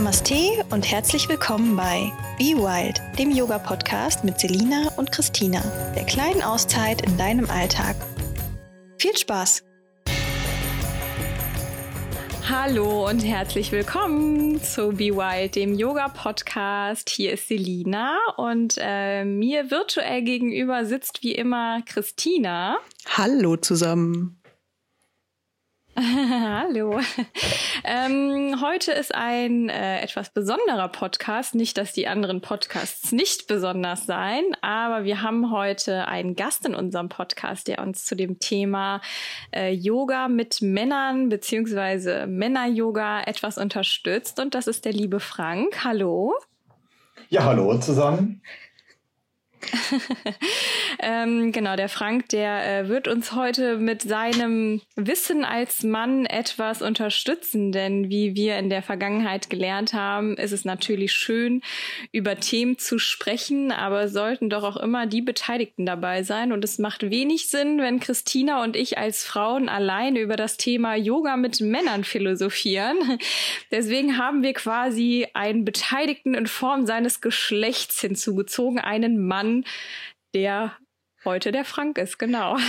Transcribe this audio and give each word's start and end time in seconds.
Namaste 0.00 0.64
und 0.70 0.90
herzlich 0.90 1.28
willkommen 1.28 1.76
bei 1.76 2.10
Be 2.38 2.56
Wild, 2.56 3.02
dem 3.18 3.30
Yoga-Podcast 3.30 4.24
mit 4.24 4.40
Selina 4.40 4.88
und 4.96 5.12
Christina, 5.12 5.60
der 5.94 6.04
kleinen 6.04 6.40
Auszeit 6.40 7.02
in 7.02 7.18
deinem 7.18 7.50
Alltag. 7.50 7.96
Viel 8.96 9.14
Spaß! 9.14 9.62
Hallo 12.48 13.10
und 13.10 13.18
herzlich 13.18 13.72
willkommen 13.72 14.62
zu 14.62 14.88
Be 14.88 15.14
Wild, 15.14 15.54
dem 15.54 15.74
Yoga-Podcast. 15.74 17.10
Hier 17.10 17.34
ist 17.34 17.48
Selina 17.48 18.16
und 18.38 18.76
äh, 18.78 19.26
mir 19.26 19.70
virtuell 19.70 20.22
gegenüber 20.22 20.86
sitzt 20.86 21.22
wie 21.22 21.34
immer 21.34 21.82
Christina. 21.82 22.78
Hallo 23.06 23.58
zusammen. 23.58 24.39
Hallo. 26.40 26.98
Ähm, 27.84 28.56
heute 28.62 28.92
ist 28.92 29.14
ein 29.14 29.68
äh, 29.68 30.00
etwas 30.00 30.30
besonderer 30.30 30.88
Podcast. 30.88 31.54
Nicht, 31.54 31.76
dass 31.76 31.92
die 31.92 32.08
anderen 32.08 32.40
Podcasts 32.40 33.12
nicht 33.12 33.46
besonders 33.46 34.06
seien, 34.06 34.44
aber 34.62 35.04
wir 35.04 35.20
haben 35.20 35.50
heute 35.50 36.08
einen 36.08 36.36
Gast 36.36 36.64
in 36.64 36.74
unserem 36.74 37.10
Podcast, 37.10 37.68
der 37.68 37.80
uns 37.80 38.06
zu 38.06 38.16
dem 38.16 38.38
Thema 38.38 39.02
äh, 39.54 39.72
Yoga 39.72 40.28
mit 40.28 40.62
Männern 40.62 41.28
beziehungsweise 41.28 42.26
Männer-Yoga 42.26 43.22
etwas 43.24 43.58
unterstützt. 43.58 44.40
Und 44.40 44.54
das 44.54 44.68
ist 44.68 44.86
der 44.86 44.92
liebe 44.92 45.20
Frank. 45.20 45.84
Hallo. 45.84 46.34
Ja, 47.28 47.44
hallo 47.44 47.76
zusammen. 47.78 48.40
ähm, 51.00 51.52
genau, 51.52 51.76
der 51.76 51.88
Frank, 51.88 52.28
der 52.28 52.80
äh, 52.80 52.88
wird 52.88 53.08
uns 53.08 53.32
heute 53.32 53.76
mit 53.76 54.02
seinem 54.02 54.80
Wissen 54.96 55.44
als 55.44 55.82
Mann 55.82 56.26
etwas 56.26 56.82
unterstützen, 56.82 57.72
denn 57.72 58.10
wie 58.10 58.34
wir 58.34 58.58
in 58.58 58.70
der 58.70 58.82
Vergangenheit 58.82 59.50
gelernt 59.50 59.92
haben, 59.92 60.36
ist 60.36 60.52
es 60.52 60.64
natürlich 60.64 61.12
schön, 61.12 61.62
über 62.12 62.38
Themen 62.38 62.78
zu 62.78 62.98
sprechen, 62.98 63.72
aber 63.72 64.08
sollten 64.08 64.50
doch 64.50 64.64
auch 64.64 64.76
immer 64.76 65.06
die 65.06 65.22
Beteiligten 65.22 65.86
dabei 65.86 66.22
sein. 66.22 66.52
Und 66.52 66.64
es 66.64 66.78
macht 66.78 67.10
wenig 67.10 67.48
Sinn, 67.48 67.78
wenn 67.78 68.00
Christina 68.00 68.62
und 68.62 68.76
ich 68.76 68.98
als 68.98 69.24
Frauen 69.24 69.68
alleine 69.68 70.20
über 70.20 70.36
das 70.36 70.56
Thema 70.56 70.94
Yoga 70.94 71.36
mit 71.36 71.60
Männern 71.60 72.04
philosophieren. 72.04 72.96
Deswegen 73.70 74.18
haben 74.18 74.42
wir 74.42 74.54
quasi 74.54 75.26
einen 75.34 75.64
Beteiligten 75.64 76.34
in 76.34 76.46
Form 76.46 76.86
seines 76.86 77.20
Geschlechts 77.20 78.00
hinzugezogen, 78.00 78.78
einen 78.78 79.26
Mann 79.26 79.49
Der 80.34 80.76
heute 81.24 81.52
der 81.52 81.64
Frank 81.64 81.98
ist, 81.98 82.18
genau. 82.18 82.56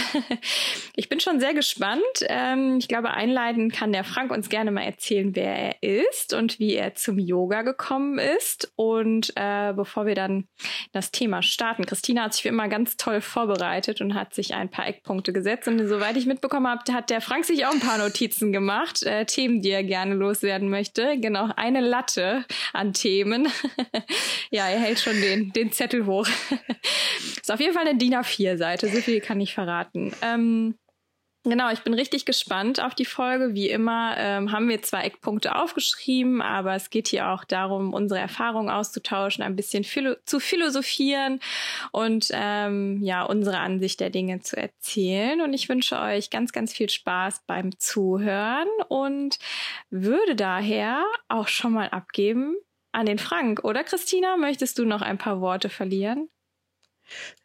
Ich 0.93 1.07
bin 1.07 1.21
schon 1.21 1.39
sehr 1.39 1.53
gespannt. 1.53 2.01
Ähm, 2.27 2.77
ich 2.77 2.87
glaube, 2.87 3.11
einleiten 3.11 3.71
kann 3.71 3.93
der 3.93 4.03
Frank 4.03 4.29
uns 4.31 4.49
gerne 4.49 4.71
mal 4.71 4.83
erzählen, 4.83 5.35
wer 5.35 5.55
er 5.55 5.81
ist 5.81 6.33
und 6.33 6.59
wie 6.59 6.75
er 6.75 6.95
zum 6.95 7.17
Yoga 7.17 7.61
gekommen 7.61 8.19
ist. 8.19 8.73
Und 8.75 9.31
äh, 9.35 9.73
bevor 9.73 10.05
wir 10.05 10.15
dann 10.15 10.47
das 10.91 11.11
Thema 11.11 11.41
starten, 11.41 11.85
Christina 11.85 12.23
hat 12.23 12.33
sich 12.33 12.43
wie 12.43 12.49
immer 12.49 12.67
ganz 12.67 12.97
toll 12.97 13.21
vorbereitet 13.21 14.01
und 14.01 14.15
hat 14.15 14.33
sich 14.33 14.53
ein 14.53 14.69
paar 14.69 14.85
Eckpunkte 14.85 15.31
gesetzt. 15.31 15.67
Und 15.69 15.87
soweit 15.87 16.17
ich 16.17 16.25
mitbekommen 16.25 16.67
habe, 16.67 16.93
hat 16.93 17.09
der 17.09 17.21
Frank 17.21 17.45
sich 17.45 17.65
auch 17.65 17.71
ein 17.71 17.79
paar 17.79 17.97
Notizen 17.97 18.51
gemacht, 18.51 19.03
äh, 19.03 19.25
Themen, 19.25 19.61
die 19.61 19.71
er 19.71 19.83
gerne 19.83 20.13
loswerden 20.13 20.69
möchte. 20.69 21.17
Genau, 21.19 21.49
eine 21.55 21.79
Latte 21.79 22.45
an 22.73 22.93
Themen. 22.93 23.47
ja, 24.51 24.67
er 24.67 24.79
hält 24.79 24.99
schon 24.99 25.19
den, 25.21 25.53
den 25.53 25.71
Zettel 25.71 26.05
hoch. 26.05 26.27
ist 27.41 27.51
auf 27.51 27.59
jeden 27.59 27.73
Fall 27.73 27.87
eine 27.87 27.97
DIN 27.97 28.13
A4-Seite, 28.49 28.89
so 28.89 28.97
viel 29.01 29.21
kann 29.21 29.39
ich 29.39 29.53
verraten. 29.53 30.13
Ähm, 30.21 30.75
Genau, 31.43 31.71
ich 31.71 31.79
bin 31.79 31.95
richtig 31.95 32.25
gespannt 32.25 32.79
auf 32.79 32.93
die 32.93 33.05
Folge. 33.05 33.55
Wie 33.55 33.67
immer 33.67 34.13
ähm, 34.15 34.51
haben 34.51 34.69
wir 34.69 34.83
zwei 34.83 35.05
Eckpunkte 35.05 35.55
aufgeschrieben, 35.55 36.39
aber 36.39 36.75
es 36.75 36.91
geht 36.91 37.07
hier 37.07 37.29
auch 37.29 37.45
darum, 37.45 37.95
unsere 37.95 38.19
Erfahrungen 38.19 38.69
auszutauschen, 38.69 39.43
ein 39.43 39.55
bisschen 39.55 39.83
philo 39.83 40.13
zu 40.23 40.39
philosophieren 40.39 41.39
und 41.91 42.27
ähm, 42.31 43.01
ja, 43.01 43.23
unsere 43.23 43.57
Ansicht 43.57 44.01
der 44.01 44.11
Dinge 44.11 44.41
zu 44.41 44.55
erzählen. 44.55 45.41
Und 45.41 45.53
ich 45.53 45.67
wünsche 45.67 45.99
euch 45.99 46.29
ganz, 46.29 46.51
ganz 46.51 46.73
viel 46.73 46.91
Spaß 46.91 47.41
beim 47.47 47.75
Zuhören 47.79 48.67
und 48.89 49.39
würde 49.89 50.35
daher 50.35 51.03
auch 51.27 51.47
schon 51.47 51.73
mal 51.73 51.89
abgeben 51.89 52.55
an 52.91 53.07
den 53.07 53.17
Frank. 53.17 53.63
Oder 53.63 53.83
Christina, 53.83 54.37
möchtest 54.37 54.77
du 54.77 54.85
noch 54.85 55.01
ein 55.01 55.17
paar 55.17 55.41
Worte 55.41 55.69
verlieren? 55.69 56.29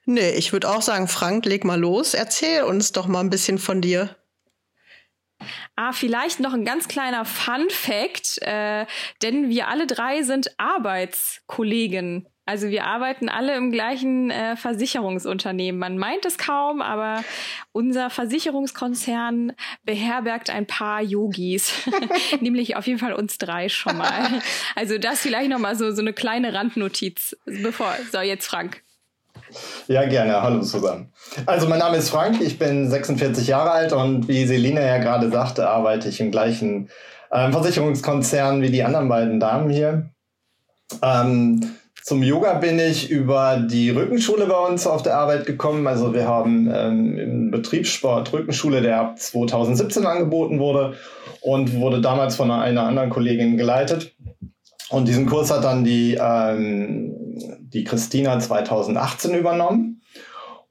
Nee, 0.06 0.30
ich 0.30 0.52
würde 0.52 0.70
auch 0.70 0.82
sagen, 0.82 1.08
Frank, 1.08 1.44
leg 1.46 1.64
mal 1.64 1.78
los. 1.78 2.14
Erzähl 2.14 2.62
uns 2.62 2.92
doch 2.92 3.08
mal 3.08 3.20
ein 3.20 3.30
bisschen 3.30 3.58
von 3.58 3.80
dir. 3.80 4.16
Ah, 5.74 5.92
vielleicht 5.92 6.40
noch 6.40 6.54
ein 6.54 6.64
ganz 6.64 6.88
kleiner 6.88 7.24
Fun 7.24 7.68
Fact, 7.68 8.38
äh, 8.40 8.86
denn 9.22 9.50
wir 9.50 9.68
alle 9.68 9.86
drei 9.86 10.22
sind 10.22 10.58
Arbeitskollegen. 10.58 12.26
Also 12.46 12.68
wir 12.68 12.84
arbeiten 12.84 13.28
alle 13.28 13.56
im 13.56 13.72
gleichen 13.72 14.30
äh, 14.30 14.56
Versicherungsunternehmen. 14.56 15.78
Man 15.80 15.98
meint 15.98 16.24
es 16.24 16.38
kaum, 16.38 16.80
aber 16.80 17.24
unser 17.72 18.08
Versicherungskonzern 18.08 19.52
beherbergt 19.82 20.48
ein 20.50 20.66
paar 20.66 21.02
Yogis, 21.02 21.72
nämlich 22.40 22.76
auf 22.76 22.86
jeden 22.86 23.00
Fall 23.00 23.14
uns 23.14 23.38
drei 23.38 23.68
schon 23.68 23.98
mal. 23.98 24.40
Also 24.76 24.98
das 24.98 25.20
vielleicht 25.20 25.50
noch 25.50 25.58
mal 25.58 25.74
so 25.74 25.90
so 25.90 26.00
eine 26.00 26.12
kleine 26.12 26.52
Randnotiz. 26.54 27.36
Bevor 27.46 27.96
so 28.12 28.20
jetzt 28.20 28.46
Frank. 28.46 28.82
Ja, 29.88 30.04
gerne. 30.06 30.42
Hallo 30.42 30.60
zusammen. 30.60 31.12
Also 31.46 31.68
mein 31.68 31.78
Name 31.78 31.96
ist 31.96 32.10
Frank, 32.10 32.40
ich 32.40 32.58
bin 32.58 32.90
46 32.90 33.46
Jahre 33.46 33.70
alt 33.70 33.92
und 33.92 34.28
wie 34.28 34.46
Selina 34.46 34.80
ja 34.80 34.98
gerade 34.98 35.30
sagte, 35.30 35.68
arbeite 35.68 36.08
ich 36.08 36.20
im 36.20 36.30
gleichen 36.30 36.88
äh, 37.30 37.50
Versicherungskonzern 37.50 38.62
wie 38.62 38.70
die 38.70 38.82
anderen 38.82 39.08
beiden 39.08 39.40
Damen 39.40 39.70
hier. 39.70 40.10
Ähm, 41.02 41.76
zum 42.02 42.22
Yoga 42.22 42.54
bin 42.54 42.78
ich 42.78 43.10
über 43.10 43.56
die 43.56 43.90
Rückenschule 43.90 44.46
bei 44.46 44.54
uns 44.54 44.86
auf 44.86 45.02
der 45.02 45.16
Arbeit 45.16 45.44
gekommen. 45.44 45.88
Also 45.88 46.14
wir 46.14 46.28
haben 46.28 46.70
ähm, 46.72 47.18
im 47.18 47.50
Betriebssport 47.50 48.32
Rückenschule, 48.32 48.80
der 48.80 49.00
ab 49.00 49.18
2017 49.18 50.06
angeboten 50.06 50.60
wurde 50.60 50.94
und 51.40 51.74
wurde 51.74 52.00
damals 52.00 52.36
von 52.36 52.50
einer 52.52 52.86
anderen 52.86 53.10
Kollegin 53.10 53.56
geleitet. 53.56 54.14
Und 54.88 55.08
diesen 55.08 55.26
Kurs 55.26 55.50
hat 55.50 55.64
dann 55.64 55.82
die, 55.82 56.16
ähm, 56.20 57.25
die 57.76 57.84
Christina 57.84 58.38
2018 58.38 59.34
übernommen. 59.34 60.02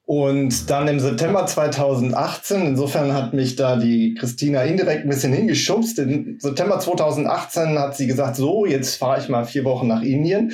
Und 0.06 0.70
dann 0.70 0.88
im 0.88 1.00
September 1.00 1.48
2018, 1.48 2.68
insofern 2.68 3.14
hat 3.14 3.34
mich 3.34 3.56
da 3.56 3.76
die 3.76 4.14
Christina 4.14 4.62
indirekt 4.62 5.04
ein 5.04 5.10
bisschen 5.10 5.34
hingeschubst. 5.34 5.98
Im 5.98 6.38
September 6.40 6.80
2018 6.80 7.80
hat 7.80 7.98
sie 7.98 8.06
gesagt, 8.06 8.36
so, 8.36 8.68
jetzt 8.68 8.98
fahre 8.98 9.20
ich 9.20 9.30
mal 9.30 9.46
vier 9.46 9.64
Wochen 9.64 9.88
nach 9.88 10.04
Indien. 10.04 10.54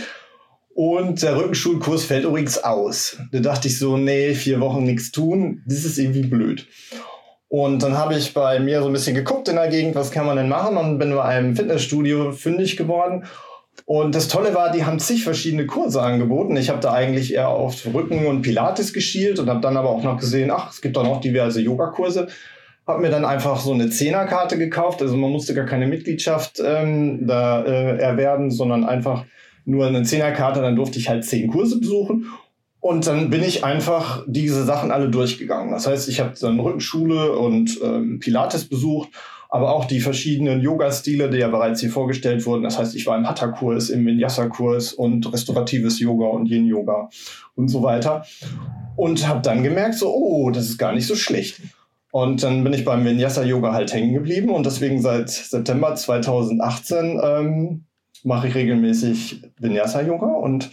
Und 0.73 1.22
der 1.22 1.35
Rückenschulkurs 1.35 2.06
fällt 2.06 2.23
übrigens 2.23 2.63
aus. 2.63 3.18
Da 3.33 3.39
dachte 3.39 3.68
ich 3.68 3.78
so, 3.78 3.97
nee, 3.97 4.33
vier 4.35 4.62
Wochen 4.62 4.83
nichts 4.83 5.12
tun, 5.12 5.63
das 5.68 5.83
ist 5.83 5.97
irgendwie 5.97 6.23
blöd. 6.23 6.68
Und 7.50 7.83
dann 7.83 7.97
habe 7.97 8.16
ich 8.16 8.33
bei 8.33 8.62
mir 8.62 8.81
so 8.81 8.88
ein 8.88 8.94
bisschen 8.94 9.16
geguckt 9.16 9.50
in 9.50 9.56
der 9.56 9.68
Gegend, 9.68 9.95
was 9.95 10.12
kann 10.12 10.25
man 10.25 10.38
denn 10.38 10.47
machen 10.47 10.78
und 10.78 10.97
bin 10.97 11.13
bei 11.13 11.23
einem 11.23 11.57
Fitnessstudio 11.57 12.31
fündig 12.31 12.78
geworden 12.78 13.25
und 13.86 14.16
das 14.16 14.28
Tolle 14.28 14.53
war, 14.53 14.72
die 14.72 14.86
haben 14.86 15.00
zig 15.00 15.24
verschiedene 15.24 15.66
Kurse 15.66 16.02
angeboten. 16.02 16.56
Ich 16.56 16.69
habe 16.69 16.80
da 16.80 16.94
eigentlich 16.94 17.34
eher 17.34 17.50
auf 17.50 17.86
Rücken 17.94 18.25
und 18.25 18.42
Pilates 18.42 18.94
geschielt 18.94 19.40
und 19.40 19.50
habe 19.50 19.62
dann 19.62 19.78
aber 19.78 19.90
auch 19.90 20.03
noch 20.03 20.18
gesehen, 20.18 20.52
ach, 20.52 20.72
es 20.72 20.81
gibt 20.81 20.97
auch 20.97 21.03
noch 21.03 21.22
diverse 21.22 21.62
Yogakurse. 21.62 22.28
Habe 22.88 23.02
mir 23.02 23.09
dann 23.09 23.25
einfach 23.25 23.59
so 23.59 23.74
eine 23.74 23.90
Zehnerkarte 23.90 24.58
gekauft. 24.58 25.02
Also 25.02 25.16
man 25.16 25.31
musste 25.31 25.53
gar 25.53 25.66
keine 25.66 25.88
Mitgliedschaft 25.88 26.62
ähm, 26.66 27.28
da 27.28 27.64
äh, 27.64 27.97
erwerben, 27.97 28.52
sondern 28.52 28.84
einfach 28.84 29.25
nur 29.66 29.88
eine 29.88 30.03
Zehnerkarte. 30.03 30.62
Dann 30.62 30.75
durfte 30.75 31.00
ich 31.00 31.09
halt 31.09 31.25
zehn 31.25 31.50
Kurse 31.50 31.80
besuchen. 31.80 32.28
Und 32.80 33.06
dann 33.06 33.30
bin 33.30 33.44
ich 33.44 33.63
einfach 33.63 34.24
diese 34.25 34.63
Sachen 34.63 34.92
alle 34.92 35.09
durchgegangen. 35.09 35.72
Das 35.72 35.86
heißt, 35.86 36.09
ich 36.09 36.19
habe 36.19 36.34
dann 36.40 36.59
Rückenschule 36.59 37.34
und 37.34 37.80
ähm, 37.84 38.19
Pilates 38.19 38.68
besucht 38.68 39.10
aber 39.53 39.75
auch 39.75 39.83
die 39.83 40.00
verschiedenen 40.00 40.62
Yoga-Stile, 40.62 41.30
die 41.30 41.39
ja 41.39 41.50
bereits 41.50 41.81
hier 41.81 41.92
vorgestellt 41.92 42.45
wurden. 42.45 42.63
Das 42.63 42.80
heißt, 42.80 42.95
ich 42.95 43.06
war 43.06 43.18
im 43.18 43.27
Hatha-Kurs, 43.27 43.89
im 43.89 44.06
Vinyasa-Kurs 44.06 44.94
und 44.94 45.31
restauratives 45.31 46.00
Yoga 46.00 46.27
und 46.27 46.48
Yin-Yoga 46.50 47.09
und 47.56 47.68
so 47.68 47.83
weiter. 47.83 48.25
Und 48.95 49.27
habe 49.27 49.42
dann 49.42 49.62
gemerkt, 49.62 49.95
so, 49.95 50.09
oh, 50.15 50.51
das 50.51 50.69
ist 50.69 50.77
gar 50.77 50.94
nicht 50.94 51.06
so 51.06 51.15
schlecht. 51.15 51.62
Und 52.12 52.44
dann 52.44 52.63
bin 52.63 52.71
ich 52.71 52.86
beim 52.86 53.03
Vinyasa-Yoga 53.03 53.74
halt 53.74 53.94
hängen 53.94 54.13
geblieben 54.13 54.51
und 54.51 54.65
deswegen 54.65 55.01
seit 55.01 55.30
September 55.30 55.95
2018 55.95 57.19
ähm, 57.21 57.86
mache 58.24 58.48
ich 58.48 58.56
regelmäßig 58.56 59.42
Vinyasa-Yoga 59.59 60.27
und 60.27 60.71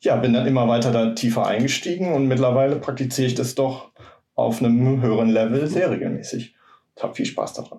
ja, 0.00 0.16
bin 0.16 0.32
dann 0.32 0.46
immer 0.46 0.66
weiter 0.66 0.90
da 0.90 1.14
tiefer 1.14 1.46
eingestiegen 1.46 2.12
und 2.12 2.26
mittlerweile 2.26 2.76
praktiziere 2.76 3.28
ich 3.28 3.34
das 3.36 3.54
doch 3.54 3.92
auf 4.34 4.60
einem 4.60 5.02
höheren 5.02 5.28
Level 5.28 5.68
sehr 5.68 5.92
regelmäßig. 5.92 6.56
Ich 6.96 7.02
habe 7.02 7.14
viel 7.14 7.26
Spaß 7.26 7.54
daran. 7.54 7.78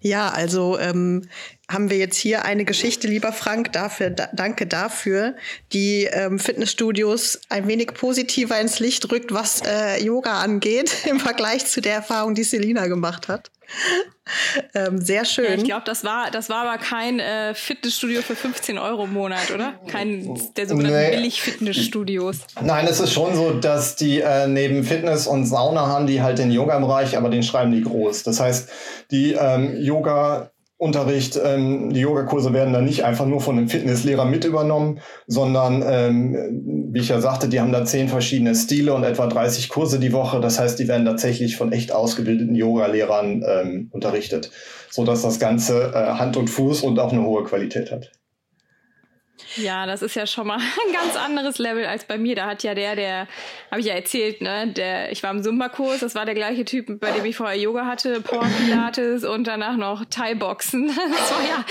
Ja, 0.00 0.30
also 0.30 0.78
ähm, 0.78 1.28
haben 1.70 1.90
wir 1.90 1.98
jetzt 1.98 2.16
hier 2.16 2.44
eine 2.44 2.64
Geschichte, 2.64 3.06
lieber 3.06 3.32
Frank, 3.32 3.72
dafür, 3.72 4.10
da, 4.10 4.28
danke 4.32 4.66
dafür, 4.66 5.36
die 5.72 6.04
ähm, 6.10 6.38
Fitnessstudios 6.38 7.40
ein 7.50 7.68
wenig 7.68 7.88
positiver 7.94 8.58
ins 8.58 8.78
Licht 8.80 9.10
rückt, 9.12 9.32
was 9.32 9.60
äh, 9.62 10.02
Yoga 10.02 10.40
angeht, 10.40 10.92
im 11.10 11.20
Vergleich 11.20 11.66
zu 11.66 11.82
der 11.82 11.94
Erfahrung, 11.94 12.34
die 12.34 12.44
Selina 12.44 12.86
gemacht 12.86 13.28
hat. 13.28 13.50
ähm, 14.74 15.00
sehr 15.00 15.24
schön. 15.24 15.46
Ja, 15.46 15.54
ich 15.54 15.64
glaube, 15.64 15.82
das 15.84 16.04
war, 16.04 16.30
das 16.30 16.48
war 16.48 16.66
aber 16.66 16.78
kein 16.78 17.20
äh, 17.20 17.54
Fitnessstudio 17.54 18.22
für 18.22 18.36
15 18.36 18.78
Euro 18.78 19.04
im 19.04 19.12
Monat, 19.12 19.50
oder? 19.54 19.74
Kein 19.86 20.38
der 20.56 20.68
sogenannten 20.68 20.98
nee. 20.98 21.16
Billig-Fitnessstudios. 21.16 22.38
Nein, 22.62 22.86
es 22.86 23.00
ist 23.00 23.12
schon 23.12 23.34
so, 23.34 23.52
dass 23.52 23.96
die 23.96 24.20
äh, 24.20 24.46
neben 24.46 24.84
Fitness 24.84 25.26
und 25.26 25.46
Sauna 25.46 25.86
haben 25.86 26.06
die 26.06 26.22
halt 26.22 26.38
den 26.38 26.50
Yoga-Bereich, 26.50 27.16
aber 27.16 27.28
den 27.28 27.42
schreiben 27.42 27.72
die 27.72 27.82
groß. 27.82 28.22
Das 28.22 28.40
heißt, 28.40 28.68
die 29.10 29.32
ähm, 29.32 29.76
Yoga 29.80 30.50
Unterricht, 30.80 31.38
ähm, 31.44 31.92
die 31.92 32.00
Yogakurse 32.00 32.54
werden 32.54 32.72
dann 32.72 32.86
nicht 32.86 33.04
einfach 33.04 33.26
nur 33.26 33.42
von 33.42 33.58
einem 33.58 33.68
Fitnesslehrer 33.68 34.24
mit 34.24 34.46
übernommen, 34.46 35.00
sondern, 35.26 35.84
ähm, 35.86 36.88
wie 36.90 37.00
ich 37.00 37.10
ja 37.10 37.20
sagte, 37.20 37.50
die 37.50 37.60
haben 37.60 37.70
da 37.70 37.84
zehn 37.84 38.08
verschiedene 38.08 38.54
Stile 38.54 38.94
und 38.94 39.04
etwa 39.04 39.26
30 39.26 39.68
Kurse 39.68 39.98
die 39.98 40.14
Woche. 40.14 40.40
Das 40.40 40.58
heißt, 40.58 40.78
die 40.78 40.88
werden 40.88 41.04
tatsächlich 41.04 41.58
von 41.58 41.70
echt 41.72 41.92
ausgebildeten 41.92 42.54
Yogalehrern 42.54 43.44
ähm, 43.46 43.88
unterrichtet, 43.92 44.50
so 44.88 45.04
dass 45.04 45.20
das 45.20 45.38
Ganze 45.38 45.92
äh, 45.94 46.18
Hand 46.18 46.38
und 46.38 46.48
Fuß 46.48 46.80
und 46.82 46.98
auch 46.98 47.12
eine 47.12 47.24
hohe 47.24 47.44
Qualität 47.44 47.92
hat. 47.92 48.10
Ja, 49.56 49.86
das 49.86 50.02
ist 50.02 50.14
ja 50.14 50.26
schon 50.26 50.46
mal 50.46 50.58
ein 50.86 50.92
ganz 50.92 51.16
anderes 51.16 51.58
Level 51.58 51.84
als 51.86 52.04
bei 52.04 52.18
mir. 52.18 52.36
Da 52.36 52.46
hat 52.46 52.62
ja 52.62 52.74
der, 52.74 52.96
der, 52.96 53.28
habe 53.70 53.80
ich 53.80 53.86
ja 53.86 53.94
erzählt, 53.94 54.40
ne, 54.40 54.68
der, 54.68 55.10
ich 55.12 55.22
war 55.22 55.30
im 55.30 55.42
Zumba-Kurs, 55.42 56.00
das 56.00 56.14
war 56.14 56.24
der 56.24 56.34
gleiche 56.34 56.64
Typ, 56.64 57.00
bei 57.00 57.10
dem 57.10 57.24
ich 57.24 57.36
vorher 57.36 57.58
Yoga 57.58 57.86
hatte, 57.86 58.20
Power 58.20 58.46
Pilates 58.46 59.24
und 59.24 59.46
danach 59.46 59.76
noch 59.76 60.04
Thai-Boxen. 60.04 60.90
Das 61.10 61.32
war 61.32 61.42
ja 61.42 61.64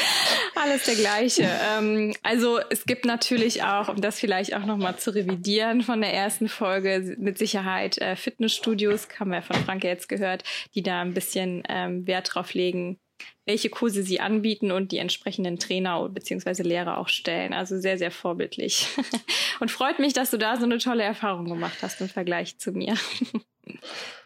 alles 0.56 0.84
der 0.84 0.96
gleiche. 0.96 1.50
Ähm, 1.78 2.14
also 2.24 2.60
es 2.70 2.86
gibt 2.86 3.06
natürlich 3.06 3.64
auch, 3.64 3.88
um 3.90 4.02
das 4.02 4.20
vielleicht 4.20 4.56
auch 4.56 4.66
nochmal 4.66 4.98
zu 4.98 5.14
revidieren 5.14 5.82
von 5.82 6.02
der 6.02 6.14
ersten 6.14 6.50
Folge, 6.50 7.16
mit 7.18 7.38
Sicherheit 7.38 7.98
äh, 8.00 8.16
Fitnessstudios, 8.16 9.08
haben 9.20 9.32
wir 9.32 9.42
von 9.42 9.56
Franke 9.64 9.88
jetzt 9.88 10.10
gehört, 10.10 10.44
die 10.76 10.84
da 10.84 11.02
ein 11.02 11.14
bisschen 11.14 11.64
ähm, 11.70 12.06
Wert 12.06 12.32
drauf 12.34 12.54
legen, 12.54 13.00
welche 13.46 13.70
Kurse 13.70 14.04
sie 14.04 14.20
anbieten 14.20 14.72
und 14.72 14.92
die 14.92 15.00
entsprechenden 15.00 15.58
Trainer 15.60 16.08
bzw. 16.10 16.64
Lehrer 16.64 16.98
auch 16.98 17.10
stellen. 17.10 17.54
Also 17.54 17.80
sehr, 17.80 17.98
sehr 17.98 18.12
vorbildlich. 18.12 18.88
Und 19.60 19.72
freut 19.72 20.00
mich, 20.00 20.14
dass 20.14 20.30
du 20.32 20.38
da 20.38 20.56
so 20.58 20.64
eine 20.64 20.78
tolle 20.78 21.04
Erfahrung 21.04 21.46
gemacht 21.46 21.80
hast 21.82 22.00
im 22.00 22.10
Vergleich 22.10 22.58
zu 22.58 22.72
mir. 22.72 22.96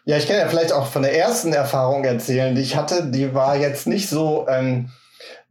Ja, 0.06 0.16
ich 0.16 0.26
kann 0.26 0.36
ja 0.36 0.48
vielleicht 0.48 0.72
auch 0.72 0.86
von 0.86 1.02
der 1.02 1.16
ersten 1.16 1.52
Erfahrung 1.52 2.04
erzählen, 2.04 2.54
die 2.54 2.62
ich 2.62 2.76
hatte. 2.76 3.10
Die 3.10 3.34
war 3.34 3.56
jetzt 3.56 3.86
nicht 3.86 4.08
so, 4.08 4.46
ähm, 4.48 4.90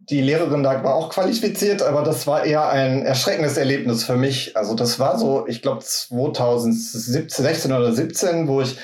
die 0.09 0.21
Lehrerin 0.21 0.63
da 0.63 0.83
war 0.83 0.95
auch 0.95 1.09
qualifiziert, 1.09 1.81
aber 1.81 2.03
das 2.03 2.27
war 2.27 2.43
eher 2.43 2.69
ein 2.69 3.05
erschreckendes 3.05 3.57
Erlebnis 3.57 4.03
für 4.03 4.15
mich. 4.15 4.57
Also 4.57 4.75
das 4.75 4.99
war 4.99 5.17
so, 5.17 5.47
ich 5.47 5.61
glaube 5.61 5.83
2017, 5.83 7.45
16 7.45 7.71
oder 7.71 7.93
17, 7.93 8.47
wo 8.47 8.61
ich 8.61 8.77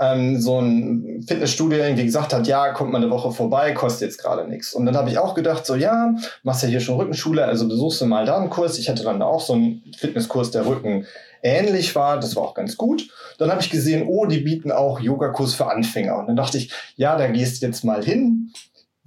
ähm, 0.00 0.40
so 0.40 0.58
ein 0.58 1.22
Fitnessstudio 1.28 1.78
irgendwie 1.78 2.06
gesagt 2.06 2.32
hat, 2.32 2.46
ja, 2.46 2.72
kommt 2.72 2.90
mal 2.90 2.98
eine 2.98 3.10
Woche 3.10 3.30
vorbei, 3.30 3.72
kostet 3.72 4.08
jetzt 4.08 4.22
gerade 4.22 4.48
nichts. 4.48 4.72
Und 4.72 4.86
dann 4.86 4.96
habe 4.96 5.10
ich 5.10 5.18
auch 5.18 5.34
gedacht, 5.34 5.66
so 5.66 5.74
ja, 5.74 6.14
machst 6.42 6.62
ja 6.62 6.68
hier 6.68 6.80
schon 6.80 6.96
Rückenschule, 6.96 7.44
also 7.44 7.68
besuchst 7.68 8.00
du 8.00 8.06
mal 8.06 8.24
da 8.24 8.38
einen 8.38 8.50
Kurs. 8.50 8.78
Ich 8.78 8.88
hatte 8.88 9.04
dann 9.04 9.20
auch 9.22 9.40
so 9.40 9.52
einen 9.52 9.82
Fitnesskurs, 9.96 10.50
der 10.50 10.66
Rücken 10.66 11.06
ähnlich 11.42 11.94
war, 11.94 12.18
das 12.18 12.36
war 12.36 12.42
auch 12.42 12.54
ganz 12.54 12.76
gut. 12.76 13.08
Dann 13.38 13.50
habe 13.50 13.60
ich 13.60 13.70
gesehen, 13.70 14.06
oh, 14.06 14.26
die 14.26 14.40
bieten 14.40 14.72
auch 14.72 15.00
Yogakurs 15.00 15.54
für 15.54 15.70
Anfänger. 15.70 16.18
Und 16.18 16.26
dann 16.26 16.36
dachte 16.36 16.58
ich, 16.58 16.72
ja, 16.96 17.16
da 17.16 17.26
gehst 17.28 17.60
du 17.60 17.66
jetzt 17.66 17.84
mal 17.84 18.02
hin, 18.02 18.52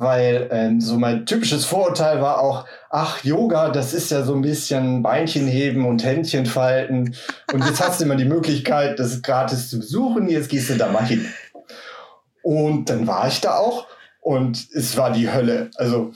weil 0.03 0.49
ähm, 0.51 0.81
so 0.81 0.97
mein 0.97 1.25
typisches 1.25 1.65
Vorurteil 1.65 2.21
war 2.21 2.39
auch, 2.39 2.65
ach, 2.89 3.23
Yoga, 3.23 3.69
das 3.69 3.93
ist 3.93 4.11
ja 4.11 4.23
so 4.23 4.35
ein 4.35 4.41
bisschen 4.41 5.01
Beinchen 5.01 5.47
heben 5.47 5.85
und 5.85 6.03
Händchen 6.03 6.45
falten. 6.45 7.15
Und 7.51 7.65
jetzt 7.65 7.81
hast 7.81 7.99
du 7.99 8.05
immer 8.05 8.15
die 8.15 8.25
Möglichkeit, 8.25 8.99
das 8.99 9.21
gratis 9.21 9.69
zu 9.69 9.79
besuchen, 9.79 10.29
jetzt 10.29 10.49
gehst 10.49 10.69
du 10.69 10.75
da 10.75 10.89
mal 10.89 11.05
hin. 11.05 11.25
Und 12.41 12.89
dann 12.89 13.07
war 13.07 13.27
ich 13.27 13.41
da 13.41 13.57
auch 13.57 13.87
und 14.19 14.67
es 14.73 14.97
war 14.97 15.11
die 15.11 15.31
Hölle. 15.31 15.69
Also 15.75 16.11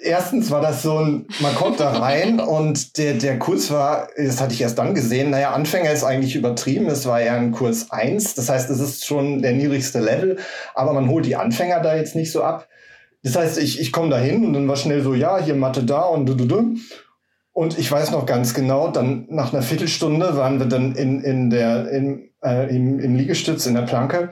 erstens 0.00 0.50
war 0.50 0.60
das 0.60 0.82
so 0.82 0.98
ein, 0.98 1.26
man 1.40 1.54
kommt 1.54 1.80
da 1.80 1.90
rein 1.90 2.40
und 2.40 2.96
der, 2.98 3.14
der 3.14 3.38
Kurs 3.38 3.70
war, 3.70 4.08
das 4.16 4.40
hatte 4.40 4.54
ich 4.54 4.62
erst 4.62 4.78
dann 4.78 4.94
gesehen, 4.94 5.30
naja, 5.30 5.52
Anfänger 5.52 5.92
ist 5.92 6.04
eigentlich 6.04 6.36
übertrieben, 6.36 6.86
es 6.86 7.06
war 7.06 7.20
eher 7.20 7.34
ein 7.34 7.52
Kurs 7.52 7.90
1, 7.90 8.34
das 8.34 8.48
heißt, 8.48 8.70
es 8.70 8.80
ist 8.80 9.06
schon 9.06 9.42
der 9.42 9.52
niedrigste 9.52 10.00
Level, 10.00 10.38
aber 10.74 10.92
man 10.92 11.08
holt 11.08 11.26
die 11.26 11.36
Anfänger 11.36 11.80
da 11.80 11.96
jetzt 11.96 12.16
nicht 12.16 12.32
so 12.32 12.42
ab. 12.42 12.68
Das 13.22 13.36
heißt, 13.36 13.58
ich, 13.58 13.80
ich 13.80 13.92
komme 13.92 14.10
da 14.10 14.18
hin 14.18 14.44
und 14.44 14.52
dann 14.52 14.68
war 14.68 14.76
schnell 14.76 15.02
so, 15.02 15.14
ja, 15.14 15.38
hier 15.38 15.54
Mathe 15.54 15.84
da 15.84 16.02
und 16.02 16.26
du, 16.26 16.34
du, 16.34 16.46
du. 16.46 16.76
Und 17.52 17.78
ich 17.78 17.90
weiß 17.90 18.12
noch 18.12 18.26
ganz 18.26 18.54
genau, 18.54 18.88
dann 18.88 19.26
nach 19.28 19.52
einer 19.52 19.62
Viertelstunde 19.62 20.36
waren 20.36 20.58
wir 20.58 20.66
dann 20.66 20.94
in, 20.94 21.20
in 21.20 21.50
der, 21.50 21.90
in, 21.90 22.30
äh, 22.42 22.74
im, 22.74 22.98
im 22.98 23.16
Liegestütz 23.16 23.66
in 23.66 23.74
der 23.74 23.82
Planke. 23.82 24.30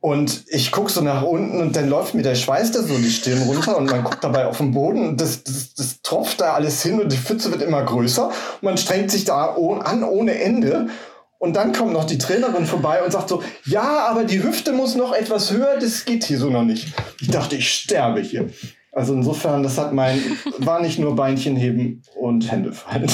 Und 0.00 0.44
ich 0.46 0.70
guck 0.70 0.90
so 0.90 1.00
nach 1.00 1.22
unten 1.22 1.60
und 1.60 1.74
dann 1.74 1.88
läuft 1.88 2.14
mir 2.14 2.22
der 2.22 2.36
Schweiß 2.36 2.70
da 2.70 2.82
so 2.82 2.96
die 2.96 3.10
Stirn 3.10 3.42
runter 3.42 3.76
und 3.76 3.90
man 3.90 4.04
guckt 4.04 4.22
dabei 4.22 4.46
auf 4.46 4.58
den 4.58 4.70
Boden 4.70 5.08
und 5.08 5.20
das, 5.20 5.42
das, 5.42 5.74
das 5.74 6.02
tropft 6.02 6.40
da 6.40 6.52
alles 6.52 6.82
hin 6.82 7.00
und 7.00 7.10
die 7.10 7.16
Pfütze 7.16 7.50
wird 7.50 7.62
immer 7.62 7.82
größer. 7.82 8.28
Und 8.28 8.62
man 8.62 8.78
strengt 8.78 9.10
sich 9.10 9.24
da 9.24 9.56
an 9.56 10.04
ohne 10.04 10.40
Ende. 10.40 10.88
Und 11.38 11.54
dann 11.54 11.72
kommt 11.72 11.92
noch 11.92 12.04
die 12.04 12.18
Trainerin 12.18 12.66
vorbei 12.66 13.02
und 13.02 13.12
sagt 13.12 13.28
so, 13.28 13.42
ja, 13.64 14.06
aber 14.08 14.24
die 14.24 14.42
Hüfte 14.42 14.72
muss 14.72 14.96
noch 14.96 15.12
etwas 15.12 15.52
höher, 15.52 15.78
das 15.78 16.04
geht 16.04 16.24
hier 16.24 16.38
so 16.38 16.50
noch 16.50 16.64
nicht. 16.64 16.92
Ich 17.20 17.28
dachte, 17.28 17.56
ich 17.56 17.70
sterbe 17.70 18.20
hier. 18.20 18.50
Also 18.90 19.14
insofern, 19.14 19.62
das 19.62 19.78
hat 19.78 19.92
mein, 19.92 20.20
war 20.58 20.80
nicht 20.80 20.98
nur 20.98 21.14
Beinchen 21.14 21.56
heben 21.56 22.02
und 22.16 22.50
Hände 22.50 22.72
fallen. 22.72 23.10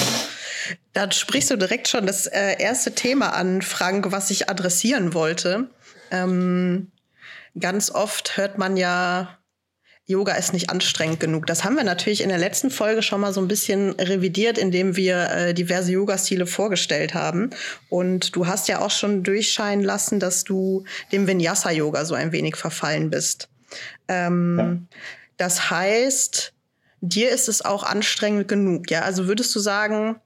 Da 0.94 1.10
sprichst 1.10 1.50
du 1.50 1.56
direkt 1.56 1.88
schon 1.88 2.06
das 2.06 2.26
äh, 2.26 2.56
erste 2.58 2.94
Thema 2.94 3.34
an, 3.34 3.60
Frank, 3.60 4.10
was 4.10 4.30
ich 4.30 4.48
adressieren 4.48 5.12
wollte. 5.12 5.68
Ähm, 6.10 6.92
ganz 7.58 7.90
oft 7.90 8.38
hört 8.38 8.56
man 8.56 8.78
ja 8.78 9.38
Yoga 10.06 10.34
ist 10.34 10.52
nicht 10.52 10.68
anstrengend 10.68 11.18
genug. 11.18 11.46
Das 11.46 11.64
haben 11.64 11.76
wir 11.76 11.84
natürlich 11.84 12.22
in 12.22 12.28
der 12.28 12.38
letzten 12.38 12.70
Folge 12.70 13.02
schon 13.02 13.22
mal 13.22 13.32
so 13.32 13.40
ein 13.40 13.48
bisschen 13.48 13.92
revidiert, 13.92 14.58
indem 14.58 14.96
wir 14.96 15.30
äh, 15.30 15.54
diverse 15.54 15.92
Yoga-Stile 15.92 16.46
vorgestellt 16.46 17.14
haben. 17.14 17.50
Und 17.88 18.36
du 18.36 18.46
hast 18.46 18.68
ja 18.68 18.80
auch 18.80 18.90
schon 18.90 19.22
durchscheinen 19.22 19.82
lassen, 19.82 20.20
dass 20.20 20.44
du 20.44 20.84
dem 21.10 21.26
Vinyasa-Yoga 21.26 22.04
so 22.04 22.14
ein 22.14 22.32
wenig 22.32 22.56
verfallen 22.56 23.08
bist. 23.08 23.48
Ähm, 24.08 24.58
ja. 24.58 24.98
Das 25.38 25.70
heißt, 25.70 26.52
dir 27.00 27.30
ist 27.30 27.48
es 27.48 27.64
auch 27.64 27.82
anstrengend 27.82 28.46
genug. 28.46 28.90
Ja, 28.90 29.02
also 29.02 29.26
würdest 29.26 29.54
du 29.54 29.60
sagen, 29.60 30.16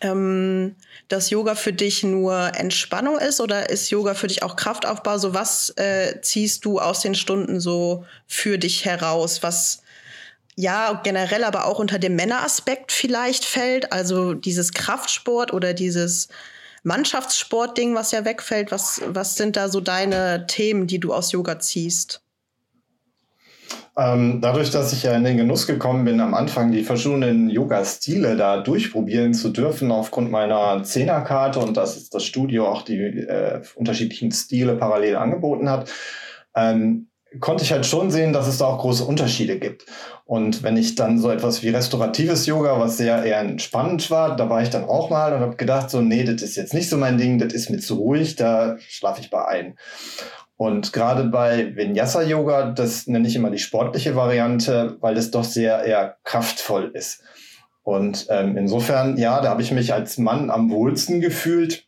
ähm, 0.00 0.76
dass 1.08 1.30
Yoga 1.30 1.54
für 1.54 1.72
dich 1.72 2.02
nur 2.02 2.52
Entspannung 2.54 3.18
ist 3.18 3.40
oder 3.40 3.70
ist 3.70 3.90
Yoga 3.90 4.14
für 4.14 4.26
dich 4.26 4.42
auch 4.42 4.56
Kraftaufbau? 4.56 5.18
So 5.18 5.34
was 5.34 5.70
äh, 5.76 6.20
ziehst 6.20 6.64
du 6.64 6.80
aus 6.80 7.00
den 7.00 7.14
Stunden 7.14 7.60
so 7.60 8.04
für 8.26 8.58
dich 8.58 8.84
heraus, 8.84 9.42
was 9.42 9.82
ja 10.56 11.00
generell 11.02 11.44
aber 11.44 11.66
auch 11.66 11.78
unter 11.78 11.98
dem 11.98 12.16
Männeraspekt 12.16 12.92
vielleicht 12.92 13.44
fällt, 13.44 13.92
also 13.92 14.34
dieses 14.34 14.72
Kraftsport 14.72 15.52
oder 15.52 15.74
dieses 15.74 16.28
Mannschaftssportding, 16.84 17.94
was 17.94 18.12
ja 18.12 18.24
wegfällt. 18.24 18.70
Was, 18.70 19.00
was 19.06 19.36
sind 19.36 19.56
da 19.56 19.68
so 19.68 19.80
deine 19.80 20.46
Themen, 20.46 20.86
die 20.86 21.00
du 21.00 21.12
aus 21.12 21.32
Yoga 21.32 21.58
ziehst? 21.58 22.23
Ähm, 23.96 24.40
dadurch, 24.40 24.70
dass 24.72 24.92
ich 24.92 25.04
ja 25.04 25.14
in 25.14 25.22
den 25.22 25.36
Genuss 25.36 25.68
gekommen 25.68 26.04
bin, 26.04 26.20
am 26.20 26.34
Anfang 26.34 26.72
die 26.72 26.82
verschiedenen 26.82 27.48
Yoga-Stile 27.48 28.36
da 28.36 28.60
durchprobieren 28.60 29.34
zu 29.34 29.50
dürfen, 29.50 29.92
aufgrund 29.92 30.32
meiner 30.32 30.82
Zehnerkarte 30.82 31.60
und 31.60 31.76
dass 31.76 32.08
das 32.08 32.24
Studio 32.24 32.66
auch 32.66 32.82
die 32.82 32.98
äh, 32.98 33.62
unterschiedlichen 33.76 34.32
Stile 34.32 34.74
parallel 34.74 35.16
angeboten 35.16 35.70
hat, 35.70 35.90
ähm, 36.56 37.06
konnte 37.40 37.64
ich 37.64 37.72
halt 37.72 37.86
schon 37.86 38.10
sehen, 38.10 38.32
dass 38.32 38.46
es 38.46 38.58
da 38.58 38.66
auch 38.66 38.78
große 38.78 39.04
Unterschiede 39.04 39.58
gibt. 39.58 39.86
Und 40.24 40.62
wenn 40.62 40.76
ich 40.76 40.94
dann 40.94 41.18
so 41.18 41.30
etwas 41.30 41.62
wie 41.62 41.68
restauratives 41.68 42.46
Yoga, 42.46 42.80
was 42.80 42.96
sehr 42.96 43.24
eher 43.24 43.40
entspannend 43.40 44.10
war, 44.10 44.36
da 44.36 44.48
war 44.48 44.62
ich 44.62 44.70
dann 44.70 44.84
auch 44.84 45.10
mal 45.10 45.32
und 45.32 45.40
habe 45.40 45.56
gedacht, 45.56 45.90
so, 45.90 46.00
nee, 46.00 46.24
das 46.24 46.42
ist 46.42 46.56
jetzt 46.56 46.74
nicht 46.74 46.88
so 46.88 46.96
mein 46.96 47.18
Ding, 47.18 47.38
das 47.38 47.52
ist 47.52 47.70
mir 47.70 47.78
zu 47.78 47.96
ruhig, 47.96 48.36
da 48.36 48.76
schlafe 48.78 49.20
ich 49.20 49.30
bei 49.30 49.46
ein. 49.46 49.76
Und 50.56 50.92
gerade 50.92 51.24
bei 51.24 51.74
Vinyasa 51.74 52.22
Yoga, 52.22 52.70
das 52.70 53.06
nenne 53.06 53.26
ich 53.26 53.34
immer 53.34 53.50
die 53.50 53.58
sportliche 53.58 54.14
Variante, 54.14 54.96
weil 55.00 55.14
das 55.14 55.30
doch 55.30 55.44
sehr 55.44 55.84
eher 55.84 56.16
kraftvoll 56.22 56.90
ist. 56.94 57.22
Und 57.82 58.26
ähm, 58.30 58.56
insofern, 58.56 59.16
ja, 59.18 59.40
da 59.40 59.50
habe 59.50 59.62
ich 59.62 59.72
mich 59.72 59.92
als 59.92 60.16
Mann 60.16 60.50
am 60.50 60.70
wohlsten 60.70 61.20
gefühlt 61.20 61.83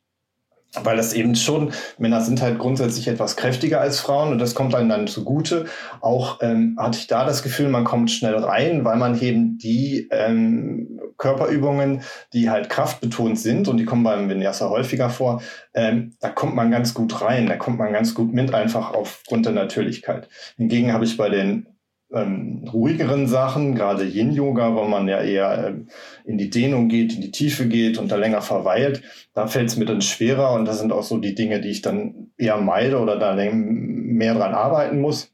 weil 0.85 0.97
das 0.97 1.13
eben 1.13 1.35
schon, 1.35 1.73
Männer 1.99 2.21
sind 2.21 2.43
halt 2.43 2.59
grundsätzlich 2.59 3.09
etwas 3.09 3.37
kräftiger 3.37 3.81
als 3.81 4.01
Frauen 4.01 4.33
und 4.33 4.39
das 4.39 4.55
kommt 4.55 4.75
einem 4.75 4.89
dann 4.89 5.07
zugute. 5.07 5.67
Auch 6.01 6.39
ähm, 6.43 6.77
hatte 6.79 6.99
ich 6.99 7.07
da 7.07 7.25
das 7.25 7.43
Gefühl, 7.43 7.69
man 7.69 7.85
kommt 7.85 8.11
schnell 8.11 8.37
rein, 8.37 8.85
weil 8.85 8.97
man 8.97 9.21
eben 9.21 9.59
die 9.59 10.09
ähm, 10.11 11.01
Körperübungen, 11.19 12.03
die 12.33 12.51
halt 12.51 12.69
kraftbetont 12.69 13.39
sind 13.39 13.69
und 13.69 13.79
die 13.79 13.85
kommen 13.85 14.05
beim 14.05 14.29
Vinyasa 14.29 14.69
häufiger 14.69 15.11
vor, 15.11 15.43
ähm, 15.75 16.15
da 16.21 16.29
kommt 16.29 16.55
man 16.55 16.71
ganz 16.71 16.95
gut 16.95 17.23
rein, 17.23 17.47
da 17.47 17.57
kommt 17.57 17.79
man 17.79 17.93
ganz 17.93 18.15
gut 18.15 18.33
mit, 18.33 18.55
einfach 18.55 18.93
aufgrund 18.93 19.47
der 19.47 19.53
Natürlichkeit. 19.53 20.29
Hingegen 20.57 20.93
habe 20.93 21.05
ich 21.05 21.17
bei 21.17 21.29
den 21.29 21.67
ähm, 22.13 22.69
ruhigeren 22.73 23.27
Sachen, 23.27 23.75
gerade 23.75 24.05
Yin-Yoga, 24.05 24.75
wo 24.75 24.85
man 24.85 25.09
ja 25.09 25.21
eher 25.21 25.69
ähm, 25.69 25.89
in 26.25 26.39
die 26.39 26.51
Dehnung 26.51 26.89
geht, 26.89 27.15
in 27.15 27.21
die 27.21 27.33
Tiefe 27.33 27.67
geht 27.67 27.99
und 27.99 28.11
da 28.11 28.17
länger 28.17 28.43
verweilt, 28.43 29.03
da 29.35 29.47
fällt 29.47 29.69
es 29.69 29.77
mir 29.77 29.87
dann 29.87 30.03
schwerer 30.03 30.53
und 30.53 30.67
das 30.67 30.79
sind 30.79 30.93
auch 30.93 31.03
so 31.03 31.19
die 31.19 31.35
Dinge, 31.35 31.61
die 31.61 31.71
ich 31.71 31.83
dann 31.83 32.31
eher 32.37 32.59
meide 32.59 32.99
oder 32.99 33.19
da 33.19 33.35
mehr 33.35 34.35
dran 34.35 34.55
arbeiten 34.55 35.01
muss. 35.01 35.33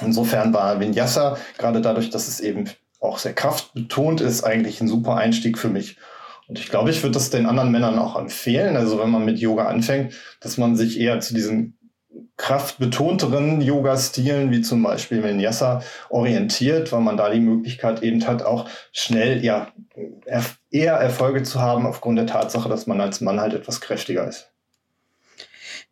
Insofern 0.00 0.52
war 0.52 0.78
Vinyasa, 0.80 1.38
gerade 1.56 1.80
dadurch, 1.80 2.10
dass 2.10 2.28
es 2.28 2.40
eben 2.40 2.64
auch 3.00 3.18
sehr 3.18 3.32
kraftbetont 3.32 4.20
ist, 4.20 4.44
eigentlich 4.44 4.80
ein 4.80 4.88
super 4.88 5.16
Einstieg 5.16 5.58
für 5.58 5.68
mich. 5.68 5.96
Und 6.48 6.58
ich 6.58 6.68
glaube, 6.68 6.90
ich 6.90 7.02
würde 7.02 7.14
das 7.14 7.30
den 7.30 7.46
anderen 7.46 7.72
Männern 7.72 7.98
auch 7.98 8.16
empfehlen. 8.16 8.76
Also 8.76 8.98
wenn 8.98 9.10
man 9.10 9.24
mit 9.24 9.38
Yoga 9.38 9.66
anfängt, 9.66 10.14
dass 10.40 10.58
man 10.58 10.76
sich 10.76 11.00
eher 11.00 11.20
zu 11.20 11.34
diesen 11.34 11.78
kraftbetonteren 12.36 13.62
Yoga-Stilen, 13.62 14.50
wie 14.50 14.60
zum 14.60 14.82
Beispiel 14.82 15.22
Vinyasa, 15.22 15.82
orientiert, 16.10 16.92
weil 16.92 17.00
man 17.00 17.16
da 17.16 17.30
die 17.30 17.40
Möglichkeit 17.40 18.02
eben 18.02 18.26
hat, 18.26 18.42
auch 18.42 18.68
schnell 18.92 19.42
ja, 19.42 19.72
eher 20.70 20.92
Erfolge 20.94 21.42
zu 21.42 21.58
haben, 21.60 21.86
aufgrund 21.86 22.18
der 22.18 22.26
Tatsache, 22.26 22.68
dass 22.68 22.86
man 22.86 23.00
als 23.00 23.22
Mann 23.22 23.40
halt 23.40 23.54
etwas 23.54 23.80
kräftiger 23.80 24.28
ist. 24.28 24.50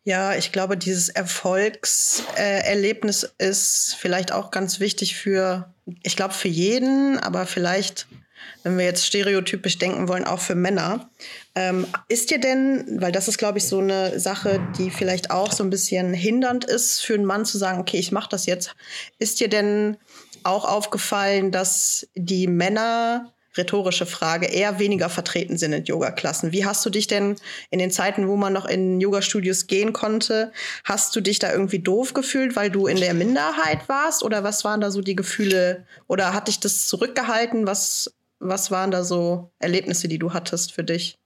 Ja, 0.03 0.35
ich 0.35 0.51
glaube, 0.51 0.77
dieses 0.77 1.09
Erfolgserlebnis 1.09 3.23
ist 3.39 3.95
vielleicht 3.97 4.31
auch 4.31 4.51
ganz 4.51 4.79
wichtig 4.79 5.15
für, 5.15 5.73
ich 6.03 6.15
glaube, 6.15 6.35
für 6.35 6.47
jeden, 6.47 7.17
aber 7.17 7.47
vielleicht 7.47 8.05
wenn 8.63 8.77
wir 8.77 8.85
jetzt 8.85 9.05
stereotypisch 9.05 9.77
denken 9.77 10.07
wollen, 10.07 10.25
auch 10.25 10.39
für 10.39 10.55
Männer. 10.55 11.09
Ähm, 11.55 11.87
ist 12.07 12.31
dir 12.31 12.39
denn, 12.39 13.01
weil 13.01 13.11
das 13.11 13.27
ist, 13.27 13.37
glaube 13.37 13.57
ich, 13.57 13.67
so 13.67 13.79
eine 13.79 14.19
Sache, 14.19 14.59
die 14.77 14.89
vielleicht 14.89 15.31
auch 15.31 15.51
so 15.51 15.63
ein 15.63 15.69
bisschen 15.69 16.13
hindernd 16.13 16.65
ist 16.65 17.01
für 17.01 17.13
einen 17.13 17.25
Mann 17.25 17.45
zu 17.45 17.57
sagen, 17.57 17.79
okay, 17.79 17.97
ich 17.97 18.11
mache 18.11 18.29
das 18.29 18.45
jetzt. 18.45 18.75
Ist 19.19 19.39
dir 19.39 19.49
denn 19.49 19.97
auch 20.43 20.65
aufgefallen, 20.65 21.51
dass 21.51 22.07
die 22.15 22.47
Männer 22.47 23.31
rhetorische 23.57 24.05
Frage, 24.05 24.47
eher 24.47 24.79
weniger 24.79 25.09
vertreten 25.09 25.57
sind 25.57 25.73
in 25.73 25.85
Yoga-Klassen. 25.85 26.51
Wie 26.51 26.65
hast 26.65 26.85
du 26.85 26.89
dich 26.89 27.07
denn 27.07 27.35
in 27.69 27.79
den 27.79 27.91
Zeiten, 27.91 28.27
wo 28.27 28.35
man 28.35 28.53
noch 28.53 28.65
in 28.65 28.99
Yoga-Studios 28.99 29.67
gehen 29.67 29.93
konnte, 29.93 30.51
hast 30.83 31.15
du 31.15 31.21
dich 31.21 31.39
da 31.39 31.51
irgendwie 31.51 31.79
doof 31.79 32.13
gefühlt, 32.13 32.55
weil 32.55 32.69
du 32.69 32.87
in 32.87 32.97
der 32.97 33.13
Minderheit 33.13 33.87
warst? 33.87 34.23
Oder 34.23 34.43
was 34.43 34.63
waren 34.63 34.81
da 34.81 34.91
so 34.91 35.01
die 35.01 35.15
Gefühle? 35.15 35.85
Oder 36.07 36.33
hat 36.33 36.47
dich 36.47 36.59
das 36.59 36.87
zurückgehalten? 36.87 37.67
Was 37.67 38.13
was 38.39 38.71
waren 38.71 38.91
da 38.91 39.03
so 39.03 39.53
Erlebnisse, 39.59 40.07
die 40.07 40.19
du 40.19 40.33
hattest 40.33 40.71
für 40.73 40.83
dich? 40.83 41.17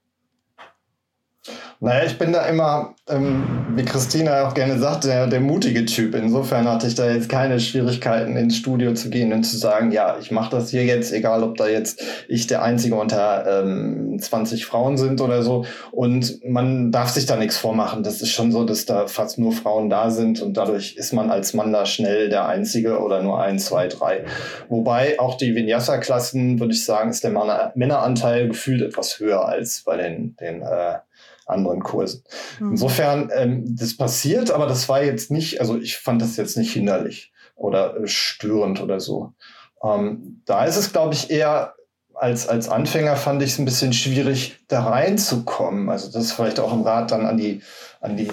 Naja, 1.82 2.06
ich 2.06 2.18
bin 2.18 2.34
da 2.34 2.46
immer, 2.46 2.94
ähm, 3.08 3.68
wie 3.74 3.86
Christina 3.86 4.46
auch 4.46 4.54
gerne 4.54 4.78
sagt, 4.80 5.06
der, 5.06 5.28
der 5.28 5.40
mutige 5.40 5.86
Typ. 5.86 6.14
Insofern 6.14 6.68
hatte 6.68 6.88
ich 6.88 6.96
da 6.96 7.10
jetzt 7.10 7.30
keine 7.30 7.62
Schwierigkeiten, 7.62 8.36
ins 8.36 8.58
Studio 8.58 8.94
zu 8.94 9.10
gehen 9.10 9.32
und 9.32 9.44
zu 9.46 9.58
sagen, 9.58 9.92
ja, 9.92 10.18
ich 10.20 10.30
mache 10.30 10.52
das 10.52 10.72
hier 10.72 10.84
jetzt, 10.84 11.14
egal 11.14 11.42
ob 11.42 11.56
da 11.56 11.70
jetzt 11.70 12.04
ich 12.28 12.48
der 12.48 12.64
Einzige 12.64 12.96
unter 12.96 13.64
ähm, 13.64 14.20
20 14.20 14.66
Frauen 14.66 14.98
sind 14.98 15.22
oder 15.22 15.42
so. 15.42 15.64
Und 15.92 16.44
man 16.44 16.92
darf 16.92 17.12
sich 17.12 17.26
da 17.28 17.38
nichts 17.38 17.58
vormachen. 17.58 18.04
Das 18.04 18.22
ist 18.22 18.32
schon 18.32 18.52
so, 18.52 18.66
dass 18.66 18.86
da 18.86 19.08
fast 19.08 19.40
nur 19.40 19.54
Frauen 19.54 19.90
da 19.90 20.10
sind 20.10 20.42
und 20.42 20.58
dadurch 20.58 20.98
ist 20.98 21.14
man 21.14 21.32
als 21.32 21.54
Mann 21.54 21.72
da 21.72 21.86
schnell 21.86 22.28
der 22.28 22.46
Einzige 22.46 23.00
oder 23.00 23.24
nur 23.24 23.42
ein, 23.42 23.58
zwei, 23.58 23.88
drei. 23.88 24.26
Wobei 24.68 25.18
auch 25.18 25.38
die 25.38 25.56
Vinyasa-Klassen, 25.56 26.60
würde 26.60 26.74
ich 26.74 26.84
sagen, 26.84 27.10
ist 27.10 27.24
der 27.24 27.72
Männeranteil 27.76 28.50
gefühlt 28.50 28.82
etwas 28.82 29.18
höher 29.18 29.48
als 29.48 29.84
bei 29.86 29.96
den, 29.96 30.36
den 30.42 30.62
äh, 30.62 30.96
anderen 31.50 31.82
Kursen. 31.82 32.24
Mhm. 32.60 32.72
Insofern, 32.72 33.32
ähm, 33.36 33.76
das 33.78 33.98
passiert, 33.98 34.52
aber 34.52 34.68
das 34.68 34.88
war 34.90 35.04
jetzt 35.04 35.32
nicht, 35.32 35.60
also 35.60 35.78
ich 35.78 35.98
fand 35.98 36.22
das 36.22 36.38
jetzt 36.38 36.58
nicht 36.58 36.74
hinderlich 36.74 37.32
oder 37.56 37.98
äh, 37.98 38.08
störend 38.08 38.82
oder 38.82 39.00
so. 39.00 39.34
Ähm, 39.84 40.42
da 40.46 40.66
ist 40.66 40.78
es, 40.78 40.92
glaube 40.92 41.14
ich, 41.14 41.30
eher 41.30 41.74
als, 42.20 42.50
als 42.50 42.68
Anfänger 42.68 43.16
fand 43.16 43.42
ich 43.42 43.52
es 43.52 43.60
ein 43.60 43.66
bisschen 43.66 43.94
schwierig, 43.94 44.60
da 44.68 44.84
reinzukommen. 44.84 45.90
Also 45.90 46.12
das 46.12 46.26
ist 46.26 46.32
vielleicht 46.34 46.60
auch 46.60 46.74
ein 46.74 46.82
Rat 46.82 47.12
dann 47.12 47.26
an 47.26 47.38
die, 47.38 47.62
an 48.02 48.18
die 48.18 48.30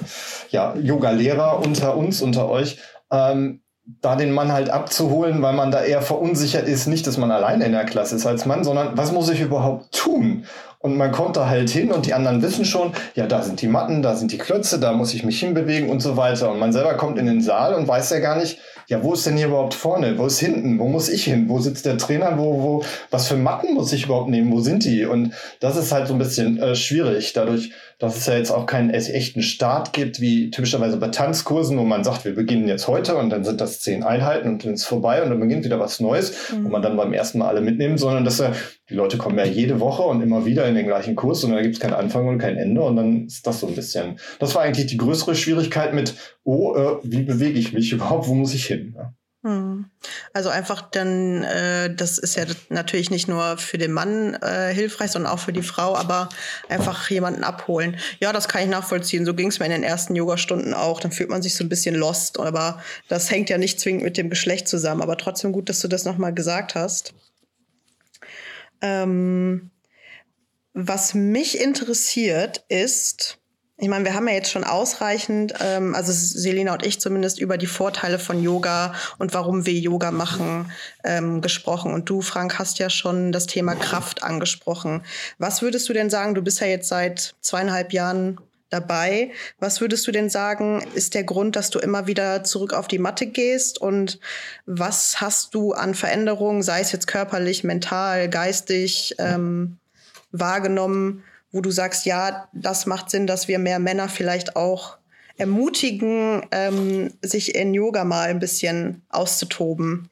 ja, 0.50 0.74
Yoga-Lehrer 0.74 1.60
unter 1.64 1.96
uns, 1.96 2.20
unter 2.20 2.48
euch. 2.48 2.80
Ähm, 3.12 3.62
da 4.00 4.16
den 4.16 4.32
Mann 4.32 4.52
halt 4.52 4.68
abzuholen, 4.68 5.42
weil 5.42 5.52
man 5.52 5.70
da 5.70 5.82
eher 5.82 6.02
verunsichert 6.02 6.66
ist, 6.66 6.86
nicht, 6.86 7.06
dass 7.06 7.18
man 7.18 7.30
alleine 7.30 7.66
in 7.66 7.72
der 7.72 7.84
Klasse 7.84 8.16
ist 8.16 8.26
als 8.26 8.44
Mann, 8.44 8.64
sondern 8.64 8.96
was 8.96 9.12
muss 9.12 9.28
ich 9.28 9.40
überhaupt 9.40 9.92
tun? 9.92 10.44
Und 10.78 10.96
man 10.96 11.10
kommt 11.10 11.36
da 11.36 11.48
halt 11.48 11.70
hin 11.70 11.90
und 11.90 12.06
die 12.06 12.14
anderen 12.14 12.42
wissen 12.42 12.64
schon, 12.64 12.92
ja, 13.14 13.26
da 13.26 13.42
sind 13.42 13.62
die 13.62 13.68
Matten, 13.68 14.02
da 14.02 14.14
sind 14.14 14.30
die 14.30 14.38
Klötze, 14.38 14.78
da 14.78 14.92
muss 14.92 15.14
ich 15.14 15.24
mich 15.24 15.40
hinbewegen 15.40 15.88
und 15.88 16.00
so 16.00 16.16
weiter. 16.16 16.50
Und 16.50 16.58
man 16.58 16.72
selber 16.72 16.94
kommt 16.94 17.18
in 17.18 17.26
den 17.26 17.40
Saal 17.40 17.74
und 17.74 17.88
weiß 17.88 18.10
ja 18.10 18.18
gar 18.18 18.36
nicht, 18.36 18.58
ja, 18.88 19.02
wo 19.02 19.14
ist 19.14 19.26
denn 19.26 19.36
hier 19.36 19.48
überhaupt 19.48 19.74
vorne? 19.74 20.16
Wo 20.16 20.26
ist 20.26 20.38
hinten? 20.38 20.78
Wo 20.78 20.86
muss 20.86 21.08
ich 21.08 21.24
hin? 21.24 21.48
Wo 21.48 21.58
sitzt 21.58 21.86
der 21.86 21.98
Trainer? 21.98 22.38
Wo, 22.38 22.62
wo, 22.62 22.84
was 23.10 23.26
für 23.26 23.36
Matten 23.36 23.74
muss 23.74 23.92
ich 23.92 24.04
überhaupt 24.04 24.28
nehmen? 24.28 24.52
Wo 24.52 24.60
sind 24.60 24.84
die? 24.84 25.06
Und 25.06 25.32
das 25.58 25.76
ist 25.76 25.90
halt 25.90 26.06
so 26.06 26.14
ein 26.14 26.18
bisschen 26.18 26.58
äh, 26.58 26.76
schwierig, 26.76 27.32
dadurch, 27.32 27.72
dass 27.98 28.16
es 28.16 28.26
ja 28.26 28.36
jetzt 28.36 28.50
auch 28.50 28.66
keinen 28.66 28.90
echten 28.90 29.40
Start 29.40 29.94
gibt, 29.94 30.20
wie 30.20 30.50
typischerweise 30.50 30.98
bei 30.98 31.08
Tanzkursen, 31.08 31.78
wo 31.78 31.84
man 31.84 32.04
sagt, 32.04 32.26
wir 32.26 32.34
beginnen 32.34 32.68
jetzt 32.68 32.88
heute 32.88 33.16
und 33.16 33.30
dann 33.30 33.42
sind 33.42 33.60
das 33.60 33.80
zehn 33.80 34.02
Einheiten 34.02 34.48
und 34.48 34.64
dann 34.64 34.74
ist 34.74 34.84
vorbei 34.84 35.22
und 35.22 35.30
dann 35.30 35.40
beginnt 35.40 35.64
wieder 35.64 35.80
was 35.80 35.98
Neues, 35.98 36.52
mhm. 36.52 36.64
wo 36.64 36.68
man 36.68 36.82
dann 36.82 36.96
beim 36.96 37.14
ersten 37.14 37.38
Mal 37.38 37.48
alle 37.48 37.62
mitnimmt, 37.62 37.98
sondern 37.98 38.24
dass 38.24 38.38
er, 38.40 38.54
die 38.90 38.94
Leute 38.94 39.16
kommen 39.16 39.38
ja 39.38 39.46
jede 39.46 39.80
Woche 39.80 40.02
und 40.02 40.20
immer 40.20 40.44
wieder 40.44 40.68
in 40.68 40.74
den 40.74 40.86
gleichen 40.86 41.16
Kurs 41.16 41.42
und 41.44 41.52
da 41.52 41.62
gibt 41.62 41.74
es 41.74 41.80
keinen 41.80 41.94
Anfang 41.94 42.28
und 42.28 42.38
kein 42.38 42.58
Ende 42.58 42.82
und 42.82 42.96
dann 42.96 43.26
ist 43.26 43.46
das 43.46 43.60
so 43.60 43.66
ein 43.66 43.74
bisschen. 43.74 44.18
Das 44.40 44.54
war 44.54 44.62
eigentlich 44.62 44.86
die 44.86 44.98
größere 44.98 45.34
Schwierigkeit 45.34 45.94
mit, 45.94 46.14
oh, 46.44 46.76
äh, 46.76 46.98
wie 47.02 47.22
bewege 47.22 47.58
ich 47.58 47.72
mich 47.72 47.92
überhaupt, 47.92 48.28
wo 48.28 48.34
muss 48.34 48.52
ich 48.52 48.66
hin? 48.66 48.94
Ja. 48.94 49.14
Hm. 49.46 49.84
Also 50.32 50.48
einfach 50.48 50.90
dann, 50.90 51.44
äh, 51.44 51.94
das 51.94 52.18
ist 52.18 52.34
ja 52.34 52.46
natürlich 52.68 53.12
nicht 53.12 53.28
nur 53.28 53.58
für 53.58 53.78
den 53.78 53.92
Mann 53.92 54.34
äh, 54.34 54.74
hilfreich, 54.74 55.12
sondern 55.12 55.32
auch 55.32 55.38
für 55.38 55.52
die 55.52 55.62
Frau, 55.62 55.94
aber 55.94 56.28
einfach 56.68 57.08
jemanden 57.10 57.44
abholen. 57.44 57.96
Ja, 58.18 58.32
das 58.32 58.48
kann 58.48 58.64
ich 58.64 58.68
nachvollziehen. 58.68 59.24
So 59.24 59.34
ging 59.34 59.46
es 59.46 59.60
mir 59.60 59.66
in 59.66 59.70
den 59.70 59.84
ersten 59.84 60.16
Yogastunden 60.16 60.74
auch. 60.74 60.98
Dann 60.98 61.12
fühlt 61.12 61.30
man 61.30 61.42
sich 61.42 61.54
so 61.54 61.62
ein 61.62 61.68
bisschen 61.68 61.94
lost, 61.94 62.40
aber 62.40 62.82
das 63.06 63.30
hängt 63.30 63.48
ja 63.48 63.56
nicht 63.56 63.78
zwingend 63.78 64.02
mit 64.02 64.16
dem 64.16 64.30
Geschlecht 64.30 64.66
zusammen. 64.66 65.00
Aber 65.00 65.16
trotzdem 65.16 65.52
gut, 65.52 65.68
dass 65.68 65.78
du 65.78 65.86
das 65.86 66.04
nochmal 66.04 66.34
gesagt 66.34 66.74
hast. 66.74 67.14
Ähm, 68.80 69.70
was 70.74 71.14
mich 71.14 71.60
interessiert 71.60 72.64
ist, 72.68 73.38
ich 73.78 73.88
meine, 73.88 74.06
wir 74.06 74.14
haben 74.14 74.26
ja 74.26 74.34
jetzt 74.34 74.50
schon 74.50 74.64
ausreichend, 74.64 75.52
ähm, 75.60 75.94
also 75.94 76.10
Selina 76.10 76.72
und 76.72 76.86
ich 76.86 76.98
zumindest, 76.98 77.38
über 77.38 77.58
die 77.58 77.66
Vorteile 77.66 78.18
von 78.18 78.42
Yoga 78.42 78.94
und 79.18 79.34
warum 79.34 79.66
wir 79.66 79.74
Yoga 79.74 80.10
machen 80.10 80.72
ähm, 81.04 81.42
gesprochen. 81.42 81.92
Und 81.92 82.08
du, 82.08 82.22
Frank, 82.22 82.58
hast 82.58 82.78
ja 82.78 82.88
schon 82.88 83.32
das 83.32 83.46
Thema 83.46 83.74
Kraft 83.74 84.22
angesprochen. 84.22 85.02
Was 85.38 85.60
würdest 85.60 85.88
du 85.90 85.92
denn 85.92 86.08
sagen? 86.08 86.34
Du 86.34 86.42
bist 86.42 86.60
ja 86.60 86.66
jetzt 86.66 86.88
seit 86.88 87.34
zweieinhalb 87.42 87.92
Jahren 87.92 88.38
dabei. 88.70 89.30
Was 89.58 89.82
würdest 89.82 90.06
du 90.06 90.12
denn 90.12 90.30
sagen, 90.30 90.82
ist 90.94 91.14
der 91.14 91.24
Grund, 91.24 91.54
dass 91.54 91.68
du 91.68 91.78
immer 91.78 92.06
wieder 92.06 92.44
zurück 92.44 92.72
auf 92.72 92.88
die 92.88 92.98
Matte 92.98 93.26
gehst? 93.26 93.78
Und 93.78 94.20
was 94.64 95.20
hast 95.20 95.54
du 95.54 95.72
an 95.72 95.94
Veränderungen, 95.94 96.62
sei 96.62 96.80
es 96.80 96.92
jetzt 96.92 97.06
körperlich, 97.06 97.62
mental, 97.62 98.30
geistig, 98.30 99.14
ähm, 99.18 99.76
wahrgenommen? 100.32 101.24
Wo 101.52 101.60
du 101.60 101.70
sagst, 101.70 102.06
ja, 102.06 102.48
das 102.52 102.86
macht 102.86 103.10
Sinn, 103.10 103.26
dass 103.26 103.48
wir 103.48 103.58
mehr 103.58 103.78
Männer 103.78 104.08
vielleicht 104.08 104.56
auch 104.56 104.98
ermutigen, 105.36 106.46
ähm, 106.50 107.12
sich 107.22 107.54
in 107.54 107.74
Yoga 107.74 108.04
mal 108.04 108.28
ein 108.28 108.38
bisschen 108.38 109.02
auszutoben? 109.10 110.08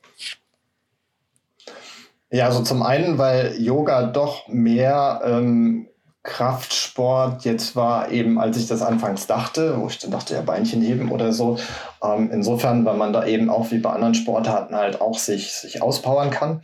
Ja, 2.30 2.46
also 2.46 2.62
zum 2.62 2.82
einen, 2.82 3.18
weil 3.18 3.54
Yoga 3.60 4.06
doch 4.06 4.48
mehr 4.48 5.20
ähm, 5.24 5.88
Kraftsport 6.24 7.44
jetzt 7.44 7.76
war, 7.76 8.10
eben 8.10 8.40
als 8.40 8.56
ich 8.56 8.66
das 8.66 8.82
anfangs 8.82 9.26
dachte, 9.26 9.78
wo 9.78 9.86
ich 9.88 9.98
dann 9.98 10.10
dachte, 10.10 10.34
ja, 10.34 10.40
Beinchen 10.40 10.80
heben 10.80 11.12
oder 11.12 11.32
so. 11.32 11.58
Ähm, 12.02 12.30
insofern, 12.32 12.84
weil 12.84 12.96
man 12.96 13.12
da 13.12 13.26
eben 13.26 13.50
auch 13.50 13.70
wie 13.70 13.78
bei 13.78 13.90
anderen 13.90 14.14
Sportarten 14.14 14.74
halt 14.74 15.00
auch 15.00 15.18
sich, 15.18 15.52
sich 15.52 15.82
auspowern 15.82 16.30
kann. 16.30 16.62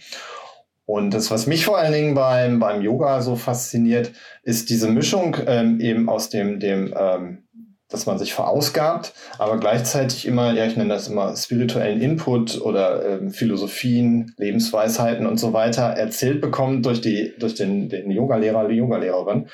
Und 0.90 1.14
das, 1.14 1.30
was 1.30 1.46
mich 1.46 1.66
vor 1.66 1.78
allen 1.78 1.92
Dingen 1.92 2.14
beim, 2.16 2.58
beim 2.58 2.82
Yoga 2.82 3.22
so 3.22 3.36
fasziniert, 3.36 4.10
ist 4.42 4.70
diese 4.70 4.88
Mischung 4.88 5.36
ähm, 5.46 5.78
eben 5.78 6.08
aus 6.08 6.30
dem, 6.30 6.58
dem 6.58 6.92
ähm, 6.98 7.44
dass 7.88 8.06
man 8.06 8.18
sich 8.18 8.34
verausgabt, 8.34 9.12
aber 9.38 9.58
gleichzeitig 9.58 10.26
immer, 10.26 10.52
ja, 10.52 10.66
ich 10.66 10.76
nenne 10.76 10.92
das 10.92 11.06
immer 11.06 11.36
spirituellen 11.36 12.00
Input 12.00 12.60
oder 12.60 13.06
ähm, 13.06 13.30
Philosophien, 13.30 14.34
Lebensweisheiten 14.36 15.26
und 15.26 15.38
so 15.38 15.52
weiter 15.52 15.82
erzählt 15.82 16.40
bekommt 16.40 16.84
durch 16.86 17.00
die, 17.00 17.34
durch 17.38 17.54
den, 17.54 17.88
den 17.88 18.10
Yogalehrer, 18.10 18.66
die 18.66 18.76
Yogalehrerin. 18.76 19.46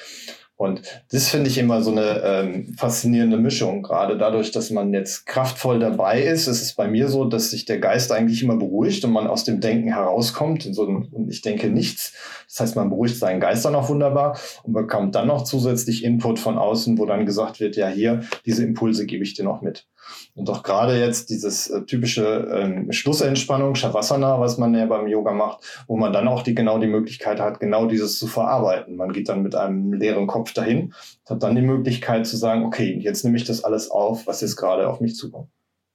Und 0.56 0.82
das 1.10 1.28
finde 1.28 1.50
ich 1.50 1.58
immer 1.58 1.82
so 1.82 1.90
eine 1.90 2.22
ähm, 2.24 2.74
faszinierende 2.78 3.36
Mischung. 3.36 3.82
Gerade 3.82 4.16
dadurch, 4.16 4.52
dass 4.52 4.70
man 4.70 4.92
jetzt 4.94 5.26
kraftvoll 5.26 5.78
dabei 5.78 6.22
ist, 6.22 6.46
ist 6.46 6.62
es 6.62 6.72
bei 6.72 6.88
mir 6.88 7.08
so, 7.08 7.26
dass 7.26 7.50
sich 7.50 7.66
der 7.66 7.78
Geist 7.78 8.10
eigentlich 8.10 8.42
immer 8.42 8.56
beruhigt 8.56 9.04
und 9.04 9.12
man 9.12 9.26
aus 9.26 9.44
dem 9.44 9.60
Denken 9.60 9.88
herauskommt. 9.88 10.64
In 10.64 10.72
so 10.72 10.86
einem, 10.86 11.08
und 11.12 11.28
ich 11.30 11.42
denke 11.42 11.68
nichts. 11.68 12.14
Das 12.48 12.60
heißt, 12.60 12.76
man 12.76 12.88
beruhigt 12.88 13.16
seinen 13.16 13.40
Geist 13.40 13.66
dann 13.66 13.74
auch 13.74 13.90
wunderbar 13.90 14.38
und 14.62 14.72
bekommt 14.72 15.14
dann 15.14 15.28
noch 15.28 15.44
zusätzlich 15.44 16.02
Input 16.02 16.38
von 16.38 16.56
außen, 16.56 16.96
wo 16.96 17.04
dann 17.04 17.26
gesagt 17.26 17.60
wird, 17.60 17.76
ja, 17.76 17.88
hier, 17.88 18.22
diese 18.46 18.64
Impulse 18.64 19.04
gebe 19.04 19.24
ich 19.24 19.34
dir 19.34 19.44
noch 19.44 19.60
mit. 19.60 19.86
Und 20.34 20.50
auch 20.50 20.62
gerade 20.62 20.98
jetzt 20.98 21.30
dieses 21.30 21.68
äh, 21.68 21.82
typische 21.82 22.48
ähm, 22.52 22.92
Schlussentspannung, 22.92 23.74
Shavasana, 23.74 24.40
was 24.40 24.58
man 24.58 24.74
ja 24.74 24.86
beim 24.86 25.06
Yoga 25.06 25.32
macht, 25.32 25.84
wo 25.86 25.96
man 25.96 26.12
dann 26.12 26.28
auch 26.28 26.42
die, 26.42 26.54
genau 26.54 26.78
die 26.78 26.86
Möglichkeit 26.86 27.40
hat, 27.40 27.60
genau 27.60 27.86
dieses 27.86 28.18
zu 28.18 28.26
verarbeiten. 28.26 28.96
Man 28.96 29.12
geht 29.12 29.28
dann 29.28 29.42
mit 29.42 29.54
einem 29.54 29.92
leeren 29.92 30.26
Kopf 30.26 30.52
dahin, 30.52 30.94
hat 31.28 31.42
dann 31.42 31.56
die 31.56 31.62
Möglichkeit 31.62 32.26
zu 32.26 32.36
sagen, 32.36 32.64
okay, 32.64 32.98
jetzt 33.00 33.24
nehme 33.24 33.36
ich 33.36 33.44
das 33.44 33.64
alles 33.64 33.90
auf, 33.90 34.26
was 34.26 34.40
jetzt 34.40 34.56
gerade 34.56 34.88
auf 34.88 35.00
mich 35.00 35.16
zukommt. 35.16 35.48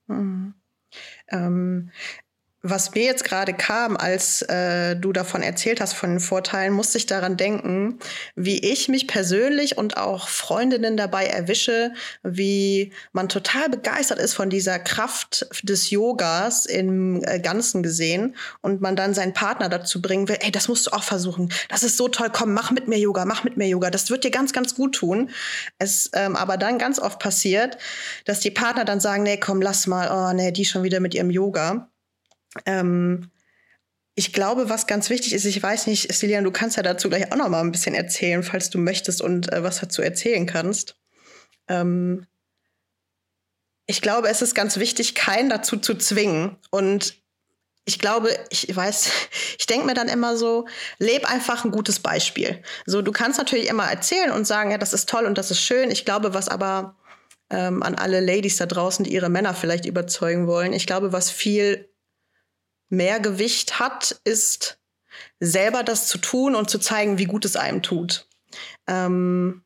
Mhm. 0.07 0.53
Ähm, 1.29 1.91
was 2.63 2.93
mir 2.93 3.03
jetzt 3.03 3.23
gerade 3.23 3.53
kam, 3.53 3.97
als 3.97 4.43
äh, 4.43 4.95
du 4.95 5.11
davon 5.11 5.41
erzählt 5.41 5.81
hast, 5.81 5.93
von 5.93 6.11
den 6.11 6.19
Vorteilen, 6.19 6.73
musste 6.73 6.97
ich 6.99 7.07
daran 7.07 7.35
denken, 7.35 7.97
wie 8.35 8.59
ich 8.59 8.87
mich 8.87 9.07
persönlich 9.07 9.77
und 9.77 9.97
auch 9.97 10.27
Freundinnen 10.27 10.95
dabei 10.95 11.25
erwische, 11.25 11.93
wie 12.23 12.93
man 13.13 13.29
total 13.29 13.69
begeistert 13.69 14.19
ist 14.19 14.33
von 14.33 14.49
dieser 14.49 14.77
Kraft 14.77 15.47
des 15.63 15.89
Yogas 15.89 16.67
im 16.67 17.23
äh, 17.23 17.39
Ganzen 17.39 17.81
gesehen 17.81 18.35
und 18.61 18.79
man 18.79 18.95
dann 18.95 19.13
seinen 19.13 19.33
Partner 19.33 19.67
dazu 19.67 20.01
bringen 20.01 20.27
will, 20.27 20.37
ey, 20.41 20.51
das 20.51 20.67
musst 20.67 20.87
du 20.87 20.91
auch 20.91 21.03
versuchen. 21.03 21.51
Das 21.69 21.81
ist 21.81 21.97
so 21.97 22.07
toll, 22.09 22.29
komm, 22.31 22.53
mach 22.53 22.69
mit 22.69 22.87
mir 22.87 22.99
Yoga, 22.99 23.25
mach 23.25 23.43
mit 23.43 23.57
mir 23.57 23.67
Yoga. 23.67 23.89
Das 23.89 24.09
wird 24.11 24.23
dir 24.23 24.31
ganz, 24.31 24.53
ganz 24.53 24.75
gut 24.75 24.95
tun. 24.95 25.31
Es 25.79 26.11
ähm, 26.13 26.35
aber 26.35 26.57
dann 26.57 26.77
ganz 26.77 26.99
oft 26.99 27.19
passiert, 27.19 27.77
dass 28.25 28.39
die 28.39 28.51
Partner 28.51 28.85
dann 28.85 28.99
sagen, 28.99 29.23
nee, 29.23 29.37
komm, 29.37 29.61
lass 29.61 29.87
mal, 29.87 30.09
oh, 30.11 30.33
nee, 30.35 30.51
die 30.51 30.65
schon 30.65 30.83
wieder 30.83 30.99
mit 30.99 31.13
ihrem 31.15 31.31
Yoga. 31.31 31.90
Ähm, 32.65 33.31
ich 34.15 34.33
glaube, 34.33 34.69
was 34.69 34.87
ganz 34.87 35.09
wichtig 35.09 35.33
ist, 35.33 35.45
ich 35.45 35.61
weiß 35.61 35.87
nicht, 35.87 36.13
Celian, 36.13 36.43
du 36.43 36.51
kannst 36.51 36.77
ja 36.77 36.83
dazu 36.83 37.09
gleich 37.09 37.31
auch 37.31 37.37
noch 37.37 37.49
mal 37.49 37.61
ein 37.61 37.71
bisschen 37.71 37.95
erzählen, 37.95 38.43
falls 38.43 38.69
du 38.69 38.77
möchtest 38.77 39.21
und 39.21 39.51
äh, 39.51 39.63
was 39.63 39.79
dazu 39.79 40.01
erzählen 40.01 40.45
kannst. 40.45 40.95
Ähm, 41.67 42.27
ich 43.87 44.01
glaube, 44.01 44.29
es 44.29 44.41
ist 44.41 44.55
ganz 44.55 44.77
wichtig, 44.77 45.15
keinen 45.15 45.49
dazu 45.49 45.77
zu 45.77 45.95
zwingen. 45.95 46.57
Und 46.69 47.15
ich 47.85 47.99
glaube, 47.99 48.29
ich 48.49 48.73
weiß, 48.73 49.09
ich 49.59 49.65
denke 49.65 49.85
mir 49.85 49.93
dann 49.93 50.07
immer 50.07 50.37
so, 50.37 50.67
leb 50.99 51.29
einfach 51.29 51.65
ein 51.65 51.71
gutes 51.71 51.99
Beispiel. 51.99 52.61
So, 52.85 53.01
du 53.01 53.11
kannst 53.11 53.37
natürlich 53.37 53.69
immer 53.69 53.89
erzählen 53.89 54.31
und 54.31 54.45
sagen, 54.45 54.71
ja, 54.71 54.77
das 54.77 54.93
ist 54.93 55.09
toll 55.09 55.25
und 55.25 55.37
das 55.37 55.51
ist 55.51 55.61
schön. 55.61 55.89
Ich 55.89 56.05
glaube, 56.05 56.33
was 56.33 56.47
aber 56.49 56.95
ähm, 57.49 57.81
an 57.81 57.95
alle 57.95 58.19
Ladies 58.19 58.57
da 58.57 58.65
draußen, 58.65 59.05
die 59.05 59.13
ihre 59.13 59.29
Männer 59.29 59.53
vielleicht 59.53 59.85
überzeugen 59.85 60.47
wollen, 60.47 60.73
ich 60.73 60.85
glaube, 60.85 61.11
was 61.13 61.29
viel 61.29 61.90
mehr 62.91 63.19
Gewicht 63.19 63.79
hat, 63.79 64.21
ist 64.23 64.79
selber 65.39 65.83
das 65.83 66.07
zu 66.07 66.17
tun 66.17 66.55
und 66.55 66.69
zu 66.69 66.79
zeigen, 66.79 67.17
wie 67.17 67.25
gut 67.25 67.45
es 67.45 67.55
einem 67.55 67.81
tut. 67.81 68.27
Ähm, 68.87 69.63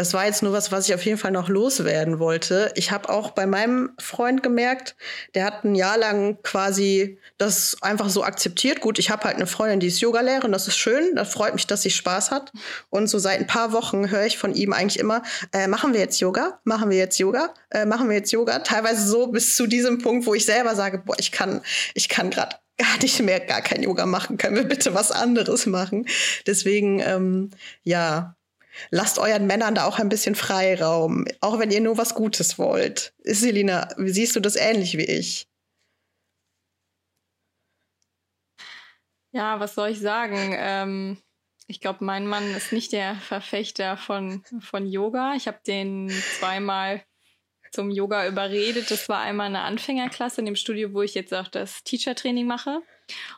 das 0.00 0.14
war 0.14 0.24
jetzt 0.24 0.42
nur 0.42 0.54
was, 0.54 0.72
was 0.72 0.88
ich 0.88 0.94
auf 0.94 1.04
jeden 1.04 1.18
Fall 1.18 1.30
noch 1.30 1.50
loswerden 1.50 2.18
wollte. 2.18 2.72
Ich 2.74 2.90
habe 2.90 3.10
auch 3.10 3.32
bei 3.32 3.44
meinem 3.44 3.90
Freund 3.98 4.42
gemerkt, 4.42 4.96
der 5.34 5.44
hat 5.44 5.62
ein 5.62 5.74
Jahr 5.74 5.98
lang 5.98 6.38
quasi 6.42 7.18
das 7.36 7.76
einfach 7.82 8.08
so 8.08 8.24
akzeptiert. 8.24 8.80
Gut, 8.80 8.98
ich 8.98 9.10
habe 9.10 9.24
halt 9.24 9.36
eine 9.36 9.46
Freundin, 9.46 9.78
die 9.78 9.88
ist 9.88 10.00
Yogalehrerin, 10.00 10.52
das 10.52 10.66
ist 10.68 10.78
schön, 10.78 11.14
das 11.16 11.30
freut 11.30 11.52
mich, 11.52 11.66
dass 11.66 11.82
sie 11.82 11.90
Spaß 11.90 12.30
hat. 12.30 12.50
Und 12.88 13.08
so 13.08 13.18
seit 13.18 13.40
ein 13.40 13.46
paar 13.46 13.74
Wochen 13.74 14.10
höre 14.10 14.24
ich 14.24 14.38
von 14.38 14.54
ihm 14.54 14.72
eigentlich 14.72 14.98
immer, 14.98 15.22
äh, 15.52 15.66
machen 15.66 15.92
wir 15.92 16.00
jetzt 16.00 16.18
Yoga? 16.18 16.60
Machen 16.64 16.88
wir 16.88 16.96
jetzt 16.96 17.18
Yoga? 17.18 17.52
Äh, 17.68 17.84
machen 17.84 18.08
wir 18.08 18.16
jetzt 18.16 18.32
Yoga? 18.32 18.60
Teilweise 18.60 19.06
so 19.06 19.26
bis 19.26 19.54
zu 19.54 19.66
diesem 19.66 19.98
Punkt, 19.98 20.24
wo 20.24 20.32
ich 20.32 20.46
selber 20.46 20.74
sage, 20.76 21.02
boah, 21.04 21.16
ich 21.18 21.30
kann, 21.30 21.60
ich 21.92 22.08
kann 22.08 22.30
gerade 22.30 22.56
gar 22.78 22.96
nicht 23.02 23.20
mehr, 23.20 23.40
gar 23.40 23.60
kein 23.60 23.82
Yoga 23.82 24.06
machen. 24.06 24.38
Können 24.38 24.56
wir 24.56 24.64
bitte 24.64 24.94
was 24.94 25.12
anderes 25.12 25.66
machen? 25.66 26.06
Deswegen, 26.46 27.00
ähm, 27.00 27.50
ja, 27.84 28.34
lasst 28.90 29.18
euren 29.18 29.46
Männern 29.46 29.74
da 29.74 29.84
auch 29.84 29.98
ein 29.98 30.08
bisschen 30.08 30.34
Freiraum, 30.34 31.26
auch 31.40 31.58
wenn 31.58 31.70
ihr 31.70 31.80
nur 31.80 31.98
was 31.98 32.14
Gutes 32.14 32.58
wollt. 32.58 33.14
Selina, 33.24 33.88
siehst 33.96 34.36
du 34.36 34.40
das 34.40 34.56
ähnlich 34.56 34.96
wie 34.96 35.04
ich? 35.04 35.48
Ja, 39.32 39.60
was 39.60 39.74
soll 39.74 39.90
ich 39.90 40.00
sagen? 40.00 40.54
Ähm, 40.56 41.18
ich 41.68 41.80
glaube, 41.80 42.04
mein 42.04 42.26
Mann 42.26 42.52
ist 42.54 42.72
nicht 42.72 42.92
der 42.92 43.14
Verfechter 43.14 43.96
von, 43.96 44.42
von 44.60 44.86
Yoga. 44.86 45.34
Ich 45.36 45.46
habe 45.46 45.60
den 45.64 46.10
zweimal 46.38 47.04
zum 47.70 47.90
Yoga 47.90 48.26
überredet. 48.26 48.90
Das 48.90 49.08
war 49.08 49.20
einmal 49.20 49.46
eine 49.46 49.60
Anfängerklasse 49.60 50.40
in 50.40 50.46
dem 50.46 50.56
Studio, 50.56 50.92
wo 50.92 51.02
ich 51.02 51.14
jetzt 51.14 51.32
auch 51.34 51.48
das 51.48 51.84
Teacher-Training 51.84 52.46
mache. 52.46 52.82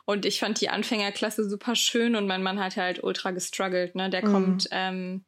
Und 0.05 0.25
ich 0.25 0.39
fand 0.39 0.61
die 0.61 0.69
Anfängerklasse 0.69 1.49
super 1.49 1.75
schön 1.75 2.15
und 2.15 2.27
mein 2.27 2.43
Mann 2.43 2.59
hat 2.59 2.77
halt 2.77 3.03
ultra 3.03 3.31
gestruggelt. 3.31 3.95
Ne? 3.95 4.09
Der 4.09 4.25
mhm. 4.25 4.31
kommt 4.31 4.67
ähm, 4.71 5.25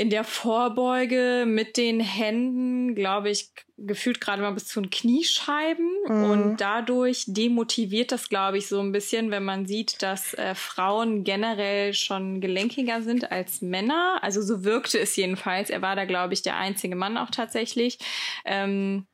in 0.00 0.08
der 0.08 0.24
Vorbeuge 0.24 1.44
mit 1.46 1.76
den 1.76 2.00
Händen, 2.00 2.94
glaube 2.94 3.28
ich, 3.28 3.50
gefühlt 3.76 4.18
gerade 4.18 4.40
mal 4.40 4.52
bis 4.52 4.66
zu 4.66 4.80
den 4.80 4.88
Kniescheiben. 4.88 5.90
Mhm. 6.08 6.24
Und 6.24 6.56
dadurch 6.56 7.24
demotiviert 7.26 8.10
das, 8.10 8.30
glaube 8.30 8.56
ich, 8.56 8.66
so 8.66 8.80
ein 8.80 8.92
bisschen, 8.92 9.30
wenn 9.30 9.44
man 9.44 9.66
sieht, 9.66 10.02
dass 10.02 10.32
äh, 10.32 10.54
Frauen 10.54 11.22
generell 11.22 11.92
schon 11.92 12.40
gelenkiger 12.40 13.02
sind 13.02 13.30
als 13.30 13.60
Männer. 13.60 14.20
Also 14.22 14.40
so 14.40 14.64
wirkte 14.64 14.98
es 14.98 15.16
jedenfalls. 15.16 15.68
Er 15.68 15.82
war 15.82 15.96
da, 15.96 16.06
glaube 16.06 16.32
ich, 16.32 16.40
der 16.40 16.56
einzige 16.56 16.96
Mann 16.96 17.18
auch 17.18 17.30
tatsächlich. 17.30 17.98
Ähm, 18.46 19.06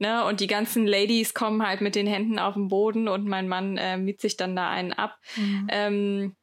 Ne, 0.00 0.24
und 0.24 0.40
die 0.40 0.48
ganzen 0.48 0.88
Ladies 0.88 1.34
kommen 1.34 1.64
halt 1.64 1.80
mit 1.80 1.94
den 1.94 2.08
Händen 2.08 2.40
auf 2.40 2.54
den 2.54 2.66
Boden 2.66 3.06
und 3.06 3.26
mein 3.28 3.46
Mann 3.46 3.76
äh, 3.76 3.96
miet 3.96 4.20
sich 4.20 4.36
dann 4.36 4.56
da 4.56 4.68
einen 4.68 4.92
ab. 4.92 5.16
Mhm. 5.36 5.66
Ähm, 5.70 6.36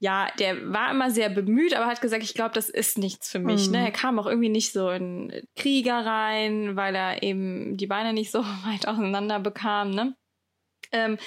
ja, 0.00 0.28
der 0.38 0.72
war 0.72 0.90
immer 0.90 1.10
sehr 1.10 1.30
bemüht, 1.30 1.74
aber 1.74 1.86
hat 1.86 2.00
gesagt, 2.00 2.22
ich 2.22 2.34
glaube, 2.34 2.54
das 2.54 2.68
ist 2.68 2.98
nichts 2.98 3.30
für 3.30 3.38
mich. 3.38 3.70
Ne? 3.70 3.78
Mhm. 3.78 3.84
Ne? 3.84 3.90
Er 3.90 3.92
kam 3.92 4.18
auch 4.18 4.26
irgendwie 4.26 4.48
nicht 4.48 4.72
so 4.72 4.90
in 4.90 5.32
Krieger 5.56 6.04
rein, 6.04 6.76
weil 6.76 6.94
er 6.94 7.22
eben 7.22 7.76
die 7.76 7.86
Beine 7.86 8.12
nicht 8.12 8.30
so 8.30 8.40
weit 8.66 8.86
auseinander 8.86 9.40
bekam. 9.40 9.90
Ne? 9.90 10.14
Ähm, 10.92 11.18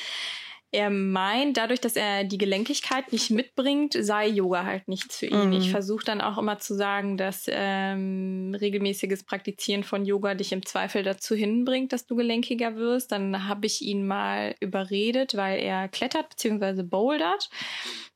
er 0.71 0.89
meint, 0.89 1.57
dadurch, 1.57 1.79
dass 1.79 1.95
er 1.95 2.25
die 2.25 2.37
Gelenkigkeit 2.37 3.11
nicht 3.11 3.29
mitbringt, 3.31 3.93
sei 3.99 4.27
Yoga 4.27 4.65
halt 4.65 4.87
nichts 4.87 5.17
für 5.17 5.27
ihn. 5.27 5.47
Mhm. 5.47 5.53
Ich 5.53 5.71
versuche 5.71 6.03
dann 6.03 6.21
auch 6.21 6.37
immer 6.37 6.59
zu 6.59 6.75
sagen, 6.75 7.17
dass 7.17 7.45
ähm, 7.47 8.55
regelmäßiges 8.59 9.23
Praktizieren 9.23 9.83
von 9.83 10.05
Yoga 10.05 10.35
dich 10.35 10.51
im 10.51 10.65
Zweifel 10.65 11.03
dazu 11.03 11.35
hinbringt, 11.35 11.93
dass 11.93 12.05
du 12.05 12.15
gelenkiger 12.15 12.75
wirst. 12.75 13.11
Dann 13.11 13.47
habe 13.47 13.65
ich 13.65 13.81
ihn 13.81 14.05
mal 14.05 14.55
überredet, 14.59 15.35
weil 15.35 15.59
er 15.59 15.87
klettert 15.87 16.29
bzw. 16.29 16.83
bouldert. 16.83 17.49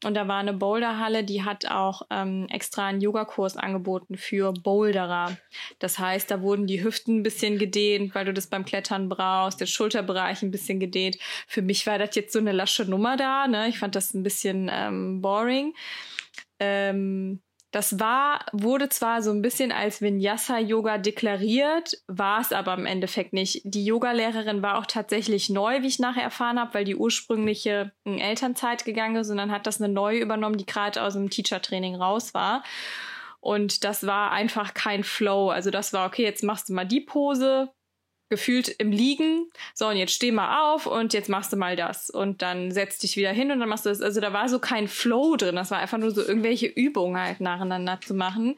Und 0.03 0.15
da 0.15 0.27
war 0.27 0.39
eine 0.39 0.53
Boulderhalle, 0.53 1.23
die 1.23 1.43
hat 1.43 1.67
auch 1.67 2.01
ähm, 2.09 2.47
extra 2.49 2.87
einen 2.87 3.01
Yogakurs 3.01 3.55
angeboten 3.55 4.17
für 4.17 4.51
Boulderer. 4.51 5.37
Das 5.77 5.99
heißt, 5.99 6.31
da 6.31 6.41
wurden 6.41 6.65
die 6.65 6.83
Hüften 6.83 7.19
ein 7.19 7.23
bisschen 7.23 7.59
gedehnt, 7.59 8.15
weil 8.15 8.25
du 8.25 8.33
das 8.33 8.47
beim 8.47 8.65
Klettern 8.65 9.09
brauchst, 9.09 9.61
der 9.61 9.67
Schulterbereich 9.67 10.41
ein 10.41 10.49
bisschen 10.49 10.79
gedehnt. 10.79 11.17
Für 11.47 11.61
mich 11.61 11.85
war 11.85 11.99
das 11.99 12.15
jetzt 12.15 12.33
so 12.33 12.39
eine 12.39 12.50
lasche 12.51 12.85
Nummer 12.85 13.17
da. 13.17 13.47
Ne? 13.47 13.67
Ich 13.69 13.79
fand 13.79 13.95
das 13.95 14.13
ein 14.13 14.23
bisschen 14.23 14.69
ähm, 14.71 15.21
boring. 15.21 15.73
Ähm, 16.59 17.41
das 17.71 18.01
war, 18.01 18.45
wurde 18.51 18.89
zwar 18.89 19.21
so 19.21 19.31
ein 19.31 19.41
bisschen 19.41 19.71
als 19.71 20.01
Vinyasa-Yoga 20.01 20.97
deklariert, 20.97 22.03
war 22.07 22.41
es 22.41 22.51
aber 22.51 22.73
im 22.73 22.85
Endeffekt 22.85 23.31
nicht. 23.31 23.61
Die 23.63 23.85
Yogalehrerin 23.85 24.61
war 24.61 24.77
auch 24.77 24.85
tatsächlich 24.85 25.49
neu, 25.49 25.81
wie 25.81 25.87
ich 25.87 25.97
nachher 25.97 26.23
erfahren 26.23 26.59
habe, 26.59 26.73
weil 26.73 26.83
die 26.83 26.97
ursprüngliche 26.97 27.93
in 28.03 28.19
Elternzeit 28.19 28.83
gegangen 28.83 29.15
ist 29.15 29.29
und 29.29 29.37
dann 29.37 29.51
hat 29.51 29.67
das 29.67 29.81
eine 29.81 29.91
neue 29.91 30.19
übernommen, 30.19 30.57
die 30.57 30.65
gerade 30.65 31.01
aus 31.01 31.13
dem 31.13 31.29
Teacher-Training 31.29 31.95
raus 31.95 32.33
war. 32.33 32.61
Und 33.39 33.85
das 33.85 34.05
war 34.05 34.31
einfach 34.31 34.73
kein 34.73 35.05
Flow. 35.05 35.49
Also 35.49 35.71
das 35.71 35.93
war, 35.93 36.07
okay, 36.07 36.23
jetzt 36.23 36.43
machst 36.43 36.67
du 36.67 36.73
mal 36.73 36.85
die 36.85 37.01
Pose, 37.01 37.69
gefühlt 38.31 38.69
im 38.69 38.91
Liegen. 38.91 39.51
So, 39.75 39.87
und 39.87 39.97
jetzt 39.97 40.13
steh 40.13 40.31
mal 40.31 40.73
auf 40.73 40.87
und 40.87 41.13
jetzt 41.13 41.29
machst 41.29 41.53
du 41.53 41.57
mal 41.57 41.75
das. 41.75 42.09
Und 42.09 42.41
dann 42.41 42.71
setz 42.71 42.97
dich 42.97 43.17
wieder 43.17 43.31
hin 43.31 43.51
und 43.51 43.59
dann 43.59 43.69
machst 43.69 43.85
du 43.85 43.89
das. 43.89 44.01
Also 44.01 44.21
da 44.21 44.33
war 44.33 44.49
so 44.49 44.57
kein 44.57 44.87
Flow 44.87 45.35
drin. 45.35 45.57
Das 45.57 45.69
war 45.69 45.79
einfach 45.79 45.99
nur 45.99 46.11
so 46.11 46.25
irgendwelche 46.25 46.65
Übungen 46.65 47.21
halt 47.21 47.41
nacheinander 47.41 47.99
zu 48.01 48.15
machen. 48.15 48.57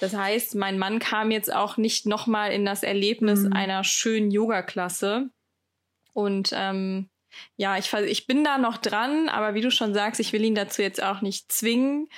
Das 0.00 0.14
heißt, 0.14 0.54
mein 0.54 0.78
Mann 0.78 1.00
kam 1.00 1.30
jetzt 1.30 1.52
auch 1.52 1.76
nicht 1.76 2.06
nochmal 2.06 2.52
in 2.52 2.64
das 2.64 2.82
Erlebnis 2.82 3.40
mhm. 3.40 3.52
einer 3.52 3.84
schönen 3.84 4.30
Yoga-Klasse. 4.30 5.28
Und 6.12 6.50
ähm, 6.54 7.08
ja, 7.56 7.76
ich, 7.76 7.92
ich 7.92 8.28
bin 8.28 8.44
da 8.44 8.58
noch 8.58 8.76
dran, 8.76 9.28
aber 9.28 9.54
wie 9.54 9.60
du 9.60 9.72
schon 9.72 9.92
sagst, 9.92 10.20
ich 10.20 10.32
will 10.32 10.44
ihn 10.44 10.54
dazu 10.54 10.82
jetzt 10.82 11.02
auch 11.02 11.20
nicht 11.20 11.50
zwingen. 11.50 12.08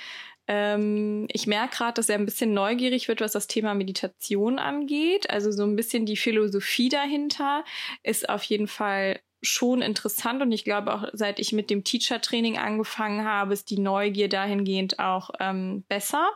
Ähm, 0.47 1.27
ich 1.31 1.47
merke 1.47 1.77
gerade, 1.77 1.93
dass 1.93 2.09
er 2.09 2.15
ein 2.15 2.25
bisschen 2.25 2.53
neugierig 2.53 3.07
wird, 3.07 3.21
was 3.21 3.33
das 3.33 3.47
Thema 3.47 3.73
Meditation 3.73 4.59
angeht. 4.59 5.29
Also 5.29 5.51
so 5.51 5.63
ein 5.63 5.75
bisschen 5.75 6.05
die 6.05 6.17
Philosophie 6.17 6.89
dahinter 6.89 7.63
ist 8.03 8.29
auf 8.29 8.43
jeden 8.43 8.67
Fall 8.67 9.19
schon 9.43 9.81
interessant 9.81 10.41
und 10.41 10.51
ich 10.51 10.63
glaube 10.63 10.93
auch 10.93 11.05
seit 11.13 11.39
ich 11.39 11.53
mit 11.53 11.69
dem 11.69 11.83
Teacher-Training 11.83 12.57
angefangen 12.57 13.23
habe, 13.23 13.53
ist 13.53 13.69
die 13.69 13.79
Neugier 13.79 14.29
dahingehend 14.29 14.99
auch 14.99 15.29
ähm, 15.39 15.83
besser. 15.87 16.27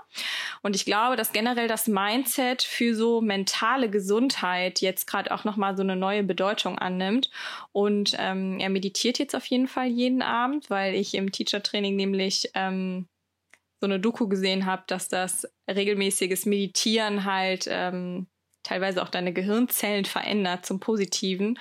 Und 0.62 0.76
ich 0.76 0.86
glaube, 0.86 1.16
dass 1.16 1.34
generell 1.34 1.68
das 1.68 1.88
Mindset 1.88 2.62
für 2.62 2.96
so 2.96 3.22
mentale 3.22 3.90
Gesundheit 3.90 4.82
jetzt 4.82 5.08
gerade 5.08 5.32
auch 5.32 5.44
nochmal 5.44 5.76
so 5.76 5.84
eine 5.84 5.96
neue 5.96 6.24
Bedeutung 6.24 6.78
annimmt. 6.78 7.32
Und 7.72 8.16
ähm, 8.20 8.60
er 8.60 8.70
meditiert 8.70 9.18
jetzt 9.18 9.36
auf 9.36 9.46
jeden 9.48 9.68
Fall 9.68 9.88
jeden 9.88 10.22
Abend, 10.22 10.70
weil 10.70 10.94
ich 10.94 11.16
im 11.16 11.32
Teacher-Training 11.32 11.96
nämlich 11.96 12.52
ähm, 12.54 13.08
so 13.82 13.88
eine 13.88 14.00
Doku 14.00 14.28
gesehen 14.28 14.66
habe, 14.68 14.84
dass 14.88 15.10
das 15.10 15.52
regelmäßiges 15.68 16.46
Meditieren 16.46 17.26
halt 17.26 17.66
ähm, 17.68 18.28
teilweise 18.64 19.02
auch 19.02 19.10
deine 19.10 19.34
Gehirnzellen 19.34 20.06
verändert 20.06 20.66
zum 20.68 20.80
Positiven. 20.80 21.58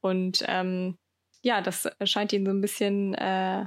Und 0.00 0.44
ähm, 0.46 0.96
ja, 1.42 1.60
das 1.60 1.88
scheint 2.04 2.32
ihn 2.32 2.46
so 2.46 2.52
ein 2.52 2.60
bisschen 2.60 3.14
äh, 3.14 3.66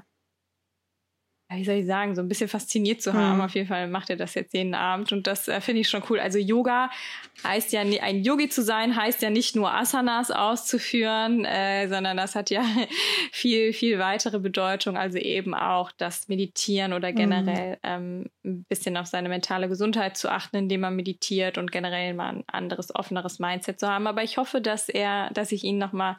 wie 1.54 1.66
soll 1.66 1.76
ich 1.76 1.86
sagen, 1.86 2.16
so 2.16 2.22
ein 2.22 2.28
bisschen 2.28 2.48
fasziniert 2.48 3.02
zu 3.02 3.14
haben. 3.14 3.38
Mhm. 3.38 3.42
Auf 3.42 3.56
jeden 3.56 3.68
Fall 3.68 3.88
macht 3.88 4.10
er 4.10 4.16
das 4.16 4.36
jetzt 4.36 4.54
jeden 4.54 4.74
Abend 4.74 5.12
und 5.12 5.28
das 5.28 5.48
äh, 5.48 5.60
finde 5.62 5.82
ich 5.82 5.90
schon 5.90 6.04
cool. 6.10 6.20
Also 6.20 6.40
Yoga 6.40 6.90
heißt 7.44 7.74
ja, 7.74 7.82
ein 7.82 8.24
Yogi 8.24 8.50
zu 8.50 8.62
sein, 8.62 8.96
heißt 8.96 9.22
ja 9.22 9.30
nicht 9.30 9.56
nur 9.56 9.74
Asanas 9.74 10.32
auszuführen, 10.32 11.46
äh, 11.46 11.88
sondern 11.88 12.18
das 12.18 12.36
hat 12.36 12.50
ja 12.50 12.64
viel, 13.32 13.74
viel 13.74 14.00
weitere 14.00 14.40
Bedeutung. 14.40 14.98
Also 14.98 15.18
eben 15.18 15.54
auch 15.54 15.92
das 15.92 16.28
Meditieren 16.28 16.94
oder 16.94 17.12
generell 17.12 17.72
mhm. 17.72 17.78
ähm, 17.84 18.26
ein 18.46 18.64
bisschen 18.70 18.96
auf 18.98 19.08
seine 19.08 19.30
mentale 19.30 19.68
Gesundheit 19.68 20.18
zu 20.18 20.30
achten, 20.30 20.58
indem 20.58 20.82
man 20.82 20.96
meditiert 20.96 21.58
und 21.58 21.72
generell 21.72 22.14
mal 22.14 22.30
ein 22.30 22.44
anderes, 22.48 22.94
offeneres 22.96 23.40
Mindset 23.40 23.80
zu 23.80 23.88
haben. 23.88 24.08
Aber 24.08 24.24
ich 24.24 24.38
hoffe, 24.38 24.62
dass 24.62 24.90
er, 24.90 25.30
dass 25.32 25.52
ich 25.52 25.64
ihn 25.64 25.78
nochmal 25.78 26.18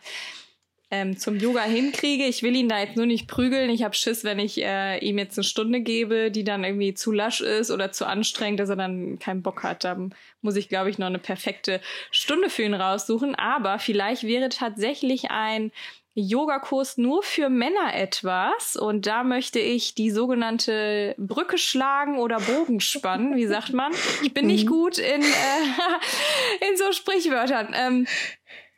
ähm, 0.92 1.16
zum 1.16 1.38
Yoga 1.38 1.62
hinkriege. 1.62 2.24
Ich 2.24 2.42
will 2.42 2.54
ihn 2.54 2.68
da 2.68 2.78
jetzt 2.78 2.96
nur 2.96 3.06
nicht 3.06 3.26
prügeln. 3.26 3.70
Ich 3.70 3.82
habe 3.82 3.94
Schiss, 3.94 4.24
wenn 4.24 4.38
ich 4.38 4.62
äh, 4.62 4.98
ihm 4.98 5.16
jetzt 5.16 5.38
eine 5.38 5.44
Stunde 5.44 5.80
gebe, 5.80 6.30
die 6.30 6.44
dann 6.44 6.64
irgendwie 6.64 6.92
zu 6.92 7.12
lasch 7.12 7.40
ist 7.40 7.70
oder 7.70 7.92
zu 7.92 8.06
anstrengend, 8.06 8.60
dass 8.60 8.68
er 8.68 8.76
dann 8.76 9.18
keinen 9.18 9.40
Bock 9.42 9.62
hat. 9.62 9.84
Dann 9.84 10.14
muss 10.42 10.54
ich, 10.54 10.68
glaube 10.68 10.90
ich, 10.90 10.98
noch 10.98 11.06
eine 11.06 11.18
perfekte 11.18 11.80
Stunde 12.10 12.50
für 12.50 12.64
ihn 12.64 12.74
raussuchen. 12.74 13.34
Aber 13.34 13.78
vielleicht 13.78 14.24
wäre 14.24 14.50
tatsächlich 14.50 15.30
ein 15.30 15.72
Yogakurs 16.14 16.98
nur 16.98 17.22
für 17.22 17.48
Männer 17.48 17.94
etwas 17.94 18.76
und 18.76 19.06
da 19.06 19.24
möchte 19.24 19.60
ich 19.60 19.94
die 19.94 20.10
sogenannte 20.10 21.14
Brücke 21.16 21.56
schlagen 21.56 22.18
oder 22.18 22.38
Bogen 22.38 22.80
spannen, 22.80 23.34
wie 23.34 23.46
sagt 23.46 23.72
man? 23.72 23.92
Ich 24.22 24.34
bin 24.34 24.46
nicht 24.46 24.66
mhm. 24.66 24.70
gut 24.70 24.98
in, 24.98 25.22
äh, 25.22 25.26
in 26.70 26.76
so 26.76 26.92
Sprichwörtern. 26.92 27.74
Ähm, 27.74 28.06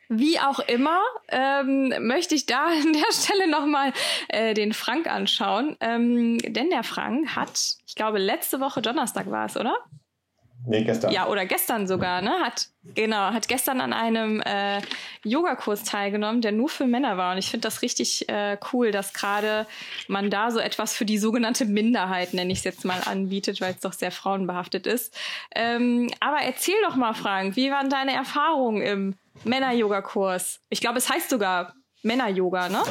wie 0.09 0.39
auch 0.39 0.59
immer, 0.59 1.01
ähm, 1.29 1.93
möchte 1.99 2.35
ich 2.35 2.45
da 2.45 2.65
an 2.67 2.93
der 2.93 3.11
Stelle 3.11 3.49
nochmal 3.49 3.93
äh, 4.29 4.53
den 4.53 4.73
Frank 4.73 5.07
anschauen. 5.07 5.77
Ähm, 5.79 6.37
denn 6.39 6.69
der 6.69 6.83
Frank 6.83 7.35
hat, 7.35 7.77
ich 7.87 7.95
glaube, 7.95 8.19
letzte 8.19 8.59
Woche 8.59 8.81
Donnerstag 8.81 9.29
war 9.29 9.45
es, 9.45 9.57
oder? 9.57 9.75
Nee, 10.67 10.83
gestern. 10.83 11.11
Ja, 11.11 11.27
oder 11.27 11.45
gestern 11.45 11.87
sogar, 11.87 12.21
ne? 12.21 12.31
Hat, 12.43 12.67
genau, 12.95 13.31
hat 13.31 13.47
gestern 13.47 13.81
an 13.81 13.93
einem 13.93 14.41
äh, 14.41 14.81
Yogakurs 15.23 15.83
teilgenommen, 15.83 16.41
der 16.41 16.51
nur 16.51 16.69
für 16.69 16.87
Männer 16.87 17.17
war. 17.17 17.33
Und 17.33 17.37
ich 17.37 17.49
finde 17.49 17.67
das 17.67 17.81
richtig 17.81 18.27
äh, 18.29 18.57
cool, 18.73 18.91
dass 18.91 19.13
gerade 19.13 19.67
man 20.07 20.29
da 20.29 20.51
so 20.51 20.59
etwas 20.59 20.95
für 20.95 21.05
die 21.05 21.17
sogenannte 21.17 21.65
Minderheit, 21.65 22.33
nenne 22.33 22.51
ich 22.51 22.59
es 22.59 22.63
jetzt 22.63 22.85
mal, 22.85 22.99
anbietet, 23.05 23.61
weil 23.61 23.73
es 23.73 23.81
doch 23.81 23.93
sehr 23.93 24.11
frauenbehaftet 24.11 24.87
ist. 24.87 25.15
Ähm, 25.53 26.09
aber 26.19 26.37
erzähl 26.37 26.81
doch 26.87 26.95
mal, 26.95 27.13
Frank, 27.13 27.55
wie 27.55 27.71
waren 27.71 27.89
deine 27.89 28.13
Erfahrungen 28.13 28.81
im 28.81 29.15
Männer-Yoga-Kurs. 29.43 30.61
Ich 30.69 30.81
glaube, 30.81 30.97
es 30.97 31.09
heißt 31.09 31.29
sogar 31.29 31.73
Männer-Yoga, 32.03 32.69
ne? 32.69 32.81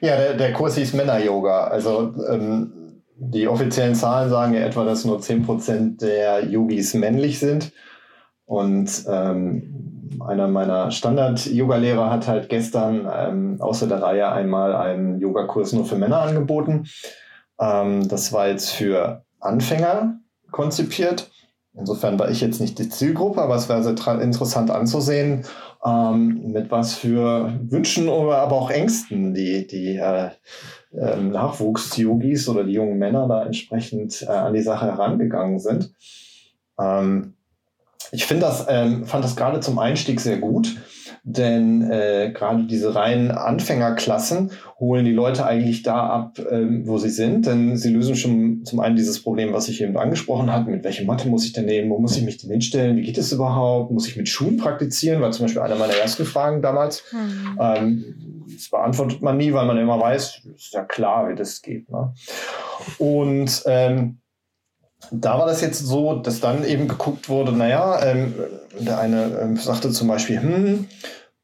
Ja, 0.00 0.16
der, 0.16 0.34
der 0.34 0.52
Kurs 0.52 0.76
hieß 0.76 0.92
Männer-Yoga. 0.94 1.68
Also 1.68 2.14
ähm, 2.30 2.87
die 3.20 3.48
offiziellen 3.48 3.94
Zahlen 3.94 4.30
sagen 4.30 4.54
ja 4.54 4.60
etwa, 4.60 4.84
dass 4.84 5.04
nur 5.04 5.18
10% 5.18 5.98
der 6.00 6.44
Yogis 6.44 6.94
männlich 6.94 7.38
sind. 7.38 7.72
Und 8.44 9.04
ähm, 9.08 10.10
einer 10.26 10.48
meiner 10.48 10.90
Standard-Yoga-Lehrer 10.90 12.10
hat 12.10 12.28
halt 12.28 12.48
gestern 12.48 13.08
ähm, 13.12 13.56
außer 13.60 13.86
der 13.86 14.02
Reihe 14.02 14.30
einmal 14.30 14.74
einen 14.74 15.20
Yogakurs 15.20 15.72
nur 15.72 15.84
für 15.84 15.96
Männer 15.96 16.20
angeboten. 16.20 16.86
Ähm, 17.60 18.08
das 18.08 18.32
war 18.32 18.48
jetzt 18.48 18.70
für 18.70 19.24
Anfänger 19.40 20.20
konzipiert. 20.50 21.30
Insofern 21.74 22.18
war 22.18 22.30
ich 22.30 22.40
jetzt 22.40 22.60
nicht 22.60 22.78
die 22.78 22.88
Zielgruppe, 22.88 23.42
aber 23.42 23.54
es 23.54 23.68
wäre 23.68 23.82
sehr 23.82 24.20
interessant 24.20 24.70
anzusehen, 24.70 25.44
ähm, 25.84 26.52
mit 26.52 26.70
was 26.70 26.94
für 26.94 27.52
Wünschen 27.68 28.08
oder 28.08 28.38
aber 28.38 28.56
auch 28.56 28.70
Ängsten 28.70 29.34
die, 29.34 29.66
die 29.66 29.96
äh, 29.96 30.30
äh, 30.92 31.16
Nachwuchs-Yogis 31.16 32.48
oder 32.48 32.64
die 32.64 32.72
jungen 32.72 32.98
Männer 32.98 33.28
da 33.28 33.44
entsprechend 33.44 34.22
äh, 34.22 34.26
an 34.26 34.54
die 34.54 34.62
Sache 34.62 34.86
herangegangen 34.86 35.58
sind. 35.58 35.92
Ähm, 36.78 37.34
ich 38.12 38.24
finde 38.24 38.46
das, 38.46 38.66
ähm, 38.68 39.04
fand 39.04 39.24
das 39.24 39.36
gerade 39.36 39.60
zum 39.60 39.78
Einstieg 39.78 40.20
sehr 40.20 40.38
gut, 40.38 40.76
denn 41.30 41.90
äh, 41.90 42.32
gerade 42.32 42.64
diese 42.64 42.94
reinen 42.94 43.30
Anfängerklassen 43.30 44.50
holen 44.80 45.04
die 45.04 45.12
Leute 45.12 45.44
eigentlich 45.44 45.82
da 45.82 46.06
ab, 46.06 46.38
ähm, 46.50 46.86
wo 46.86 46.96
sie 46.96 47.10
sind, 47.10 47.46
denn 47.46 47.76
sie 47.76 47.92
lösen 47.92 48.16
schon 48.16 48.64
zum 48.64 48.80
einen 48.80 48.96
dieses 48.96 49.22
Problem, 49.22 49.52
was 49.52 49.68
ich 49.68 49.82
eben 49.82 49.98
angesprochen 49.98 50.50
habe, 50.50 50.70
mit 50.70 50.84
welcher 50.84 51.04
Mathe 51.04 51.28
muss 51.28 51.44
ich 51.44 51.52
denn 51.52 51.66
nehmen, 51.66 51.90
wo 51.90 51.98
muss 51.98 52.16
ich 52.16 52.24
mich 52.24 52.38
denn 52.38 52.50
hinstellen, 52.50 52.96
wie 52.96 53.02
geht 53.02 53.18
es 53.18 53.30
überhaupt, 53.30 53.90
muss 53.90 54.08
ich 54.08 54.16
mit 54.16 54.28
Schuhen 54.28 54.56
praktizieren, 54.56 55.20
war 55.20 55.30
zum 55.30 55.44
Beispiel 55.44 55.60
eine 55.60 55.74
meiner 55.74 55.96
ersten 55.96 56.24
Fragen 56.24 56.62
damals. 56.62 57.04
Mhm. 57.12 57.58
Ähm, 57.60 58.04
das 58.54 58.70
beantwortet 58.70 59.20
man 59.20 59.36
nie, 59.36 59.52
weil 59.52 59.66
man 59.66 59.76
immer 59.76 60.00
weiß, 60.00 60.40
ist 60.56 60.72
ja 60.72 60.84
klar, 60.84 61.28
wie 61.28 61.34
das 61.34 61.60
geht. 61.60 61.90
Ne? 61.90 62.14
Und 62.98 63.62
ähm, 63.66 64.18
da 65.10 65.38
war 65.38 65.46
das 65.46 65.60
jetzt 65.60 65.78
so, 65.78 66.14
dass 66.14 66.40
dann 66.40 66.64
eben 66.64 66.88
geguckt 66.88 67.28
wurde, 67.28 67.52
naja, 67.52 68.02
ähm, 68.04 68.34
der 68.78 68.98
eine 68.98 69.38
ähm, 69.40 69.56
sagte 69.56 69.90
zum 69.90 70.08
Beispiel, 70.08 70.40
hm, 70.40 70.86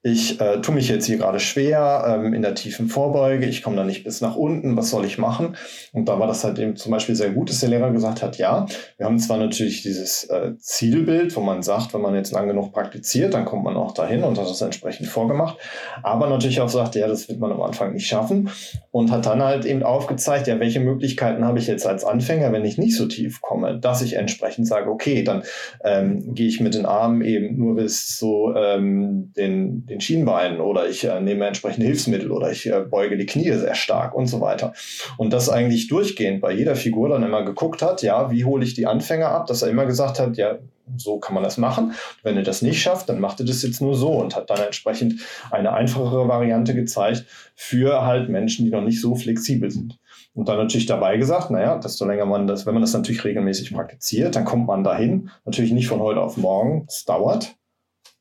ich 0.06 0.38
äh, 0.38 0.60
tue 0.60 0.74
mich 0.74 0.90
jetzt 0.90 1.06
hier 1.06 1.16
gerade 1.16 1.40
schwer 1.40 2.04
ähm, 2.06 2.34
in 2.34 2.42
der 2.42 2.54
tiefen 2.54 2.88
Vorbeuge, 2.88 3.46
ich 3.46 3.62
komme 3.62 3.76
da 3.76 3.84
nicht 3.84 4.04
bis 4.04 4.20
nach 4.20 4.36
unten, 4.36 4.76
was 4.76 4.90
soll 4.90 5.06
ich 5.06 5.16
machen? 5.16 5.56
Und 5.94 6.10
da 6.10 6.20
war 6.20 6.26
das 6.26 6.44
halt 6.44 6.58
eben 6.58 6.76
zum 6.76 6.92
Beispiel 6.92 7.14
sehr 7.14 7.30
gut, 7.30 7.48
dass 7.48 7.60
der 7.60 7.70
Lehrer 7.70 7.90
gesagt 7.90 8.22
hat, 8.22 8.36
ja, 8.36 8.66
wir 8.98 9.06
haben 9.06 9.18
zwar 9.18 9.38
natürlich 9.38 9.80
dieses 9.80 10.24
äh, 10.24 10.58
Zielbild, 10.58 11.34
wo 11.36 11.40
man 11.40 11.62
sagt, 11.62 11.94
wenn 11.94 12.02
man 12.02 12.14
jetzt 12.14 12.32
lang 12.32 12.46
genug 12.48 12.74
praktiziert, 12.74 13.32
dann 13.32 13.46
kommt 13.46 13.64
man 13.64 13.78
auch 13.78 13.92
dahin 13.92 14.24
und 14.24 14.38
hat 14.38 14.46
das 14.46 14.60
entsprechend 14.60 15.08
vorgemacht, 15.08 15.56
aber 16.02 16.28
natürlich 16.28 16.60
auch 16.60 16.68
sagt, 16.68 16.96
ja, 16.96 17.08
das 17.08 17.30
wird 17.30 17.40
man 17.40 17.50
am 17.50 17.62
Anfang 17.62 17.94
nicht 17.94 18.06
schaffen. 18.06 18.50
Und 18.90 19.10
hat 19.10 19.24
dann 19.24 19.42
halt 19.42 19.64
eben 19.64 19.82
aufgezeigt, 19.82 20.46
ja, 20.48 20.60
welche 20.60 20.80
Möglichkeiten 20.80 21.44
habe 21.46 21.58
ich 21.58 21.66
jetzt 21.66 21.86
als 21.86 22.04
Anfänger, 22.04 22.52
wenn 22.52 22.64
ich 22.64 22.76
nicht 22.76 22.96
so 22.96 23.06
tief 23.06 23.40
komme, 23.40 23.80
dass 23.80 24.02
ich 24.02 24.14
entsprechend 24.14 24.68
sage, 24.68 24.90
okay, 24.90 25.24
dann 25.24 25.42
ähm, 25.82 26.34
gehe 26.34 26.46
ich 26.46 26.60
mit 26.60 26.74
den 26.74 26.84
Armen 26.84 27.22
eben 27.22 27.56
nur 27.56 27.74
bis 27.74 28.16
zu 28.16 28.52
ähm, 28.54 29.32
den, 29.36 29.86
den 29.86 29.93
Schienbeinen 30.00 30.60
oder 30.60 30.88
ich 30.88 31.04
äh, 31.04 31.20
nehme 31.20 31.46
entsprechende 31.46 31.86
Hilfsmittel 31.86 32.30
oder 32.30 32.50
ich 32.50 32.66
äh, 32.66 32.80
beuge 32.80 33.16
die 33.16 33.26
Knie 33.26 33.52
sehr 33.52 33.74
stark 33.74 34.14
und 34.14 34.26
so 34.26 34.40
weiter. 34.40 34.72
Und 35.16 35.32
das 35.32 35.48
eigentlich 35.48 35.88
durchgehend 35.88 36.40
bei 36.40 36.52
jeder 36.52 36.76
Figur 36.76 37.08
dann 37.08 37.22
immer 37.22 37.44
geguckt 37.44 37.82
hat, 37.82 38.02
ja, 38.02 38.30
wie 38.30 38.44
hole 38.44 38.64
ich 38.64 38.74
die 38.74 38.86
Anfänger 38.86 39.28
ab, 39.28 39.46
dass 39.46 39.62
er 39.62 39.70
immer 39.70 39.86
gesagt 39.86 40.18
hat, 40.18 40.36
ja, 40.36 40.58
so 40.96 41.18
kann 41.18 41.34
man 41.34 41.42
das 41.42 41.56
machen. 41.56 41.94
Wenn 42.22 42.36
ihr 42.36 42.42
das 42.42 42.62
nicht 42.62 42.80
schafft, 42.80 43.08
dann 43.08 43.20
macht 43.20 43.40
ihr 43.40 43.46
das 43.46 43.62
jetzt 43.62 43.80
nur 43.80 43.94
so 43.94 44.12
und 44.12 44.36
hat 44.36 44.50
dann 44.50 44.60
entsprechend 44.60 45.20
eine 45.50 45.72
einfachere 45.72 46.28
Variante 46.28 46.74
gezeigt 46.74 47.24
für 47.54 48.02
halt 48.02 48.28
Menschen, 48.28 48.64
die 48.64 48.70
noch 48.70 48.82
nicht 48.82 49.00
so 49.00 49.14
flexibel 49.14 49.70
sind. 49.70 49.98
Und 50.34 50.48
dann 50.48 50.58
natürlich 50.58 50.86
dabei 50.86 51.16
gesagt, 51.16 51.50
naja, 51.50 51.78
desto 51.78 52.04
länger 52.04 52.26
man 52.26 52.46
das, 52.46 52.66
wenn 52.66 52.74
man 52.74 52.82
das 52.82 52.92
natürlich 52.92 53.24
regelmäßig 53.24 53.72
praktiziert, 53.72 54.36
dann 54.36 54.44
kommt 54.44 54.66
man 54.66 54.84
dahin. 54.84 55.30
Natürlich 55.44 55.72
nicht 55.72 55.86
von 55.86 56.00
heute 56.00 56.20
auf 56.20 56.36
morgen, 56.36 56.86
es 56.88 57.04
dauert, 57.04 57.54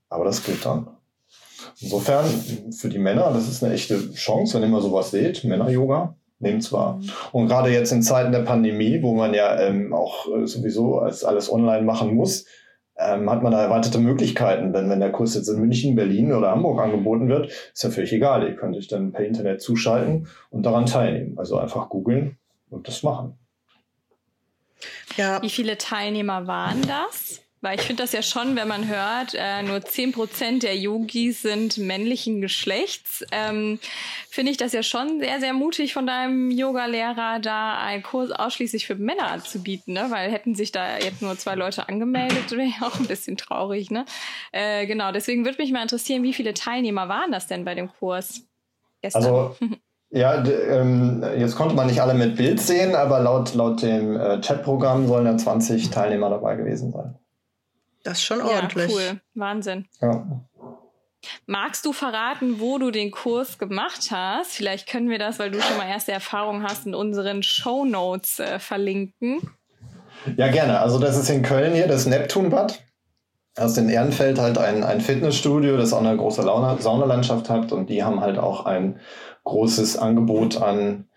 aber 0.09 0.23
das 0.23 0.43
geht 0.43 0.65
dann. 0.65 0.87
Insofern 1.83 2.25
für 2.71 2.89
die 2.89 2.99
Männer, 2.99 3.31
das 3.33 3.49
ist 3.49 3.63
eine 3.63 3.73
echte 3.73 4.13
Chance, 4.13 4.55
wenn 4.55 4.63
ihr 4.63 4.69
mal 4.69 4.81
sowas 4.81 5.11
seht, 5.11 5.43
Männer-Yoga, 5.43 6.15
nehmen 6.39 6.61
zwar. 6.61 6.95
Mhm. 6.95 7.09
Und 7.33 7.47
gerade 7.47 7.69
jetzt 7.71 7.91
in 7.91 8.01
Zeiten 8.01 8.31
der 8.31 8.39
Pandemie, 8.39 9.01
wo 9.01 9.13
man 9.13 9.33
ja 9.33 9.59
ähm, 9.59 9.93
auch 9.93 10.27
äh, 10.33 10.47
sowieso 10.47 10.99
als 10.99 11.23
alles 11.23 11.51
online 11.51 11.83
machen 11.83 12.15
muss, 12.15 12.45
ähm, 12.97 13.29
hat 13.29 13.43
man 13.43 13.51
da 13.51 13.61
erweiterte 13.61 13.99
Möglichkeiten. 13.99 14.73
Wenn, 14.73 14.89
wenn 14.89 14.99
der 15.01 15.11
Kurs 15.11 15.35
jetzt 15.35 15.49
in 15.49 15.59
München, 15.59 15.95
Berlin 15.95 16.31
oder 16.31 16.51
Hamburg 16.51 16.79
angeboten 16.79 17.27
wird, 17.27 17.47
ist 17.47 17.83
ja 17.83 17.89
völlig 17.89 18.13
egal. 18.13 18.47
Ihr 18.47 18.55
könnt 18.55 18.77
euch 18.77 18.87
dann 18.87 19.11
per 19.11 19.25
Internet 19.25 19.61
zuschalten 19.61 20.27
und 20.51 20.65
daran 20.65 20.85
teilnehmen. 20.85 21.37
Also 21.37 21.57
einfach 21.57 21.89
googeln 21.89 22.37
und 22.69 22.87
das 22.87 23.03
machen. 23.03 23.37
Ja. 25.17 25.41
Wie 25.41 25.49
viele 25.49 25.77
Teilnehmer 25.77 26.47
waren 26.47 26.81
das? 26.87 27.42
Weil 27.63 27.79
ich 27.79 27.85
finde 27.85 28.03
das 28.03 28.11
ja 28.11 28.21
schon, 28.21 28.57
wenn 28.57 28.67
man 28.67 28.89
hört, 28.89 29.35
äh, 29.35 29.63
nur 29.63 29.81
zehn 29.81 30.11
Prozent 30.11 30.63
der 30.63 30.75
Yogis 30.75 31.43
sind 31.43 31.77
männlichen 31.77 32.41
Geschlechts, 32.41 33.23
ähm, 33.31 33.79
finde 34.29 34.51
ich 34.51 34.57
das 34.57 34.73
ja 34.73 34.83
schon 34.83 35.21
sehr, 35.21 35.39
sehr 35.39 35.53
mutig 35.53 35.93
von 35.93 36.05
deinem 36.05 36.51
Yoga-Lehrer, 36.51 37.39
da 37.39 37.77
einen 37.77 38.03
Kurs 38.03 38.31
ausschließlich 38.31 38.85
für 38.85 38.95
Männer 38.95 39.31
anzubieten, 39.31 39.93
ne? 39.93 40.07
Weil 40.09 40.29
hätten 40.29 40.55
sich 40.55 40.73
da 40.73 40.97
jetzt 40.97 41.21
nur 41.21 41.37
zwei 41.37 41.55
Leute 41.55 41.87
angemeldet, 41.87 42.51
wäre 42.51 42.67
ja 42.67 42.85
auch 42.85 42.99
ein 42.99 43.07
bisschen 43.07 43.37
traurig, 43.37 43.89
ne? 43.89 44.03
Äh, 44.51 44.85
genau, 44.85 45.13
deswegen 45.13 45.45
würde 45.45 45.61
mich 45.61 45.71
mal 45.71 45.83
interessieren, 45.83 46.21
wie 46.23 46.33
viele 46.33 46.53
Teilnehmer 46.53 47.07
waren 47.07 47.31
das 47.31 47.47
denn 47.47 47.63
bei 47.63 47.75
dem 47.75 47.89
Kurs 47.97 48.41
gestern? 49.01 49.23
Also 49.23 49.55
Ja, 50.15 50.45
ähm, 50.45 51.25
jetzt 51.39 51.55
konnte 51.55 51.73
man 51.73 51.87
nicht 51.87 51.99
alle 51.99 52.13
mit 52.13 52.35
Bild 52.35 52.59
sehen, 52.59 52.93
aber 52.93 53.19
laut, 53.19 53.55
laut 53.55 53.81
dem 53.81 54.15
äh, 54.15 54.39
Chatprogramm 54.41 55.07
sollen 55.07 55.25
ja 55.25 55.35
20 55.35 55.89
Teilnehmer 55.89 56.29
dabei 56.29 56.55
gewesen 56.55 56.91
sein. 56.91 57.17
Das 58.03 58.19
ist 58.19 58.23
schon 58.23 58.41
ordentlich. 58.41 58.89
Ja, 58.89 58.95
cool. 58.95 59.21
Wahnsinn. 59.33 59.87
Ja. 60.01 60.25
Magst 61.45 61.85
du 61.85 61.93
verraten, 61.93 62.59
wo 62.59 62.77
du 62.77 62.91
den 62.91 63.11
Kurs 63.11 63.57
gemacht 63.57 64.09
hast? 64.11 64.51
Vielleicht 64.51 64.89
können 64.89 65.09
wir 65.09 65.19
das, 65.19 65.39
weil 65.39 65.51
du 65.51 65.61
schon 65.61 65.77
mal 65.77 65.87
erste 65.87 66.11
Erfahrungen 66.11 66.63
hast, 66.63 66.85
in 66.85 66.95
unseren 66.95 67.43
Show 67.43 67.85
Notes 67.85 68.39
äh, 68.39 68.59
verlinken. 68.59 69.39
Ja, 70.37 70.49
gerne. 70.49 70.79
Also 70.79 70.99
das 70.99 71.17
ist 71.17 71.29
in 71.29 71.41
Köln 71.41 71.73
hier, 71.73 71.87
das 71.87 72.05
Neptunbad. 72.05 72.83
Das 73.55 73.71
ist 73.71 73.77
in 73.77 73.89
Ehrenfeld 73.89 74.39
halt 74.39 74.57
ein, 74.57 74.83
ein 74.83 74.99
Fitnessstudio, 74.99 75.77
das 75.77 75.93
auch 75.93 75.99
eine 75.99 76.17
große 76.17 76.41
Launa, 76.41 76.77
Saunalandschaft 76.77 77.49
hat 77.49 77.71
und 77.71 77.89
die 77.89 78.03
haben 78.03 78.19
halt 78.19 78.39
auch 78.39 78.65
ein 78.65 78.99
großes 79.43 79.97
Angebot 79.97 80.59
an 80.61 81.07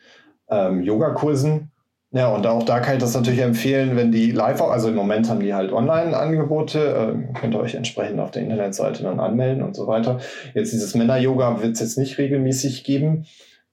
ähm, 0.51 0.83
Yogakursen 0.83 1.73
Ja, 2.17 2.29
und 2.29 2.47
auch 2.47 2.63
da 2.63 2.81
kann 2.81 2.95
ich 2.95 3.03
das 3.03 3.13
natürlich 3.13 3.43
empfehlen, 3.43 3.95
wenn 3.95 4.11
die 4.11 4.31
live, 4.31 4.63
also 4.63 4.89
im 4.89 4.95
Moment 4.95 5.29
haben 5.29 5.41
die 5.41 5.53
halt 5.53 5.71
Online-Angebote, 5.71 6.79
äh, 6.79 7.39
könnt 7.39 7.55
ihr 7.55 7.61
euch 7.61 7.75
entsprechend 7.75 8.21
auf 8.21 8.31
der 8.31 8.41
Internetseite 8.41 9.03
dann 9.03 9.21
anmelden 9.21 9.63
und 9.63 9.77
so 9.77 9.87
weiter. 9.87 10.19
Jetzt 10.55 10.73
dieses 10.73 10.95
Männer-Yoga 10.95 11.61
wird 11.61 11.75
es 11.75 11.81
jetzt 11.81 11.99
nicht 11.99 12.17
regelmäßig 12.17 12.85
geben, 12.85 13.27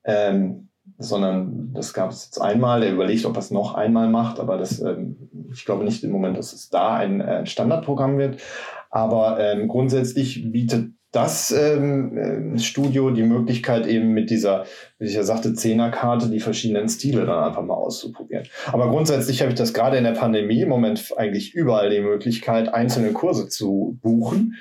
ähm, 0.03 0.67
sondern 0.97 1.71
das 1.73 1.93
gab 1.93 2.11
es 2.11 2.25
jetzt 2.25 2.41
einmal. 2.41 2.83
Er 2.83 2.91
überlegt, 2.91 3.25
ob 3.25 3.37
er 3.37 3.39
es 3.39 3.49
noch 3.49 3.75
einmal 3.75 4.09
macht, 4.09 4.41
aber 4.41 4.57
das, 4.57 4.81
ähm, 4.81 5.29
ich 5.53 5.63
glaube 5.63 5.85
nicht 5.85 6.03
im 6.03 6.11
Moment, 6.11 6.37
dass 6.37 6.51
es 6.51 6.69
da 6.69 6.95
ein, 6.95 7.21
äh, 7.21 7.45
Standardprogramm 7.45 8.17
wird. 8.17 8.41
Aber 8.89 9.39
ähm, 9.39 9.69
grundsätzlich 9.69 10.51
bietet 10.51 10.91
das 11.13 11.51
ähm, 11.51 12.17
äh, 12.17 12.59
Studio 12.59 13.11
die 13.11 13.23
Möglichkeit 13.23 13.85
eben 13.85 14.09
mit 14.09 14.31
dieser, 14.31 14.65
wie 14.97 15.05
ich 15.05 15.13
ja 15.13 15.23
sagte, 15.23 15.53
Zehnerkarte 15.53 16.27
die 16.27 16.39
verschiedenen 16.39 16.89
Stile 16.89 17.25
dann 17.25 17.43
einfach 17.43 17.61
mal 17.61 17.75
auszuprobieren. 17.75 18.47
Aber 18.71 18.89
grundsätzlich 18.89 19.41
habe 19.41 19.51
ich 19.51 19.57
das 19.57 19.73
gerade 19.73 19.95
in 19.97 20.03
der 20.03 20.13
Pandemie 20.13 20.61
im 20.61 20.69
Moment 20.69 21.13
eigentlich 21.15 21.53
überall 21.53 21.91
die 21.91 22.01
Möglichkeit, 22.01 22.73
einzelne 22.73 23.13
Kurse 23.13 23.47
zu 23.47 23.99
buchen. 24.01 24.55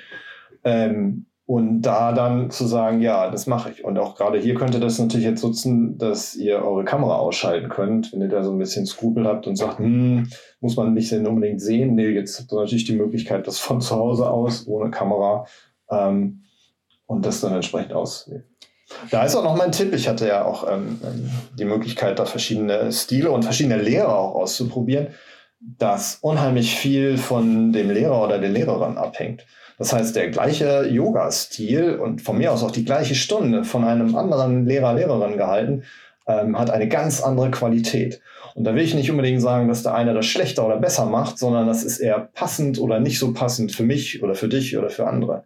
Ähm, 0.63 1.25
und 1.45 1.81
da 1.81 2.13
dann 2.13 2.51
zu 2.51 2.65
sagen, 2.67 3.01
ja, 3.01 3.29
das 3.29 3.47
mache 3.47 3.71
ich. 3.71 3.83
Und 3.83 3.97
auch 3.97 4.15
gerade 4.15 4.39
hier 4.39 4.53
könnt 4.53 4.75
ihr 4.75 4.79
das 4.79 4.97
natürlich 4.99 5.25
jetzt 5.25 5.43
nutzen, 5.43 5.97
dass 5.97 6.35
ihr 6.35 6.63
eure 6.63 6.85
Kamera 6.85 7.17
ausschalten 7.17 7.67
könnt, 7.67 8.13
wenn 8.13 8.21
ihr 8.21 8.29
da 8.29 8.43
so 8.43 8.51
ein 8.51 8.59
bisschen 8.59 8.85
Skrupel 8.85 9.27
habt 9.27 9.45
und 9.47 9.57
sagt, 9.57 9.79
hm, 9.79 10.29
muss 10.61 10.77
man 10.77 10.93
nicht 10.93 11.11
denn 11.11 11.27
unbedingt 11.27 11.61
sehen. 11.61 11.95
Nee, 11.95 12.09
jetzt 12.09 12.39
habt 12.39 12.53
ihr 12.53 12.59
natürlich 12.59 12.85
die 12.85 12.95
Möglichkeit, 12.95 13.45
das 13.47 13.59
von 13.59 13.81
zu 13.81 13.95
Hause 13.95 14.29
aus, 14.29 14.67
ohne 14.67 14.89
Kamera, 14.89 15.45
ähm, 15.89 16.42
und 17.05 17.25
das 17.25 17.41
dann 17.41 17.53
entsprechend 17.53 17.93
auswählen. 17.93 18.43
Da 19.11 19.23
ist 19.23 19.35
auch 19.35 19.43
noch 19.43 19.55
mein 19.55 19.71
Tipp. 19.71 19.93
Ich 19.93 20.07
hatte 20.07 20.27
ja 20.27 20.45
auch 20.45 20.69
ähm, 20.69 20.99
ähm, 21.03 21.29
die 21.57 21.65
Möglichkeit, 21.65 22.19
da 22.19 22.25
verschiedene 22.25 22.91
Stile 22.91 23.31
und 23.31 23.43
verschiedene 23.43 23.81
Lehrer 23.81 24.15
auch 24.15 24.35
auszuprobieren, 24.35 25.07
dass 25.59 26.17
unheimlich 26.21 26.75
viel 26.75 27.17
von 27.17 27.71
dem 27.71 27.89
Lehrer 27.89 28.23
oder 28.23 28.39
der 28.39 28.49
Lehrerin 28.49 28.97
abhängt. 28.97 29.45
Das 29.77 29.93
heißt, 29.93 30.15
der 30.15 30.29
gleiche 30.29 30.87
Yoga-Stil 30.87 31.95
und 31.95 32.21
von 32.21 32.37
mir 32.37 32.51
aus 32.51 32.63
auch 32.63 32.71
die 32.71 32.85
gleiche 32.85 33.15
Stunde 33.15 33.63
von 33.63 33.83
einem 33.83 34.15
anderen 34.15 34.65
Lehrer, 34.65 34.93
Lehrerin 34.93 35.37
gehalten, 35.37 35.83
ähm, 36.27 36.57
hat 36.57 36.69
eine 36.69 36.87
ganz 36.87 37.21
andere 37.21 37.51
Qualität. 37.51 38.21
Und 38.55 38.65
da 38.65 38.75
will 38.75 38.83
ich 38.83 38.93
nicht 38.93 39.09
unbedingt 39.09 39.41
sagen, 39.41 39.67
dass 39.67 39.83
der 39.83 39.95
eine 39.95 40.13
das 40.13 40.25
schlechter 40.25 40.65
oder 40.65 40.77
besser 40.77 41.05
macht, 41.05 41.39
sondern 41.39 41.67
das 41.67 41.83
ist 41.83 41.97
eher 41.97 42.19
passend 42.19 42.79
oder 42.79 42.99
nicht 42.99 43.17
so 43.17 43.33
passend 43.33 43.71
für 43.71 43.83
mich 43.83 44.21
oder 44.21 44.35
für 44.35 44.47
dich 44.47 44.77
oder 44.77 44.89
für 44.89 45.07
andere. 45.07 45.45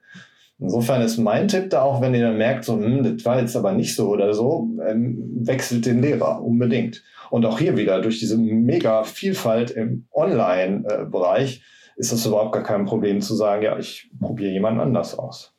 Insofern 0.59 1.01
ist 1.01 1.17
mein 1.17 1.47
Tipp 1.47 1.69
da 1.69 1.83
auch, 1.83 2.01
wenn 2.01 2.15
ihr 2.15 2.23
dann 2.23 2.37
merkt, 2.37 2.65
so, 2.65 2.77
hm, 2.77 3.03
das 3.03 3.25
war 3.25 3.39
jetzt 3.39 3.55
aber 3.55 3.73
nicht 3.73 3.95
so 3.95 4.09
oder 4.09 4.33
so, 4.33 4.67
ähm, 4.87 5.31
wechselt 5.41 5.85
den 5.85 6.01
Lehrer 6.01 6.43
unbedingt. 6.43 7.03
Und 7.29 7.45
auch 7.45 7.59
hier 7.59 7.77
wieder 7.77 8.01
durch 8.01 8.19
diese 8.19 8.37
mega 8.37 9.03
Vielfalt 9.03 9.69
im 9.71 10.07
Online-Bereich 10.11 11.61
ist 11.95 12.11
das 12.11 12.25
überhaupt 12.25 12.53
gar 12.53 12.63
kein 12.63 12.85
Problem 12.85 13.21
zu 13.21 13.35
sagen, 13.35 13.63
ja, 13.63 13.77
ich 13.77 14.09
probiere 14.19 14.51
jemand 14.51 14.79
anders 14.79 15.17
aus. 15.17 15.56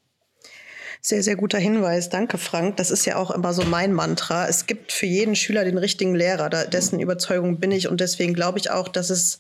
Sehr, 1.01 1.23
sehr 1.23 1.37
guter 1.37 1.59
Hinweis. 1.59 2.09
Danke, 2.09 2.39
Frank. 2.39 2.77
Das 2.77 2.91
ist 2.91 3.05
ja 3.05 3.17
auch 3.17 3.31
immer 3.31 3.55
so 3.55 3.63
mein 3.63 3.93
Mantra. 3.93 4.49
Es 4.49 4.67
gibt 4.67 4.93
für 4.93 5.07
jeden 5.07 5.37
Schüler 5.37 5.65
den 5.65 5.79
richtigen 5.79 6.15
Lehrer. 6.15 6.49
dessen 6.49 7.01
Überzeugung 7.01 7.61
bin 7.61 7.71
ich. 7.71 7.89
Und 7.89 8.01
deswegen 8.01 8.35
glaube 8.35 8.59
ich 8.59 8.71
auch, 8.71 8.89
dass 8.89 9.11
es 9.11 9.39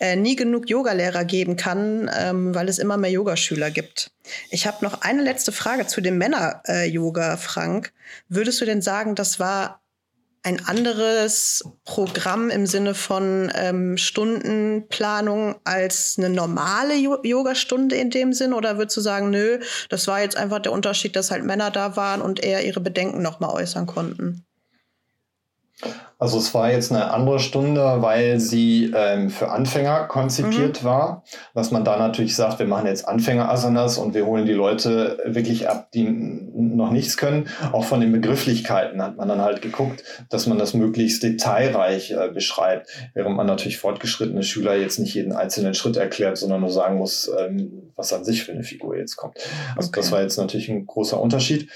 äh, 0.00 0.16
nie 0.16 0.36
genug 0.36 0.70
Yogalehrer 0.70 1.24
geben 1.24 1.56
kann, 1.56 2.10
ähm, 2.16 2.54
weil 2.54 2.68
es 2.68 2.78
immer 2.78 2.96
mehr 2.96 3.10
Yogaschüler 3.10 3.70
gibt. 3.70 4.12
Ich 4.50 4.66
habe 4.66 4.84
noch 4.84 5.02
eine 5.02 5.22
letzte 5.22 5.52
Frage 5.52 5.86
zu 5.86 6.00
dem 6.00 6.18
Männer-Yoga, 6.18 7.34
äh, 7.34 7.36
Frank. 7.36 7.92
Würdest 8.28 8.60
du 8.60 8.64
denn 8.64 8.80
sagen, 8.80 9.14
das 9.14 9.40
war 9.40 9.81
ein 10.42 10.64
anderes 10.66 11.64
Programm 11.84 12.50
im 12.50 12.66
Sinne 12.66 12.94
von 12.94 13.50
ähm, 13.54 13.96
Stundenplanung 13.96 15.56
als 15.64 16.16
eine 16.18 16.30
normale 16.30 16.94
Yogastunde 16.94 17.96
in 17.96 18.10
dem 18.10 18.32
Sinn? 18.32 18.52
Oder 18.52 18.76
würdest 18.78 18.96
du 18.96 19.00
sagen, 19.00 19.30
nö, 19.30 19.60
das 19.88 20.08
war 20.08 20.20
jetzt 20.20 20.36
einfach 20.36 20.58
der 20.58 20.72
Unterschied, 20.72 21.14
dass 21.14 21.30
halt 21.30 21.44
Männer 21.44 21.70
da 21.70 21.96
waren 21.96 22.20
und 22.20 22.42
eher 22.42 22.64
ihre 22.64 22.80
Bedenken 22.80 23.22
nochmal 23.22 23.50
äußern 23.50 23.86
konnten? 23.86 24.44
Also 26.22 26.38
es 26.38 26.54
war 26.54 26.70
jetzt 26.70 26.92
eine 26.92 27.10
andere 27.10 27.40
Stunde, 27.40 27.96
weil 27.98 28.38
sie 28.38 28.92
ähm, 28.94 29.28
für 29.28 29.50
Anfänger 29.50 30.04
konzipiert 30.04 30.82
mhm. 30.82 30.86
war. 30.86 31.24
Was 31.52 31.72
man 31.72 31.84
da 31.84 31.96
natürlich 31.96 32.36
sagt, 32.36 32.60
wir 32.60 32.66
machen 32.66 32.86
jetzt 32.86 33.08
Anfänger-Asanas 33.08 33.98
und 33.98 34.14
wir 34.14 34.24
holen 34.24 34.46
die 34.46 34.52
Leute 34.52 35.18
wirklich 35.24 35.68
ab, 35.68 35.90
die 35.90 36.04
noch 36.04 36.92
nichts 36.92 37.16
können. 37.16 37.48
Auch 37.72 37.84
von 37.84 38.00
den 38.00 38.12
Begrifflichkeiten 38.12 39.02
hat 39.02 39.16
man 39.16 39.26
dann 39.26 39.40
halt 39.40 39.62
geguckt, 39.62 40.04
dass 40.30 40.46
man 40.46 40.58
das 40.58 40.74
möglichst 40.74 41.24
detailreich 41.24 42.12
äh, 42.12 42.28
beschreibt, 42.32 42.88
während 43.14 43.36
man 43.36 43.48
natürlich 43.48 43.78
fortgeschrittene 43.78 44.44
Schüler 44.44 44.76
jetzt 44.76 45.00
nicht 45.00 45.14
jeden 45.14 45.32
einzelnen 45.32 45.74
Schritt 45.74 45.96
erklärt, 45.96 46.38
sondern 46.38 46.60
nur 46.60 46.70
sagen 46.70 46.98
muss, 46.98 47.28
ähm, 47.36 47.90
was 47.96 48.12
an 48.12 48.24
sich 48.24 48.44
für 48.44 48.52
eine 48.52 48.62
Figur 48.62 48.96
jetzt 48.96 49.16
kommt. 49.16 49.38
Also 49.74 49.88
okay. 49.88 49.98
das 49.98 50.12
war 50.12 50.22
jetzt 50.22 50.38
natürlich 50.38 50.68
ein 50.68 50.86
großer 50.86 51.20
Unterschied. 51.20 51.68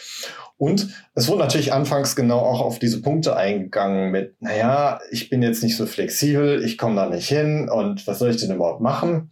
Und 0.59 0.89
es 1.15 1.29
wurde 1.29 1.41
natürlich 1.41 1.73
anfangs 1.73 2.17
genau 2.17 2.39
auch 2.39 2.61
auf 2.61 2.79
diese 2.79 3.03
Punkte 3.03 3.37
eingegangen 3.37 4.11
mit, 4.11 4.41
naja, 4.41 5.01
ich 5.11 5.29
bin 5.29 5.43
jetzt 5.43 5.63
nicht 5.63 5.77
so 5.77 5.85
flexibel, 5.85 6.65
ich 6.65 6.79
komme 6.79 6.97
da 6.97 7.09
nicht 7.09 7.29
hin 7.29 7.69
und 7.69 8.07
was 8.07 8.19
soll 8.19 8.31
ich 8.31 8.39
denn 8.39 8.55
überhaupt 8.55 8.81
machen? 8.81 9.31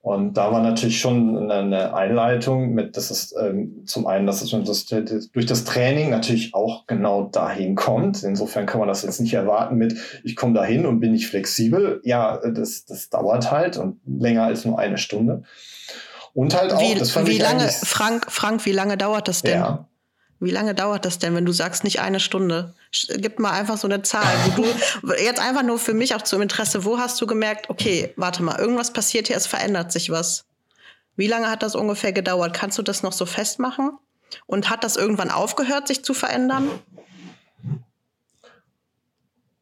Und 0.00 0.34
da 0.34 0.52
war 0.52 0.62
natürlich 0.62 1.00
schon 1.00 1.50
eine 1.50 1.94
Einleitung 1.94 2.70
mit, 2.70 2.96
dass 2.96 3.10
es 3.10 3.34
ähm, 3.38 3.82
zum 3.84 4.06
einen, 4.06 4.26
dass 4.26 4.42
es 4.42 4.50
das, 4.64 4.86
durch 5.30 5.44
das 5.44 5.64
Training 5.64 6.10
natürlich 6.10 6.54
auch 6.54 6.86
genau 6.86 7.24
dahin 7.24 7.74
kommt. 7.74 8.22
Insofern 8.22 8.64
kann 8.64 8.78
man 8.78 8.88
das 8.88 9.02
jetzt 9.02 9.20
nicht 9.20 9.34
erwarten 9.34 9.76
mit, 9.76 9.96
ich 10.22 10.34
komme 10.34 10.54
dahin 10.54 10.86
und 10.86 11.00
bin 11.00 11.12
nicht 11.12 11.26
flexibel. 11.26 12.00
Ja, 12.04 12.38
das, 12.38 12.84
das 12.84 13.10
dauert 13.10 13.50
halt 13.50 13.76
und 13.76 14.00
länger 14.06 14.44
als 14.44 14.64
nur 14.64 14.78
eine 14.78 14.98
Stunde. 14.98 15.42
Und 16.32 16.56
halt 16.56 16.72
auch, 16.72 16.80
wie, 16.80 16.94
das 16.94 17.10
fand 17.10 17.26
wie 17.28 17.32
ich 17.32 17.42
lange, 17.42 17.68
Frank, 17.68 18.30
Frank, 18.30 18.64
wie 18.64 18.72
lange 18.72 18.96
dauert 18.96 19.26
das 19.26 19.42
denn? 19.42 19.58
Ja, 19.58 19.88
wie 20.40 20.50
lange 20.50 20.74
dauert 20.74 21.04
das 21.04 21.18
denn, 21.18 21.34
wenn 21.34 21.44
du 21.44 21.52
sagst, 21.52 21.82
nicht 21.84 22.00
eine 22.00 22.20
Stunde? 22.20 22.74
Gib 23.16 23.40
mal 23.40 23.50
einfach 23.50 23.76
so 23.76 23.88
eine 23.88 24.02
Zahl, 24.02 24.32
wo 24.46 24.62
du 24.62 25.14
jetzt 25.22 25.40
einfach 25.40 25.64
nur 25.64 25.78
für 25.78 25.94
mich 25.94 26.14
auch 26.14 26.22
zum 26.22 26.42
Interesse, 26.42 26.84
wo 26.84 26.98
hast 26.98 27.20
du 27.20 27.26
gemerkt, 27.26 27.70
okay, 27.70 28.12
warte 28.16 28.42
mal, 28.42 28.58
irgendwas 28.58 28.92
passiert 28.92 29.26
hier, 29.26 29.36
es 29.36 29.46
verändert 29.46 29.90
sich 29.90 30.10
was. 30.10 30.44
Wie 31.16 31.26
lange 31.26 31.50
hat 31.50 31.64
das 31.64 31.74
ungefähr 31.74 32.12
gedauert? 32.12 32.54
Kannst 32.54 32.78
du 32.78 32.82
das 32.82 33.02
noch 33.02 33.12
so 33.12 33.26
festmachen? 33.26 33.98
Und 34.46 34.70
hat 34.70 34.84
das 34.84 34.96
irgendwann 34.96 35.30
aufgehört, 35.30 35.88
sich 35.88 36.04
zu 36.04 36.14
verändern? 36.14 36.68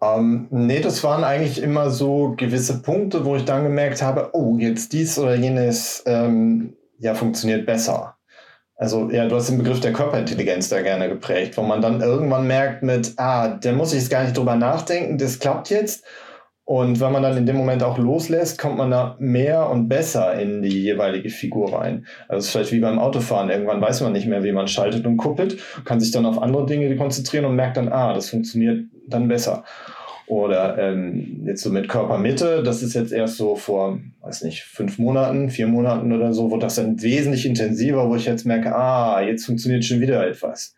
Ähm, 0.02 0.48
nee, 0.50 0.80
das 0.80 1.02
waren 1.02 1.24
eigentlich 1.24 1.62
immer 1.62 1.90
so 1.90 2.34
gewisse 2.36 2.82
Punkte, 2.82 3.24
wo 3.24 3.36
ich 3.36 3.44
dann 3.44 3.62
gemerkt 3.62 4.02
habe, 4.02 4.30
oh, 4.34 4.58
jetzt 4.58 4.92
dies 4.92 5.18
oder 5.18 5.34
jenes 5.34 6.02
ähm, 6.04 6.76
ja 6.98 7.14
funktioniert 7.14 7.64
besser. 7.64 8.15
Also 8.76 9.10
ja, 9.10 9.26
du 9.26 9.36
hast 9.36 9.48
den 9.48 9.58
Begriff 9.58 9.80
der 9.80 9.94
Körperintelligenz 9.94 10.68
da 10.68 10.82
gerne 10.82 11.08
geprägt, 11.08 11.56
wo 11.56 11.62
man 11.62 11.80
dann 11.80 12.02
irgendwann 12.02 12.46
merkt 12.46 12.82
mit, 12.82 13.14
ah, 13.16 13.48
da 13.48 13.72
muss 13.72 13.92
ich 13.92 14.00
jetzt 14.00 14.10
gar 14.10 14.22
nicht 14.22 14.36
drüber 14.36 14.54
nachdenken, 14.54 15.16
das 15.16 15.38
klappt 15.38 15.70
jetzt. 15.70 16.04
Und 16.68 16.98
wenn 17.00 17.12
man 17.12 17.22
dann 17.22 17.36
in 17.36 17.46
dem 17.46 17.56
Moment 17.56 17.84
auch 17.84 17.96
loslässt, 17.96 18.58
kommt 18.58 18.76
man 18.76 18.90
da 18.90 19.16
mehr 19.20 19.70
und 19.70 19.88
besser 19.88 20.34
in 20.34 20.62
die 20.62 20.82
jeweilige 20.82 21.30
Figur 21.30 21.72
rein. 21.72 22.06
Also 22.28 22.40
es 22.40 22.46
ist 22.46 22.50
vielleicht 22.50 22.72
wie 22.72 22.80
beim 22.80 22.98
Autofahren. 22.98 23.50
Irgendwann 23.50 23.80
weiß 23.80 24.00
man 24.00 24.12
nicht 24.12 24.26
mehr, 24.26 24.42
wie 24.42 24.50
man 24.50 24.66
schaltet 24.66 25.06
und 25.06 25.16
kuppelt, 25.16 25.58
kann 25.84 26.00
sich 26.00 26.10
dann 26.10 26.26
auf 26.26 26.42
andere 26.42 26.66
Dinge 26.66 26.94
konzentrieren 26.96 27.44
und 27.44 27.54
merkt 27.54 27.76
dann, 27.76 27.88
ah, 27.88 28.12
das 28.12 28.30
funktioniert 28.30 28.86
dann 29.06 29.28
besser. 29.28 29.62
Oder 30.26 30.76
ähm, 30.78 31.42
jetzt 31.46 31.62
so 31.62 31.70
mit 31.70 31.88
Körpermitte, 31.88 32.62
das 32.64 32.82
ist 32.82 32.94
jetzt 32.94 33.12
erst 33.12 33.36
so 33.36 33.54
vor, 33.54 34.00
weiß 34.22 34.42
nicht, 34.42 34.64
fünf 34.64 34.98
Monaten, 34.98 35.50
vier 35.50 35.68
Monaten 35.68 36.12
oder 36.12 36.32
so, 36.32 36.50
wo 36.50 36.56
das 36.56 36.74
dann 36.74 37.00
wesentlich 37.00 37.46
intensiver, 37.46 38.08
wo 38.08 38.16
ich 38.16 38.24
jetzt 38.24 38.44
merke, 38.44 38.74
ah, 38.74 39.20
jetzt 39.20 39.46
funktioniert 39.46 39.84
schon 39.84 40.00
wieder 40.00 40.26
etwas. 40.26 40.74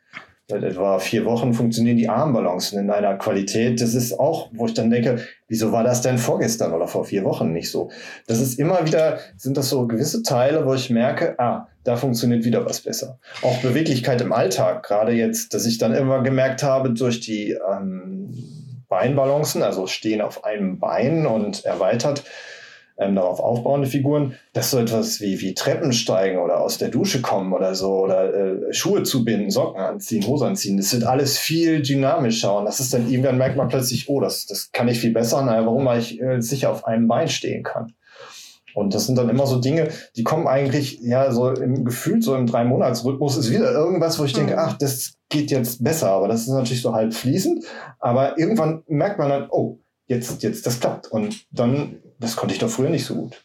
Seit 0.51 0.63
etwa 0.63 0.99
vier 0.99 1.27
Wochen 1.27 1.53
funktionieren 1.53 1.99
die 1.99 2.09
Armbalancen 2.09 2.79
in 2.79 2.91
einer 2.91 3.17
Qualität. 3.17 3.83
Das 3.83 3.95
ist 3.95 4.19
auch, 4.19 4.49
wo 4.53 4.65
ich 4.65 4.73
dann 4.73 4.89
denke, 4.91 5.19
wieso 5.47 5.73
war 5.73 5.85
das 5.85 6.01
denn 6.01 6.17
vorgestern 6.17 6.73
oder 6.73 6.89
vor 6.89 7.05
vier 7.05 7.23
Wochen 7.25 7.53
nicht 7.53 7.71
so? 7.71 7.91
Das 8.27 8.41
ist 8.41 8.59
immer 8.59 8.87
wieder, 8.87 9.19
sind 9.37 9.59
das 9.59 9.69
so 9.69 9.87
gewisse 9.87 10.23
Teile, 10.23 10.65
wo 10.65 10.73
ich 10.73 10.89
merke, 10.89 11.39
ah, 11.39 11.69
da 11.85 11.97
funktioniert 11.97 12.45
wieder 12.45 12.65
was 12.65 12.81
besser. 12.81 13.19
Auch 13.43 13.59
Beweglichkeit 13.59 14.23
im 14.23 14.33
Alltag, 14.33 14.85
gerade 14.85 15.13
jetzt, 15.13 15.53
dass 15.53 15.67
ich 15.67 15.77
dann 15.77 15.95
immer 15.95 16.23
gemerkt 16.23 16.63
habe, 16.63 16.95
durch 16.95 17.21
die 17.21 17.51
ähm, 17.71 18.31
Beinbalancen, 18.89 19.63
also 19.63 19.87
stehen 19.87 20.21
auf 20.21 20.45
einem 20.45 20.79
Bein 20.79 21.27
und 21.27 21.65
erweitert 21.65 22.25
ähm, 22.99 23.15
darauf 23.15 23.41
aufbauende 23.41 23.87
Figuren, 23.87 24.35
dass 24.53 24.71
so 24.71 24.79
etwas 24.79 25.21
wie, 25.21 25.41
wie 25.41 25.55
Treppen 25.55 25.93
steigen 25.93 26.39
oder 26.39 26.61
aus 26.61 26.79
der 26.79 26.89
Dusche 26.89 27.23
kommen 27.23 27.53
oder 27.53 27.75
so 27.75 27.93
oder 27.93 28.35
äh, 28.35 28.73
Schuhe 28.73 29.05
zubinden, 29.05 29.51
Socken 29.51 29.81
anziehen, 29.81 30.27
Hose 30.27 30.47
anziehen, 30.47 30.77
das 30.77 30.93
wird 30.93 31.05
alles 31.05 31.39
viel 31.39 31.81
dynamischer 31.81 32.59
und 32.59 32.65
das 32.65 32.81
ist 32.81 32.93
dann 32.93 33.09
irgendwann 33.09 33.39
merkt 33.39 33.57
man 33.57 33.69
plötzlich, 33.69 34.09
oh, 34.09 34.21
das, 34.21 34.47
das 34.47 34.73
kann 34.73 34.89
ich 34.89 34.99
viel 34.99 35.13
besser, 35.13 35.43
naja, 35.43 35.65
warum, 35.65 35.87
weil 35.87 36.01
ich 36.01 36.21
äh, 36.21 36.41
sicher 36.41 36.71
auf 36.71 36.85
einem 36.85 37.07
Bein 37.07 37.29
stehen 37.29 37.63
kann. 37.63 37.93
Und 38.79 38.95
das 38.95 39.07
sind 39.07 39.17
dann 39.19 39.29
immer 39.29 39.47
so 39.47 39.61
Dinge, 39.61 39.89
die 40.17 40.25
kommen 40.25 40.47
eigentlich, 40.47 41.01
ja, 41.03 41.33
so 41.33 41.51
im 41.51 41.85
Gefühl, 41.85 42.23
so 42.23 42.35
im 42.35 42.47
Drei-Monats-Rhythmus 42.47 43.37
ist 43.37 43.51
wieder 43.51 43.73
irgendwas, 43.73 44.19
wo 44.19 44.25
ich 44.25 44.33
denke, 44.33 44.53
mhm. 44.53 44.59
ach, 44.59 44.79
das 44.79 45.15
geht 45.29 45.51
jetzt 45.51 45.83
besser. 45.83 46.11
Aber 46.11 46.29
das 46.29 46.43
ist 46.43 46.49
natürlich 46.49 46.83
so 46.83 46.95
halb 46.95 47.13
fließend. 47.13 47.65
Aber 47.99 48.39
irgendwann 48.39 48.83
merkt 48.87 49.19
man 49.19 49.29
dann, 49.29 49.49
oh, 49.51 49.79
jetzt, 50.07 50.43
jetzt 50.43 50.67
das 50.67 50.81
klappt. 50.81 51.09
Und 51.09 51.47
dann, 51.51 51.97
das 52.19 52.37
konnte 52.37 52.55
ich 52.55 52.61
doch 52.61 52.71
früher 52.71 52.91
nicht 52.91 53.05
so 53.05 53.15
gut. 53.15 53.45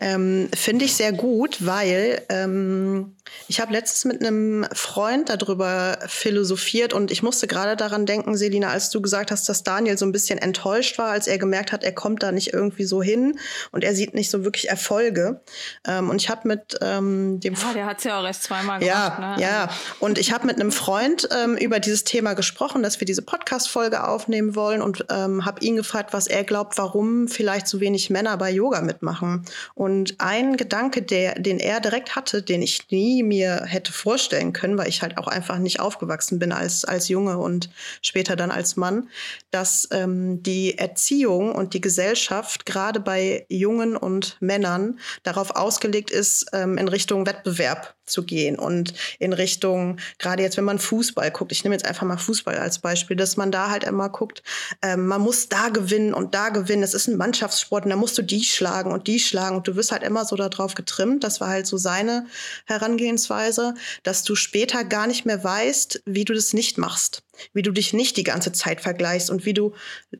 Ähm, 0.00 0.48
Finde 0.54 0.84
ich 0.84 0.94
sehr 0.94 1.12
gut, 1.12 1.66
weil 1.66 2.22
ähm, 2.28 3.16
ich 3.48 3.60
habe 3.60 3.72
letztens 3.72 4.04
mit 4.04 4.24
einem 4.24 4.66
Freund 4.72 5.28
darüber 5.28 5.98
philosophiert 6.06 6.92
und 6.92 7.10
ich 7.10 7.22
musste 7.22 7.46
gerade 7.46 7.76
daran 7.76 8.06
denken, 8.06 8.36
Selina, 8.36 8.68
als 8.68 8.90
du 8.90 9.00
gesagt 9.00 9.30
hast, 9.30 9.48
dass 9.48 9.62
Daniel 9.62 9.96
so 9.96 10.04
ein 10.04 10.12
bisschen 10.12 10.38
enttäuscht 10.38 10.98
war, 10.98 11.10
als 11.10 11.26
er 11.26 11.38
gemerkt 11.38 11.72
hat, 11.72 11.84
er 11.84 11.92
kommt 11.92 12.22
da 12.22 12.32
nicht 12.32 12.52
irgendwie 12.52 12.84
so 12.84 13.02
hin 13.02 13.38
und 13.72 13.84
er 13.84 13.94
sieht 13.94 14.14
nicht 14.14 14.30
so 14.30 14.44
wirklich 14.44 14.68
Erfolge. 14.68 15.40
Ähm, 15.86 16.10
und 16.10 16.20
ich 16.20 16.28
habe 16.28 16.46
mit 16.46 16.78
ähm, 16.80 17.40
dem 17.40 17.54
ja, 17.54 17.72
der 17.72 17.86
hat 17.86 17.98
es 17.98 18.04
ja 18.04 18.20
auch 18.20 18.24
erst 18.24 18.44
zweimal 18.44 18.82
ja, 18.82 19.08
gemacht. 19.08 19.38
Ne? 19.38 19.44
Ja, 19.44 19.70
und 20.00 20.18
ich 20.18 20.32
habe 20.32 20.46
mit 20.46 20.56
einem 20.56 20.72
Freund 20.72 21.28
ähm, 21.32 21.56
über 21.56 21.80
dieses 21.80 22.04
Thema 22.04 22.34
gesprochen, 22.34 22.82
dass 22.82 23.00
wir 23.00 23.06
diese 23.06 23.22
Podcast-Folge 23.22 24.06
aufnehmen 24.06 24.54
wollen 24.54 24.82
und 24.82 25.06
ähm, 25.10 25.44
habe 25.44 25.64
ihn 25.64 25.76
gefragt, 25.76 26.12
was 26.12 26.26
er 26.26 26.44
glaubt, 26.44 26.78
warum 26.78 27.28
vielleicht 27.28 27.68
so 27.68 27.80
wenig 27.80 28.10
Männer 28.10 28.36
bei 28.36 28.50
Yoga 28.50 28.80
mitmachen. 28.80 29.44
Und 29.74 30.16
ein 30.18 30.56
Gedanke, 30.56 31.02
der, 31.02 31.34
den 31.34 31.58
er 31.58 31.80
direkt 31.80 32.16
hatte, 32.16 32.42
den 32.42 32.62
ich 32.62 32.90
nie 32.90 33.17
mir 33.22 33.64
hätte 33.64 33.92
vorstellen 33.92 34.52
können, 34.52 34.78
weil 34.78 34.88
ich 34.88 35.02
halt 35.02 35.18
auch 35.18 35.28
einfach 35.28 35.58
nicht 35.58 35.80
aufgewachsen 35.80 36.38
bin 36.38 36.52
als, 36.52 36.84
als 36.84 37.08
Junge 37.08 37.38
und 37.38 37.70
später 38.02 38.36
dann 38.36 38.50
als 38.50 38.76
Mann, 38.76 39.08
dass 39.50 39.88
ähm, 39.90 40.42
die 40.42 40.78
Erziehung 40.78 41.54
und 41.54 41.74
die 41.74 41.80
Gesellschaft 41.80 42.66
gerade 42.66 43.00
bei 43.00 43.46
Jungen 43.48 43.96
und 43.96 44.36
Männern 44.40 44.98
darauf 45.22 45.56
ausgelegt 45.56 46.10
ist, 46.10 46.46
ähm, 46.52 46.78
in 46.78 46.88
Richtung 46.88 47.26
Wettbewerb 47.26 47.97
zu 48.08 48.24
gehen 48.24 48.58
und 48.58 48.94
in 49.18 49.32
Richtung, 49.32 49.98
gerade 50.18 50.42
jetzt, 50.42 50.56
wenn 50.56 50.64
man 50.64 50.78
Fußball 50.78 51.30
guckt, 51.30 51.52
ich 51.52 51.64
nehme 51.64 51.74
jetzt 51.74 51.84
einfach 51.84 52.06
mal 52.06 52.16
Fußball 52.16 52.56
als 52.56 52.78
Beispiel, 52.80 53.16
dass 53.16 53.36
man 53.36 53.50
da 53.50 53.70
halt 53.70 53.84
immer 53.84 54.08
guckt, 54.08 54.42
ähm, 54.82 55.06
man 55.06 55.20
muss 55.20 55.48
da 55.48 55.68
gewinnen 55.68 56.14
und 56.14 56.34
da 56.34 56.48
gewinnen. 56.50 56.82
Es 56.82 56.94
ist 56.94 57.08
ein 57.08 57.16
Mannschaftssport 57.16 57.84
und 57.84 57.90
da 57.90 57.96
musst 57.96 58.18
du 58.18 58.22
die 58.22 58.44
schlagen 58.44 58.92
und 58.92 59.06
die 59.06 59.20
schlagen 59.20 59.56
und 59.56 59.68
du 59.68 59.76
wirst 59.76 59.92
halt 59.92 60.02
immer 60.02 60.24
so 60.24 60.36
darauf 60.36 60.74
getrimmt. 60.74 61.24
Das 61.24 61.40
war 61.40 61.48
halt 61.48 61.66
so 61.66 61.76
seine 61.76 62.26
Herangehensweise, 62.66 63.74
dass 64.02 64.24
du 64.24 64.34
später 64.34 64.84
gar 64.84 65.06
nicht 65.06 65.26
mehr 65.26 65.42
weißt, 65.42 66.02
wie 66.06 66.24
du 66.24 66.34
das 66.34 66.52
nicht 66.52 66.78
machst, 66.78 67.22
wie 67.52 67.62
du 67.62 67.70
dich 67.70 67.92
nicht 67.92 68.16
die 68.16 68.24
ganze 68.24 68.52
Zeit 68.52 68.80
vergleichst 68.80 69.30
und 69.30 69.44
wie 69.44 69.54
du 69.54 69.74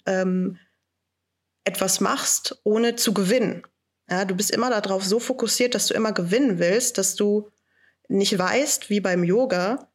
ähm, 0.06 0.58
etwas 1.64 2.00
machst, 2.00 2.58
ohne 2.64 2.96
zu 2.96 3.12
gewinnen. 3.12 3.62
Ja, 4.10 4.24
du 4.24 4.34
bist 4.34 4.50
immer 4.50 4.70
darauf 4.70 5.04
so 5.04 5.20
fokussiert, 5.20 5.74
dass 5.74 5.86
du 5.86 5.94
immer 5.94 6.12
gewinnen 6.12 6.58
willst, 6.58 6.96
dass 6.96 7.14
du 7.14 7.50
nicht 8.08 8.38
weißt, 8.38 8.90
wie 8.90 9.00
beim 9.00 9.24
Yoga, 9.24 9.92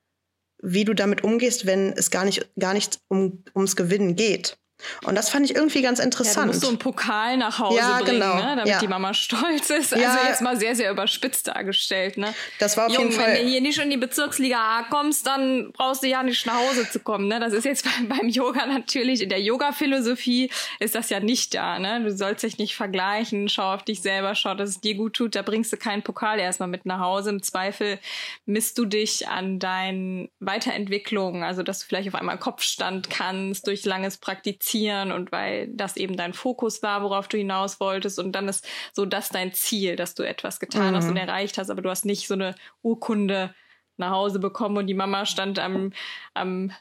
wie 0.61 0.85
du 0.85 0.93
damit 0.93 1.23
umgehst, 1.23 1.65
wenn 1.65 1.93
es 1.93 2.09
gar 2.09 2.25
nicht, 2.25 2.49
gar 2.57 2.73
nicht 2.73 2.99
um, 3.09 3.43
ums 3.55 3.75
Gewinnen 3.75 4.15
geht. 4.15 4.57
Und 5.03 5.15
das 5.15 5.29
fand 5.29 5.45
ich 5.45 5.55
irgendwie 5.55 5.81
ganz 5.81 5.99
interessant. 5.99 6.35
Ja, 6.35 6.41
du 6.43 6.47
musst 6.47 6.61
so 6.61 6.67
einen 6.67 6.79
Pokal 6.79 7.37
nach 7.37 7.59
Hause 7.59 7.77
ja, 7.77 7.99
bringen, 7.99 8.19
genau. 8.19 8.35
ne? 8.35 8.55
damit 8.55 8.67
ja. 8.67 8.79
die 8.79 8.87
Mama 8.87 9.13
stolz 9.13 9.69
ist. 9.69 9.93
Also 9.93 10.27
jetzt 10.27 10.41
mal 10.41 10.57
sehr, 10.57 10.75
sehr 10.75 10.91
überspitzt 10.91 11.47
dargestellt. 11.47 12.17
Ne? 12.17 12.33
Das 12.59 12.77
war 12.77 12.87
auf 12.87 12.93
Jung, 12.93 13.03
jeden 13.03 13.13
Fall. 13.13 13.33
Wenn 13.33 13.43
du 13.43 13.49
hier 13.49 13.61
nicht 13.61 13.79
in 13.79 13.89
die 13.89 13.97
Bezirksliga 13.97 14.57
A 14.57 14.83
kommst, 14.83 15.25
dann 15.27 15.71
brauchst 15.71 16.03
du 16.03 16.07
ja 16.07 16.23
nicht 16.23 16.45
nach 16.45 16.55
Hause 16.55 16.89
zu 16.89 16.99
kommen. 16.99 17.27
Ne? 17.27 17.39
Das 17.39 17.53
ist 17.53 17.65
jetzt 17.65 17.85
beim 18.09 18.29
Yoga 18.29 18.65
natürlich, 18.65 19.21
in 19.21 19.29
der 19.29 19.41
Yoga-Philosophie 19.41 20.49
ist 20.79 20.95
das 20.95 21.09
ja 21.09 21.19
nicht 21.19 21.53
da. 21.53 21.79
Ne? 21.79 22.01
Du 22.03 22.15
sollst 22.15 22.43
dich 22.43 22.57
nicht 22.57 22.75
vergleichen, 22.75 23.49
schau 23.49 23.73
auf 23.73 23.83
dich 23.83 24.01
selber, 24.01 24.35
schau, 24.35 24.53
dass 24.53 24.69
es 24.69 24.81
dir 24.81 24.95
gut 24.95 25.13
tut. 25.13 25.35
Da 25.35 25.41
bringst 25.41 25.71
du 25.71 25.77
keinen 25.77 26.03
Pokal 26.03 26.39
erstmal 26.39 26.69
mit 26.69 26.85
nach 26.85 26.99
Hause. 26.99 27.29
Im 27.29 27.41
Zweifel 27.43 27.99
misst 28.45 28.77
du 28.77 28.85
dich 28.85 29.27
an 29.27 29.59
deinen 29.59 30.29
Weiterentwicklungen, 30.39 31.43
also 31.43 31.63
dass 31.63 31.79
du 31.79 31.85
vielleicht 31.87 32.09
auf 32.09 32.15
einmal 32.15 32.37
Kopfstand 32.37 33.09
kannst 33.09 33.67
durch 33.67 33.85
langes 33.85 34.17
Praktizieren 34.17 34.72
fokussieren 34.73 35.11
und 35.11 35.31
weil 35.31 35.67
das 35.69 35.97
eben 35.97 36.17
dein 36.17 36.33
Fokus 36.33 36.81
war, 36.83 37.03
worauf 37.03 37.27
du 37.27 37.37
hinaus 37.37 37.79
wolltest 37.79 38.19
und 38.19 38.33
dann 38.33 38.47
ist 38.47 38.67
so 38.91 39.05
das 39.05 39.29
dein 39.29 39.53
Ziel, 39.53 39.95
dass 39.95 40.15
du 40.15 40.23
etwas 40.23 40.59
getan 40.59 40.91
mhm. 40.91 40.95
hast 40.95 41.09
und 41.09 41.17
erreicht 41.17 41.57
hast, 41.57 41.69
aber 41.69 41.81
du 41.81 41.89
hast 41.89 42.05
nicht 42.05 42.27
so 42.27 42.33
eine 42.33 42.55
Urkunde 42.81 43.53
nach 43.97 44.11
Hause 44.11 44.39
bekommen 44.39 44.77
und 44.77 44.87
die 44.87 44.93
Mama 44.93 45.25
stand 45.25 45.59
am, 45.59 45.93
am 46.33 46.71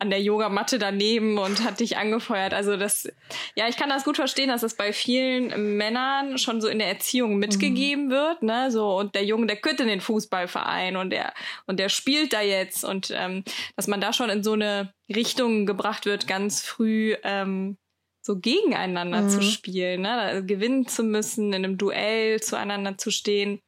an 0.00 0.10
der 0.10 0.22
Yogamatte 0.22 0.78
daneben 0.78 1.38
und 1.38 1.62
hat 1.62 1.80
dich 1.80 1.96
angefeuert. 1.96 2.54
Also 2.54 2.76
das, 2.76 3.08
ja, 3.54 3.68
ich 3.68 3.76
kann 3.76 3.88
das 3.88 4.04
gut 4.04 4.16
verstehen, 4.16 4.48
dass 4.48 4.62
das 4.62 4.74
bei 4.74 4.92
vielen 4.92 5.76
Männern 5.76 6.38
schon 6.38 6.60
so 6.60 6.68
in 6.68 6.78
der 6.78 6.88
Erziehung 6.88 7.36
mitgegeben 7.36 8.06
mhm. 8.06 8.10
wird, 8.10 8.42
ne, 8.42 8.70
so 8.70 8.96
und 8.96 9.14
der 9.14 9.24
Junge, 9.24 9.46
der 9.46 9.56
könnte 9.56 9.82
in 9.82 9.88
den 9.88 10.00
Fußballverein 10.00 10.96
und 10.96 11.10
der 11.10 11.32
und 11.66 11.78
der 11.78 11.88
spielt 11.88 12.32
da 12.32 12.40
jetzt 12.40 12.84
und 12.84 13.12
ähm, 13.14 13.44
dass 13.76 13.86
man 13.86 14.00
da 14.00 14.12
schon 14.12 14.30
in 14.30 14.42
so 14.42 14.54
eine 14.54 14.92
Richtung 15.14 15.66
gebracht 15.66 16.06
wird, 16.06 16.26
ganz 16.26 16.62
früh. 16.62 17.14
Ähm, 17.22 17.76
so 18.22 18.38
gegeneinander 18.38 19.22
mhm. 19.22 19.28
zu 19.30 19.42
spielen, 19.42 20.02
ne? 20.02 20.44
gewinnen 20.46 20.86
zu 20.86 21.02
müssen, 21.02 21.54
in 21.54 21.64
einem 21.64 21.78
Duell 21.78 22.40
zueinander 22.40 22.98
zu 22.98 23.10
stehen. 23.10 23.60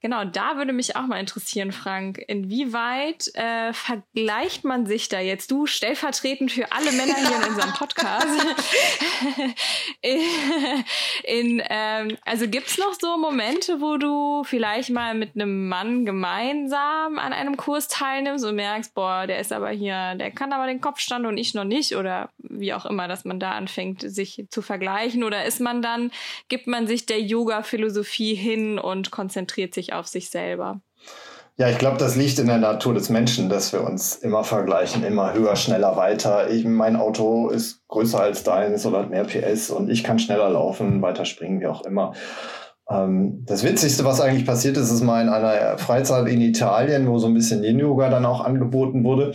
Genau, 0.00 0.24
da 0.24 0.56
würde 0.56 0.72
mich 0.72 0.96
auch 0.96 1.06
mal 1.06 1.18
interessieren, 1.18 1.72
Frank, 1.72 2.22
inwieweit 2.28 3.34
äh, 3.34 3.72
vergleicht 3.72 4.64
man 4.64 4.86
sich 4.86 5.08
da 5.08 5.20
jetzt, 5.20 5.50
du 5.50 5.66
stellvertretend 5.66 6.52
für 6.52 6.70
alle 6.72 6.92
Männer 6.92 7.14
hier 7.16 7.36
in 7.36 7.48
unserem 7.50 7.72
Podcast, 7.72 8.26
in, 10.00 10.20
in 11.24 11.62
ähm, 11.68 12.16
also 12.24 12.48
gibt's 12.48 12.78
noch 12.78 12.94
so 13.00 13.16
Momente, 13.16 13.80
wo 13.80 13.96
du 13.96 14.44
vielleicht 14.44 14.90
mal 14.90 15.14
mit 15.14 15.34
einem 15.34 15.68
Mann 15.68 16.04
gemeinsam 16.04 17.18
an 17.18 17.32
einem 17.32 17.56
Kurs 17.56 17.88
teilnimmst 17.88 18.44
und 18.44 18.56
merkst, 18.56 18.94
boah, 18.94 19.26
der 19.26 19.38
ist 19.38 19.52
aber 19.52 19.70
hier, 19.70 20.14
der 20.14 20.30
kann 20.30 20.52
aber 20.52 20.66
den 20.66 20.80
Kopfstand 20.80 21.26
und 21.26 21.38
ich 21.38 21.54
noch 21.54 21.64
nicht 21.64 21.96
oder 21.96 22.30
wie 22.38 22.72
auch 22.74 22.86
immer, 22.86 23.08
dass 23.08 23.24
man 23.24 23.40
da 23.40 23.52
anfängt, 23.52 24.02
sich 24.02 24.44
zu 24.48 24.62
vergleichen? 24.62 25.24
Oder 25.24 25.44
ist 25.44 25.60
man 25.60 25.82
dann, 25.82 26.10
gibt 26.48 26.66
man 26.66 26.86
sich 26.86 27.06
der 27.06 27.20
Yoga-Philosophie 27.20 28.34
hin 28.34 28.78
und 28.78 29.10
konzentriert 29.10 29.53
konzentriert 29.54 29.74
sich 29.74 29.92
auf 29.92 30.06
sich 30.06 30.30
selber. 30.30 30.80
Ja, 31.56 31.68
ich 31.68 31.78
glaube, 31.78 31.98
das 31.98 32.16
liegt 32.16 32.40
in 32.40 32.48
der 32.48 32.58
Natur 32.58 32.94
des 32.94 33.10
Menschen, 33.10 33.48
dass 33.48 33.72
wir 33.72 33.84
uns 33.84 34.16
immer 34.16 34.42
vergleichen, 34.42 35.04
immer 35.04 35.34
höher, 35.34 35.54
schneller, 35.54 35.96
weiter. 35.96 36.50
Ich, 36.50 36.64
mein 36.64 36.96
Auto 36.96 37.48
ist 37.48 37.86
größer 37.86 38.20
als 38.20 38.42
deins 38.42 38.84
oder 38.84 39.00
hat 39.00 39.10
mehr 39.10 39.24
PS 39.24 39.70
und 39.70 39.88
ich 39.88 40.02
kann 40.02 40.18
schneller 40.18 40.50
laufen, 40.50 41.00
weiter 41.00 41.24
springen, 41.24 41.60
wie 41.60 41.68
auch 41.68 41.84
immer. 41.84 42.12
Ähm, 42.90 43.44
das 43.46 43.62
Witzigste, 43.62 44.04
was 44.04 44.20
eigentlich 44.20 44.46
passiert 44.46 44.76
ist, 44.76 44.90
ist 44.90 45.02
mal 45.02 45.22
in 45.22 45.28
einer 45.28 45.78
Freizeit 45.78 46.26
in 46.26 46.40
Italien, 46.40 47.06
wo 47.06 47.18
so 47.18 47.28
ein 47.28 47.34
bisschen 47.34 47.62
Yin-Yoga 47.62 48.08
dann 48.10 48.26
auch 48.26 48.44
angeboten 48.44 49.04
wurde. 49.04 49.32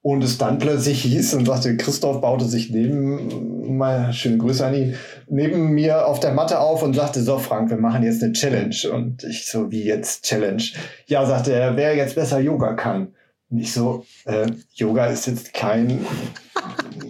Und 0.00 0.22
es 0.22 0.38
dann 0.38 0.58
plötzlich 0.58 1.02
hieß 1.02 1.34
und 1.34 1.46
sagte, 1.46 1.76
Christoph 1.76 2.20
baute 2.20 2.44
sich 2.44 2.70
neben, 2.70 3.76
mal 3.76 4.12
schöne 4.12 4.38
Grüße 4.38 4.64
an 4.64 4.74
ihn, 4.74 4.94
neben 5.28 5.72
mir 5.72 6.06
auf 6.06 6.20
der 6.20 6.32
Matte 6.32 6.60
auf 6.60 6.82
und 6.82 6.94
sagte, 6.94 7.20
so 7.20 7.38
Frank, 7.38 7.70
wir 7.70 7.78
machen 7.78 8.04
jetzt 8.04 8.22
eine 8.22 8.32
Challenge. 8.32 8.76
Und 8.92 9.24
ich 9.24 9.46
so, 9.46 9.70
wie 9.70 9.84
jetzt 9.84 10.24
Challenge? 10.24 10.62
Ja, 11.06 11.26
sagte 11.26 11.52
er, 11.52 11.76
wer 11.76 11.96
jetzt 11.96 12.14
besser 12.14 12.38
Yoga 12.38 12.74
kann. 12.74 13.08
Und 13.50 13.58
ich 13.60 13.72
so, 13.72 14.04
äh, 14.26 14.46
Yoga 14.74 15.06
ist 15.06 15.26
jetzt 15.26 15.54
kein 15.54 16.06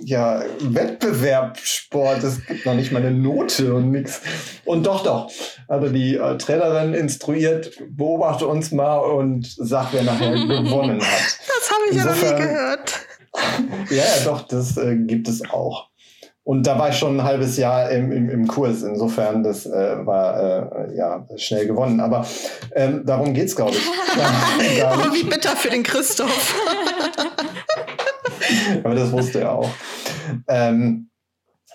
ja, 0.05 0.42
Wettbewerbssport. 0.61 2.22
Es 2.22 2.46
gibt 2.46 2.64
noch 2.64 2.74
nicht 2.74 2.92
mal 2.92 3.05
eine 3.05 3.11
Note 3.11 3.74
und 3.74 3.90
nichts. 3.90 4.20
Und 4.64 4.87
doch, 4.87 5.03
doch. 5.03 5.31
Also 5.66 5.88
die 5.88 6.14
äh, 6.14 6.38
Trainerin 6.38 6.94
instruiert, 6.94 7.72
beobachte 7.90 8.46
uns 8.46 8.70
mal 8.70 8.98
und 8.98 9.53
sag, 9.59 9.92
wer 9.92 10.05
nachher 10.05 10.33
gewonnen 10.46 11.01
hat. 11.03 11.38
Das 11.46 11.70
habe 11.70 11.83
ich 11.90 11.96
Insofern, 11.96 12.24
ja 12.24 12.33
noch 12.33 12.38
nie 12.38 12.46
gehört. 12.46 13.01
ja, 13.90 13.96
ja, 13.96 14.24
doch, 14.24 14.42
das 14.42 14.77
äh, 14.77 14.96
gibt 14.96 15.29
es 15.29 15.42
auch. 15.51 15.88
Und 16.49 16.67
da 16.67 16.79
war 16.79 16.89
ich 16.89 16.97
schon 16.97 17.21
ein 17.21 17.25
halbes 17.25 17.59
Jahr 17.59 17.91
im, 17.91 18.11
im, 18.11 18.31
im 18.31 18.47
Kurs. 18.47 18.83
Insofern, 18.83 19.43
das 19.43 19.67
äh, 19.67 20.07
war 20.07 20.89
äh, 20.89 20.97
ja 20.97 21.27
schnell 21.37 21.67
gewonnen. 21.67 22.01
Aber 22.01 22.27
ähm, 22.75 23.03
darum 23.05 23.35
geht's, 23.35 23.55
glaube 23.55 23.73
ich. 23.73 23.87
oh, 24.83 25.13
wie 25.13 25.25
bitter 25.25 25.55
für 25.57 25.69
den 25.69 25.83
Christoph. 25.83 26.55
Aber 28.83 28.95
das 28.95 29.13
wusste 29.13 29.41
er 29.41 29.53
auch. 29.53 29.69
Ähm, 30.49 31.11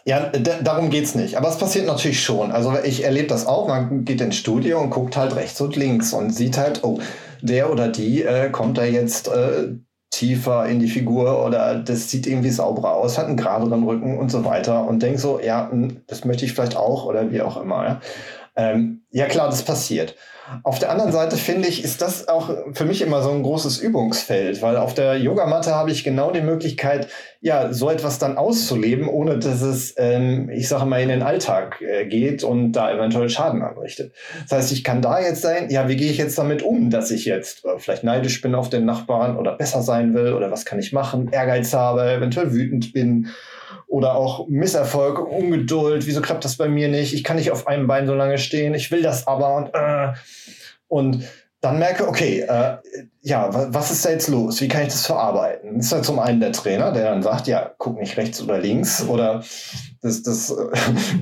ja, 0.06 0.32
darum 0.32 0.90
geht's 0.90 1.14
nicht. 1.14 1.38
Aber 1.38 1.50
es 1.50 1.60
passiert 1.60 1.86
natürlich 1.86 2.24
schon. 2.24 2.52
Also 2.52 2.74
ich 2.84 3.04
erlebe 3.04 3.28
das 3.28 3.46
auch. 3.46 3.68
Man 3.68 4.06
geht 4.06 4.22
ins 4.22 4.38
Studio 4.38 4.82
und 4.82 4.90
guckt 4.90 5.16
halt 5.16 5.36
rechts 5.36 5.62
und 5.62 5.76
links 5.76 6.14
und 6.14 6.32
sieht 6.32 6.58
halt, 6.58 6.84
oh, 6.84 7.00
der 7.44 7.72
oder 7.72 7.90
die 7.90 8.24
äh, 8.24 8.50
kommt 8.50 8.80
da 8.80 8.86
jetzt 8.86 9.28
äh, 9.28 9.76
tiefer 10.14 10.68
in 10.68 10.80
die 10.80 10.90
Figur 10.90 11.44
oder 11.44 11.74
das 11.74 12.12
sieht 12.12 12.28
irgendwie 12.28 12.52
sauberer 12.52 12.94
aus, 12.94 13.18
hat 13.18 13.26
einen 13.26 13.36
geraderen 13.36 13.84
Rücken 13.84 14.20
und 14.20 14.30
so 14.30 14.46
weiter 14.46 14.88
und 14.88 15.02
denkt 15.02 15.20
so, 15.20 15.40
ja, 15.40 15.72
hm, 15.72 16.02
das 16.06 16.24
möchte 16.24 16.46
ich 16.46 16.54
vielleicht 16.54 16.78
auch 16.78 17.06
oder 17.06 17.32
wie 17.32 17.42
auch 17.42 17.60
immer. 17.60 17.84
Ja, 17.84 18.02
ähm, 18.56 19.04
ja 19.12 19.26
klar, 19.26 19.50
das 19.50 19.64
passiert. 19.64 20.16
Auf 20.64 20.78
der 20.78 20.92
anderen 20.92 21.14
Seite 21.14 21.38
finde 21.38 21.70
ich, 21.70 21.84
ist 21.84 22.02
das 22.02 22.28
auch 22.28 22.50
für 22.74 22.84
mich 22.84 23.02
immer 23.02 23.24
so 23.24 23.32
ein 23.32 23.44
großes 23.44 23.78
Übungsfeld, 23.80 24.62
weil 24.62 24.76
auf 24.76 24.94
der 24.94 25.18
Yogamatte 25.18 25.74
habe 25.74 25.92
ich 25.92 26.04
genau 26.04 26.32
die 26.32 26.42
Möglichkeit, 26.42 27.08
ja, 27.40 27.72
so 27.72 27.90
etwas 27.90 28.20
dann 28.20 28.38
auszuleben, 28.38 29.08
ohne 29.08 29.40
dass 29.40 29.62
es, 29.62 29.94
ähm, 29.98 30.50
ich 30.50 30.68
sage 30.68 30.86
mal, 30.86 31.02
in 31.02 31.10
den 31.10 31.24
Alltag 31.24 31.82
äh, 31.82 32.06
geht 32.06 32.44
und 32.44 32.74
da 32.74 32.94
eventuell 32.94 33.30
Schaden 33.30 33.62
anrichtet. 33.62 34.14
Das 34.50 34.58
heißt, 34.58 34.72
ich 34.74 34.84
kann 34.84 35.02
da 35.02 35.22
jetzt 35.22 35.42
sein, 35.42 35.70
ja, 35.70 35.88
wie 35.88 35.96
gehe 35.96 36.12
ich 36.12 36.18
jetzt 36.18 36.38
damit 36.38 36.62
um, 36.62 36.90
dass 36.90 37.10
ich 37.10 37.26
jetzt 37.26 37.64
äh, 37.64 37.80
vielleicht 37.80 38.04
neidisch 38.04 38.42
bin 38.42 38.54
auf 38.54 38.70
den 38.70 38.86
Nachbarn 38.86 39.38
oder 39.38 39.54
besser 39.54 39.82
sein 39.82 40.14
will 40.14 40.34
oder 40.34 40.52
was 40.52 40.66
kann 40.66 40.80
ich 40.80 40.92
machen, 40.92 41.30
Ehrgeiz 41.32 41.74
habe, 41.74 42.12
eventuell 42.12 42.52
wütend 42.52 42.92
bin 42.92 43.30
oder 43.94 44.16
auch 44.16 44.48
Misserfolg, 44.48 45.20
Ungeduld, 45.20 46.08
wieso 46.08 46.20
klappt 46.20 46.44
das 46.46 46.58
bei 46.58 46.68
mir 46.68 46.88
nicht? 46.88 47.14
Ich 47.14 47.24
kann 47.24 47.36
nicht 47.38 47.52
auf 47.52 47.68
einem 47.68 47.86
Bein 47.86 48.08
so 48.08 48.16
lange 48.16 48.40
stehen, 48.40 48.74
ich 48.74 48.90
will 48.90 49.04
das 49.04 49.28
aber 49.28 49.56
und 49.56 49.70
äh, 49.76 50.14
und 50.88 51.24
dann 51.62 51.78
merke, 51.78 52.08
okay, 52.08 52.42
äh, 52.42 52.78
ja, 53.22 53.50
was 53.72 53.92
ist 53.92 54.04
da 54.04 54.10
jetzt 54.10 54.28
los? 54.30 54.60
Wie 54.62 54.68
kann 54.68 54.82
ich 54.82 54.90
das 54.90 55.06
verarbeiten? 55.06 55.78
Das 55.78 55.86
ist 55.86 55.92
halt 55.94 56.06
zum 56.06 56.18
einen 56.18 56.40
der 56.40 56.52
Trainer, 56.52 56.92
der 56.92 57.06
dann 57.06 57.22
sagt, 57.22 57.48
ja, 57.48 57.72
guck 57.78 58.00
nicht 58.00 58.18
rechts 58.18 58.42
oder 58.42 58.58
links. 58.58 59.08
Oder 59.08 59.44
das, 60.02 60.24
das 60.24 60.50
äh, 60.50 60.56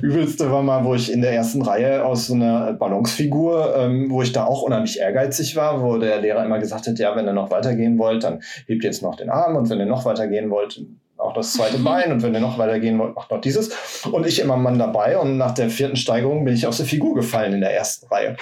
Übelste 0.02 0.50
war 0.50 0.62
mal, 0.62 0.82
wo 0.82 0.94
ich 0.94 1.12
in 1.12 1.20
der 1.20 1.32
ersten 1.32 1.60
Reihe 1.60 2.04
aus 2.04 2.26
so 2.26 2.34
einer 2.34 2.72
Ballonsfigur, 2.72 3.76
ähm, 3.76 4.10
wo 4.10 4.22
ich 4.22 4.32
da 4.32 4.46
auch 4.46 4.62
unheimlich 4.62 4.98
ehrgeizig 4.98 5.56
war, 5.56 5.82
wo 5.82 5.98
der 5.98 6.22
Lehrer 6.22 6.44
immer 6.44 6.58
gesagt 6.58 6.86
hat, 6.86 6.98
ja, 6.98 7.14
wenn 7.14 7.26
ihr 7.26 7.34
noch 7.34 7.50
weitergehen 7.50 7.98
wollt, 7.98 8.24
dann 8.24 8.42
hebt 8.66 8.82
jetzt 8.82 9.02
noch 9.02 9.14
den 9.14 9.28
Arm 9.28 9.56
und 9.56 9.68
wenn 9.68 9.78
ihr 9.78 9.86
noch 9.86 10.06
weitergehen 10.06 10.48
wollt, 10.50 10.82
auch 11.22 11.32
das 11.34 11.52
zweite 11.52 11.78
Bein 11.82 12.12
und 12.12 12.22
wenn 12.22 12.34
ihr 12.34 12.40
noch 12.40 12.58
weitergehen 12.58 12.98
wollt, 12.98 13.14
macht 13.14 13.30
noch 13.30 13.40
dieses. 13.40 13.70
Und 14.10 14.26
ich 14.26 14.40
immer 14.40 14.56
Mann 14.56 14.78
dabei 14.78 15.18
und 15.18 15.38
nach 15.38 15.52
der 15.52 15.70
vierten 15.70 15.96
Steigerung 15.96 16.44
bin 16.44 16.54
ich 16.54 16.66
aus 16.66 16.78
der 16.78 16.86
Figur 16.86 17.14
gefallen 17.14 17.52
in 17.54 17.60
der 17.60 17.74
ersten 17.74 18.06
Reihe. 18.06 18.36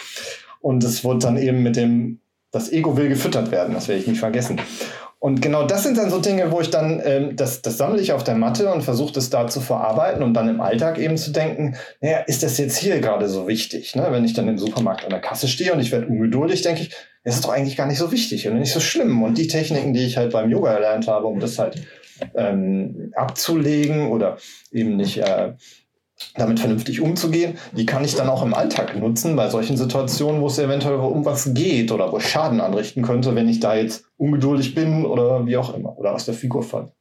Und 0.61 0.85
es 0.85 1.05
wurde 1.05 1.21
dann 1.21 1.37
eben 1.37 1.63
mit 1.63 1.77
dem, 1.77 2.21
das 2.51 2.71
Ego 2.73 2.97
will 2.97 3.09
gefüttert 3.09 3.51
werden, 3.51 3.75
das 3.75 3.89
werde 3.89 4.01
ich 4.01 4.07
nicht 4.07 4.21
vergessen. 4.21 4.61
Und 5.23 5.43
genau 5.43 5.67
das 5.67 5.83
sind 5.83 5.99
dann 5.99 6.09
so 6.09 6.19
Dinge, 6.19 6.51
wo 6.51 6.63
ich 6.63 6.71
dann, 6.71 7.03
ähm, 7.05 7.37
das, 7.37 7.61
das 7.61 7.77
sammle 7.77 8.01
ich 8.01 8.13
auf 8.13 8.25
der 8.25 8.37
Matte 8.37 8.73
und 8.73 8.81
versuche 8.81 9.13
das 9.13 9.29
da 9.29 9.47
zu 9.49 9.61
verarbeiten 9.61 10.23
und 10.23 10.33
dann 10.33 10.49
im 10.49 10.63
Alltag 10.63 10.99
eben 10.99 11.19
zu 11.19 11.31
denken, 11.31 11.77
naja, 12.01 12.21
ist 12.21 12.43
das 12.43 12.57
jetzt 12.57 12.79
hier 12.79 13.01
gerade 13.01 13.29
so 13.29 13.47
wichtig? 13.47 13.95
Ne? 13.95 14.07
Wenn 14.11 14.25
ich 14.25 14.33
dann 14.33 14.49
im 14.49 14.57
Supermarkt 14.57 15.05
an 15.05 15.11
der 15.11 15.21
Kasse 15.21 15.47
stehe 15.47 15.75
und 15.75 15.81
ich 15.81 15.93
werde 15.93 16.07
ungeduldig, 16.07 16.63
denke 16.63 16.83
ich, 16.83 16.97
das 17.23 17.35
ist 17.35 17.45
doch 17.45 17.51
eigentlich 17.51 17.77
gar 17.77 17.87
nicht 17.87 17.99
so 17.99 18.11
wichtig 18.13 18.49
und 18.49 18.59
nicht 18.59 18.73
so 18.73 18.81
schlimm. 18.81 19.23
Und 19.23 19.37
die 19.37 19.47
Techniken, 19.47 19.93
die 19.93 20.07
ich 20.07 20.17
halt 20.17 20.33
beim 20.33 20.51
Yoga 20.51 20.73
erlernt 20.73 21.07
habe, 21.07 21.27
um 21.27 21.39
das 21.39 21.59
halt 21.59 21.83
ähm, 22.35 23.13
abzulegen 23.15 24.09
oder 24.09 24.39
eben 24.73 24.97
nicht 24.97 25.19
äh, 25.19 25.53
damit 26.35 26.61
vernünftig 26.61 27.01
umzugehen, 27.01 27.59
die 27.73 27.87
kann 27.87 28.05
ich 28.05 28.15
dann 28.15 28.29
auch 28.29 28.43
im 28.43 28.55
Alltag 28.55 28.97
nutzen, 28.97 29.37
bei 29.37 29.49
solchen 29.49 29.77
Situationen, 29.77 30.41
wo 30.41 30.47
es 30.47 30.59
eventuell 30.59 30.97
um 30.97 31.25
was 31.25 31.55
geht 31.55 31.93
oder 31.93 32.13
wo 32.13 32.21
Schaden 32.21 32.61
anrichten 32.61 33.03
könnte, 33.03 33.35
wenn 33.35 33.49
ich 33.49 33.61
da 33.61 33.75
jetzt 33.75 34.05
ungeduldig 34.17 34.75
bin 34.75 35.07
oder 35.07 35.47
wie 35.47 35.57
auch 35.57 35.75
immer 35.75 35.99
oder 35.99 36.15
aus 36.15 36.27
der 36.27 36.35
Figur 36.35 36.63
falle. 36.63 36.93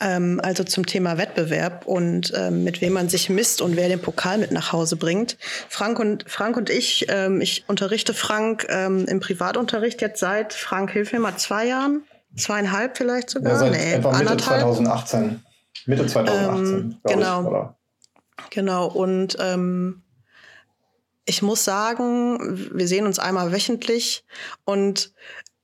Ähm, 0.00 0.40
also 0.42 0.64
zum 0.64 0.84
Thema 0.86 1.18
Wettbewerb 1.18 1.86
und 1.86 2.32
ähm, 2.36 2.64
mit 2.64 2.80
wem 2.80 2.94
man 2.94 3.08
sich 3.08 3.30
misst 3.30 3.62
und 3.62 3.76
wer 3.76 3.88
den 3.88 4.00
Pokal 4.00 4.38
mit 4.38 4.50
nach 4.50 4.72
Hause 4.72 4.96
bringt. 4.96 5.36
Frank 5.68 6.00
und, 6.00 6.24
Frank 6.28 6.56
und 6.56 6.68
ich, 6.68 7.06
ähm, 7.08 7.40
ich 7.40 7.64
unterrichte 7.68 8.12
Frank 8.12 8.66
ähm, 8.68 9.06
im 9.06 9.20
Privatunterricht 9.20 10.02
jetzt 10.02 10.18
seit, 10.18 10.52
Frank, 10.52 10.90
hilf 10.90 11.12
mir 11.12 11.20
mal, 11.20 11.36
zwei 11.36 11.68
Jahren? 11.68 12.02
Zweieinhalb 12.36 12.96
vielleicht 12.96 13.30
sogar? 13.30 13.52
Ja, 13.52 13.58
seit 13.58 13.72
nee, 13.72 13.92
etwa 13.94 14.18
Mitte 14.18 14.36
2018. 14.36 15.42
Mitte 15.86 16.06
2018. 16.06 16.74
Ähm, 16.74 16.96
genau. 17.04 17.76
Ich? 18.38 18.50
Genau, 18.50 18.86
und 18.86 19.36
ähm, 19.40 20.02
ich 21.24 21.42
muss 21.42 21.64
sagen, 21.64 22.38
wir 22.72 22.86
sehen 22.86 23.06
uns 23.06 23.18
einmal 23.18 23.52
wöchentlich 23.52 24.24
und 24.64 25.12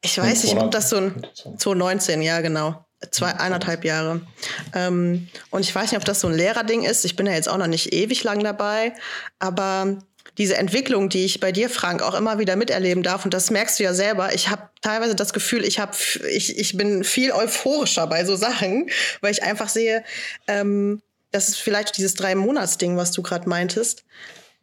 ich 0.02 0.16
weiß 0.16 0.44
nicht, 0.44 0.56
ob 0.56 0.70
das 0.70 0.90
so 0.90 0.96
ein 0.96 1.26
2019, 1.34 2.22
ja 2.22 2.40
genau. 2.40 2.86
Zwei, 3.10 3.34
eineinhalb 3.34 3.84
Jahre. 3.84 4.20
Ähm, 4.74 5.28
und 5.50 5.60
ich 5.60 5.74
weiß 5.74 5.90
nicht, 5.90 5.98
ob 5.98 6.04
das 6.04 6.20
so 6.20 6.28
ein 6.28 6.34
Lehrerding 6.34 6.82
ist. 6.82 7.06
Ich 7.06 7.16
bin 7.16 7.26
ja 7.26 7.32
jetzt 7.32 7.48
auch 7.48 7.56
noch 7.56 7.66
nicht 7.66 7.94
ewig 7.94 8.24
lang 8.24 8.44
dabei, 8.44 8.92
aber 9.38 9.98
diese 10.38 10.56
Entwicklung, 10.56 11.08
die 11.08 11.24
ich 11.24 11.40
bei 11.40 11.52
dir, 11.52 11.68
Frank, 11.68 12.02
auch 12.02 12.14
immer 12.14 12.38
wieder 12.38 12.56
miterleben 12.56 13.02
darf, 13.02 13.24
und 13.24 13.34
das 13.34 13.50
merkst 13.50 13.78
du 13.78 13.84
ja 13.84 13.94
selber, 13.94 14.34
ich 14.34 14.48
habe 14.48 14.62
teilweise 14.82 15.14
das 15.14 15.32
Gefühl, 15.32 15.64
ich, 15.64 15.78
hab, 15.78 15.96
ich, 16.30 16.58
ich 16.58 16.76
bin 16.76 17.04
viel 17.04 17.32
euphorischer 17.32 18.06
bei 18.06 18.24
so 18.24 18.36
Sachen, 18.36 18.90
weil 19.20 19.32
ich 19.32 19.42
einfach 19.42 19.68
sehe, 19.68 20.04
ähm, 20.46 21.02
das 21.30 21.48
ist 21.48 21.58
vielleicht 21.58 21.96
dieses 21.96 22.14
Drei-Monats-Ding, 22.14 22.96
was 22.96 23.12
du 23.12 23.22
gerade 23.22 23.48
meintest. 23.48 24.04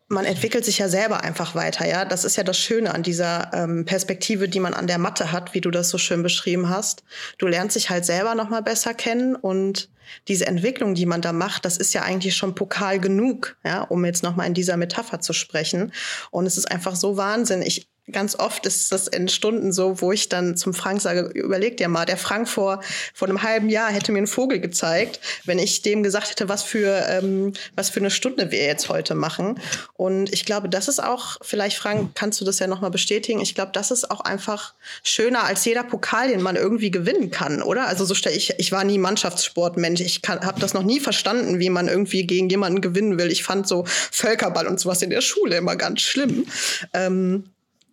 Man 0.10 0.26
entwickelt 0.26 0.64
sich 0.64 0.78
ja 0.78 0.88
selber 0.88 1.22
einfach 1.22 1.54
weiter, 1.56 1.86
ja. 1.86 2.06
Das 2.06 2.24
ist 2.24 2.38
ja 2.38 2.44
das 2.44 2.58
Schöne 2.58 2.94
an 2.94 3.04
dieser 3.04 3.52
ähm, 3.54 3.86
Perspektive, 3.86 4.48
die 4.48 4.60
man 4.60 4.74
an 4.74 4.88
der 4.88 4.98
Matte 4.98 5.32
hat, 5.32 5.54
wie 5.54 5.62
du 5.62 5.70
das 5.70 5.90
so 5.90 5.98
schön 5.98 6.24
beschrieben 6.24 6.70
hast. 6.70 7.04
Du 7.38 7.48
lernst 7.48 7.76
dich 7.76 7.90
halt 7.90 8.06
selber 8.06 8.36
noch 8.36 8.50
mal 8.50 8.62
besser 8.62 8.94
kennen 8.94 9.36
und 9.36 9.90
diese 10.28 10.48
Entwicklung, 10.48 10.96
die 10.96 11.06
man 11.06 11.22
da 11.22 11.34
macht, 11.34 11.66
das 11.66 11.78
ist 11.78 11.94
ja 11.94 12.04
eigentlich 12.04 12.36
schon 12.36 12.56
Pokal 12.56 13.00
genug, 13.00 13.58
ja, 13.64 13.82
um 13.84 14.06
jetzt 14.06 14.24
noch 14.24 14.36
mal 14.36 14.46
in 14.46 14.54
dieser 14.54 14.78
Metapher 14.78 15.20
zu 15.20 15.34
sprechen. 15.34 15.92
Und 16.32 16.46
es 16.46 16.58
ist 16.58 16.70
einfach 16.72 16.96
so 16.96 17.18
Wahnsinn. 17.18 17.62
Ich 17.62 17.90
ganz 18.12 18.36
oft 18.36 18.66
ist 18.66 18.92
das 18.92 19.08
in 19.08 19.28
Stunden 19.28 19.74
so, 19.74 20.02
wo 20.02 20.12
ich 20.12 20.30
dann 20.30 20.56
zum 20.56 20.74
Frank 20.74 21.02
sage, 21.02 21.30
überleg 21.34 21.78
dir 21.78 21.90
mal, 21.90 22.06
der 22.06 22.18
Frank 22.18 22.48
vor, 22.48 22.82
vor 23.14 23.28
einem 23.28 23.44
halben 23.44 23.70
Jahr 23.70 23.92
hätte 23.92 24.12
mir 24.12 24.20
einen 24.20 24.28
Vogel 24.28 24.60
gezeigt, 24.60 25.20
wenn 25.46 25.60
ich 25.60 25.82
dem 25.82 26.04
gesagt 26.04 26.30
hätte, 26.30 26.48
was 26.48 26.64
für, 26.64 27.06
ähm, 27.10 27.54
was 27.76 27.90
für 27.90 28.00
eine 28.00 28.10
Stunde 28.10 28.52
wir 28.52 28.66
jetzt 28.66 28.88
heute 28.88 29.14
machen. 29.14 29.60
Und 29.94 30.32
ich 30.34 30.46
glaube, 30.46 30.70
das 30.70 30.88
ist 30.88 31.04
auch, 31.04 31.38
vielleicht 31.42 31.78
Frank, 31.78 32.12
kannst 32.16 32.40
du 32.40 32.46
das 32.46 32.60
ja 32.60 32.68
nochmal 32.68 32.92
bestätigen, 32.92 33.42
ich 33.42 33.56
glaube, 33.56 33.72
das 33.74 33.92
ist 33.92 34.10
auch 34.10 34.22
einfach 34.22 34.74
schöner 35.04 35.44
als 35.44 35.66
jeder 35.66 35.84
Pokal, 35.84 36.30
den 36.30 36.42
man 36.42 36.56
irgendwie 36.56 36.92
gewinnen 36.92 37.30
kann, 37.30 37.62
oder? 37.62 37.88
Also 37.88 38.06
so 38.06 38.16
stelle 38.16 38.36
ich, 38.36 38.54
ich 38.58 38.72
war 38.72 38.86
nie 38.86 38.98
Mannschaftssportmensch, 38.98 40.00
ich 40.00 40.22
habe 40.28 40.62
das 40.62 40.74
noch 40.74 40.84
nie 40.84 41.02
verstanden, 41.02 41.60
wie 41.60 41.70
man 41.70 41.88
irgendwie 41.90 42.26
gegen 42.26 42.50
jemanden 42.50 42.80
gewinnen 42.80 43.20
will. 43.20 43.32
Ich 43.32 43.44
fand 43.44 43.68
so 43.68 43.84
Völkerball 43.86 44.68
und 44.68 44.80
sowas 44.80 45.02
in 45.02 45.10
der 45.10 45.22
Schule 45.22 45.58
immer 45.58 45.76
ganz 45.76 46.02
schlimm. 46.02 46.46
Ähm, 46.94 47.50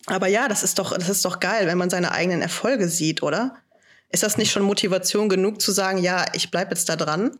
aber 0.06 0.26
ja, 0.26 0.48
das 0.48 0.62
ist 0.62 0.78
doch, 0.78 0.96
das 0.96 1.08
ist 1.08 1.24
doch 1.24 1.40
geil, 1.40 1.66
wenn 1.66 1.78
man 1.78 1.90
seine 1.90 2.12
eigenen 2.12 2.42
Erfolge 2.42 2.88
sieht, 2.88 3.22
oder? 3.22 3.56
Ist 4.10 4.22
das 4.22 4.36
nicht 4.36 4.52
schon 4.52 4.62
Motivation 4.62 5.28
genug 5.28 5.60
zu 5.60 5.72
sagen, 5.72 5.98
ja, 5.98 6.24
ich 6.34 6.50
bleibe 6.50 6.70
jetzt 6.70 6.88
da 6.88 6.96
dran? 6.96 7.38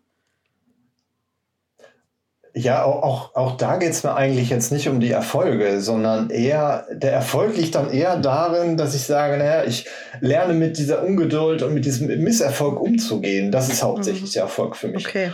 Ja, 2.56 2.84
auch, 2.84 3.02
auch, 3.02 3.34
auch 3.34 3.56
da 3.56 3.78
geht 3.78 3.90
es 3.90 4.04
mir 4.04 4.14
eigentlich 4.14 4.48
jetzt 4.48 4.70
nicht 4.70 4.88
um 4.88 5.00
die 5.00 5.10
Erfolge, 5.10 5.80
sondern 5.80 6.30
eher, 6.30 6.86
der 6.92 7.12
Erfolg 7.12 7.56
liegt 7.56 7.74
dann 7.74 7.90
eher 7.90 8.16
darin, 8.16 8.76
dass 8.76 8.94
ich 8.94 9.02
sage, 9.02 9.36
naja, 9.36 9.64
ich 9.64 9.86
lerne 10.20 10.54
mit 10.54 10.78
dieser 10.78 11.02
Ungeduld 11.02 11.62
und 11.62 11.74
mit 11.74 11.84
diesem 11.84 12.06
Misserfolg 12.22 12.80
umzugehen. 12.80 13.50
Das 13.50 13.68
ist 13.68 13.82
hauptsächlich 13.82 14.30
mhm. 14.30 14.34
der 14.34 14.42
Erfolg 14.42 14.76
für 14.76 14.86
mich. 14.86 15.04
Okay. 15.04 15.32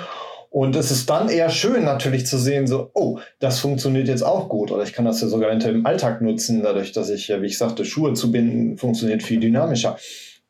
Und 0.51 0.74
es 0.74 0.90
ist 0.90 1.09
dann 1.09 1.28
eher 1.28 1.48
schön 1.48 1.84
natürlich 1.84 2.26
zu 2.26 2.36
sehen, 2.36 2.66
so, 2.66 2.90
oh, 2.94 3.20
das 3.38 3.61
funktioniert 3.61 4.09
jetzt 4.09 4.22
auch 4.22 4.48
gut. 4.48 4.72
Oder 4.72 4.82
ich 4.82 4.92
kann 4.92 5.05
das 5.05 5.20
ja 5.20 5.28
sogar 5.28 5.51
im 5.53 5.86
Alltag 5.86 6.20
nutzen, 6.20 6.62
dadurch, 6.62 6.90
dass 6.90 7.09
ich, 7.09 7.28
wie 7.28 7.46
ich 7.46 7.57
sagte, 7.57 7.84
Schuhe 7.84 8.14
zu 8.14 8.32
binden, 8.32 8.76
funktioniert 8.76 9.22
viel 9.22 9.38
dynamischer. 9.38 9.96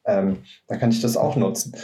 Ähm, 0.07 0.38
da 0.68 0.76
kann 0.76 0.90
ich 0.90 1.03
das 1.03 1.18
auch 1.18 1.36
nutzen. 1.36 1.76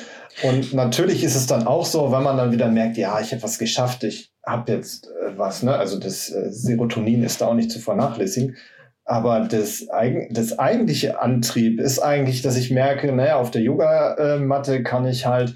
Und 0.43 0.73
natürlich 0.73 1.23
ist 1.25 1.37
es 1.37 1.47
dann 1.47 1.67
auch 1.67 1.85
so, 1.85 2.11
wenn 2.11 2.23
man 2.23 2.39
dann 2.39 2.53
wieder 2.53 2.69
merkt, 2.69 2.97
ja, 2.97 3.21
ich 3.21 3.33
habe 3.33 3.43
was 3.43 3.59
geschafft, 3.59 4.03
ich 4.03 4.33
habe 4.47 4.73
jetzt 4.73 5.09
äh, 5.09 5.37
was, 5.37 5.63
ne? 5.63 5.77
Also 5.77 5.99
das 5.99 6.31
äh, 6.31 6.51
Serotonin 6.51 7.23
ist 7.23 7.43
da 7.43 7.49
auch 7.49 7.55
nicht 7.55 7.71
zu 7.71 7.81
vernachlässigen. 7.81 8.57
Aber 9.05 9.41
das, 9.41 9.87
das 10.31 10.59
eigentliche 10.59 11.21
Antrieb 11.21 11.79
ist 11.79 12.01
eigentlich, 12.01 12.43
dass 12.43 12.57
ich 12.57 12.73
merke, 12.73 13.13
naja, 13.13 13.37
auf 13.37 13.53
der 13.53 13.63
Yogamatte 13.63 14.83
kann 14.83 15.07
ich 15.07 15.27
halt 15.27 15.55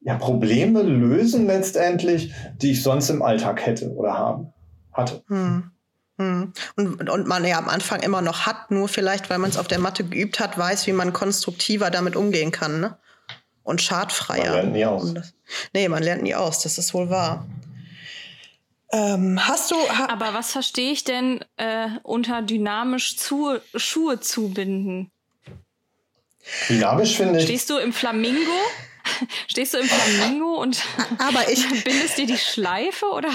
ja, 0.00 0.16
Probleme 0.16 0.82
lösen 0.82 1.46
letztendlich, 1.46 2.32
die 2.56 2.72
ich 2.72 2.82
sonst 2.82 3.10
im 3.10 3.22
Alltag 3.22 3.64
hätte 3.64 3.90
oder 3.90 4.14
haben, 4.14 4.52
hatte. 4.92 5.22
Hm. 5.28 5.70
hm. 6.18 6.52
Und, 6.76 7.10
und 7.10 7.26
man 7.26 7.44
ja 7.44 7.58
am 7.58 7.68
Anfang 7.68 8.00
immer 8.00 8.22
noch 8.22 8.46
hat, 8.46 8.70
nur 8.70 8.88
vielleicht, 8.88 9.28
weil 9.28 9.38
man 9.38 9.50
es 9.50 9.58
auf 9.58 9.68
der 9.68 9.78
Matte 9.78 10.04
geübt 10.04 10.40
hat, 10.40 10.56
weiß, 10.56 10.86
wie 10.86 10.92
man 10.92 11.12
konstruktiver 11.12 11.90
damit 11.90 12.16
umgehen 12.16 12.50
kann, 12.50 12.80
ne? 12.80 12.96
Und 13.62 13.82
schadfreier. 13.82 14.44
Man 14.44 14.54
lernt 14.54 14.72
nie 14.72 14.86
aus. 14.86 15.14
nee, 15.74 15.88
man 15.88 16.02
lernt 16.02 16.22
nie 16.22 16.34
aus, 16.34 16.62
das 16.62 16.78
ist 16.78 16.94
wohl 16.94 17.10
wahr. 17.10 17.46
Ähm, 18.92 19.38
hast 19.46 19.70
du. 19.70 19.76
Ha 19.76 20.06
Aber 20.08 20.34
was 20.34 20.50
verstehe 20.50 20.90
ich 20.90 21.04
denn 21.04 21.44
äh, 21.58 21.88
unter 22.02 22.42
dynamisch 22.42 23.16
zu, 23.18 23.58
Schuhe 23.76 24.18
zubinden? 24.18 25.12
Dynamisch 26.68 27.16
finde 27.16 27.38
ich. 27.38 27.44
Stehst 27.44 27.70
du 27.70 27.76
im 27.76 27.92
Flamingo? 27.92 28.50
Stehst 29.48 29.74
du 29.74 29.78
im 29.78 29.86
Flamingo 29.86 30.60
und 30.60 30.82
aber 31.18 31.50
ich 31.50 31.66
bindest 31.84 32.18
dir 32.18 32.26
die 32.26 32.38
Schleife 32.38 33.06
oder? 33.06 33.30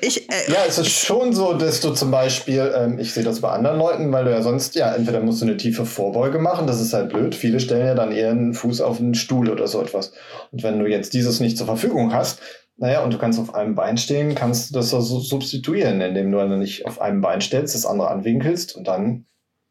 Ich, 0.00 0.28
äh, 0.28 0.52
ja, 0.52 0.64
es 0.66 0.78
ist 0.78 0.90
schon 0.90 1.32
so, 1.32 1.52
dass 1.54 1.80
du 1.80 1.90
zum 1.90 2.10
Beispiel, 2.10 2.72
ähm, 2.76 2.98
ich 2.98 3.12
sehe 3.12 3.22
das 3.22 3.40
bei 3.40 3.50
anderen 3.50 3.78
Leuten, 3.78 4.10
weil 4.10 4.24
du 4.24 4.32
ja 4.32 4.42
sonst, 4.42 4.74
ja, 4.74 4.92
entweder 4.92 5.20
musst 5.20 5.40
du 5.40 5.46
eine 5.46 5.56
tiefe 5.56 5.86
Vorbeuge 5.86 6.40
machen, 6.40 6.66
das 6.66 6.80
ist 6.80 6.92
halt 6.92 7.10
blöd. 7.10 7.34
Viele 7.34 7.60
stellen 7.60 7.86
ja 7.86 7.94
dann 7.94 8.10
eher 8.10 8.30
einen 8.30 8.54
Fuß 8.54 8.80
auf 8.80 8.98
einen 8.98 9.14
Stuhl 9.14 9.48
oder 9.48 9.68
so 9.68 9.80
etwas. 9.80 10.12
Und 10.50 10.64
wenn 10.64 10.80
du 10.80 10.86
jetzt 10.86 11.14
dieses 11.14 11.38
nicht 11.38 11.56
zur 11.56 11.66
Verfügung 11.66 12.12
hast, 12.12 12.40
naja, 12.76 13.04
und 13.04 13.12
du 13.12 13.18
kannst 13.18 13.38
auf 13.38 13.54
einem 13.54 13.76
Bein 13.76 13.98
stehen, 13.98 14.34
kannst 14.34 14.70
du 14.70 14.74
das 14.74 14.90
so 14.90 15.00
substituieren, 15.00 16.00
indem 16.00 16.32
du 16.32 16.38
dann 16.38 16.58
nicht 16.58 16.86
auf 16.86 17.00
einem 17.00 17.20
Bein 17.20 17.40
stellst, 17.40 17.74
das 17.74 17.86
andere 17.86 18.08
anwinkelst 18.08 18.74
und 18.74 18.88
dann 18.88 19.26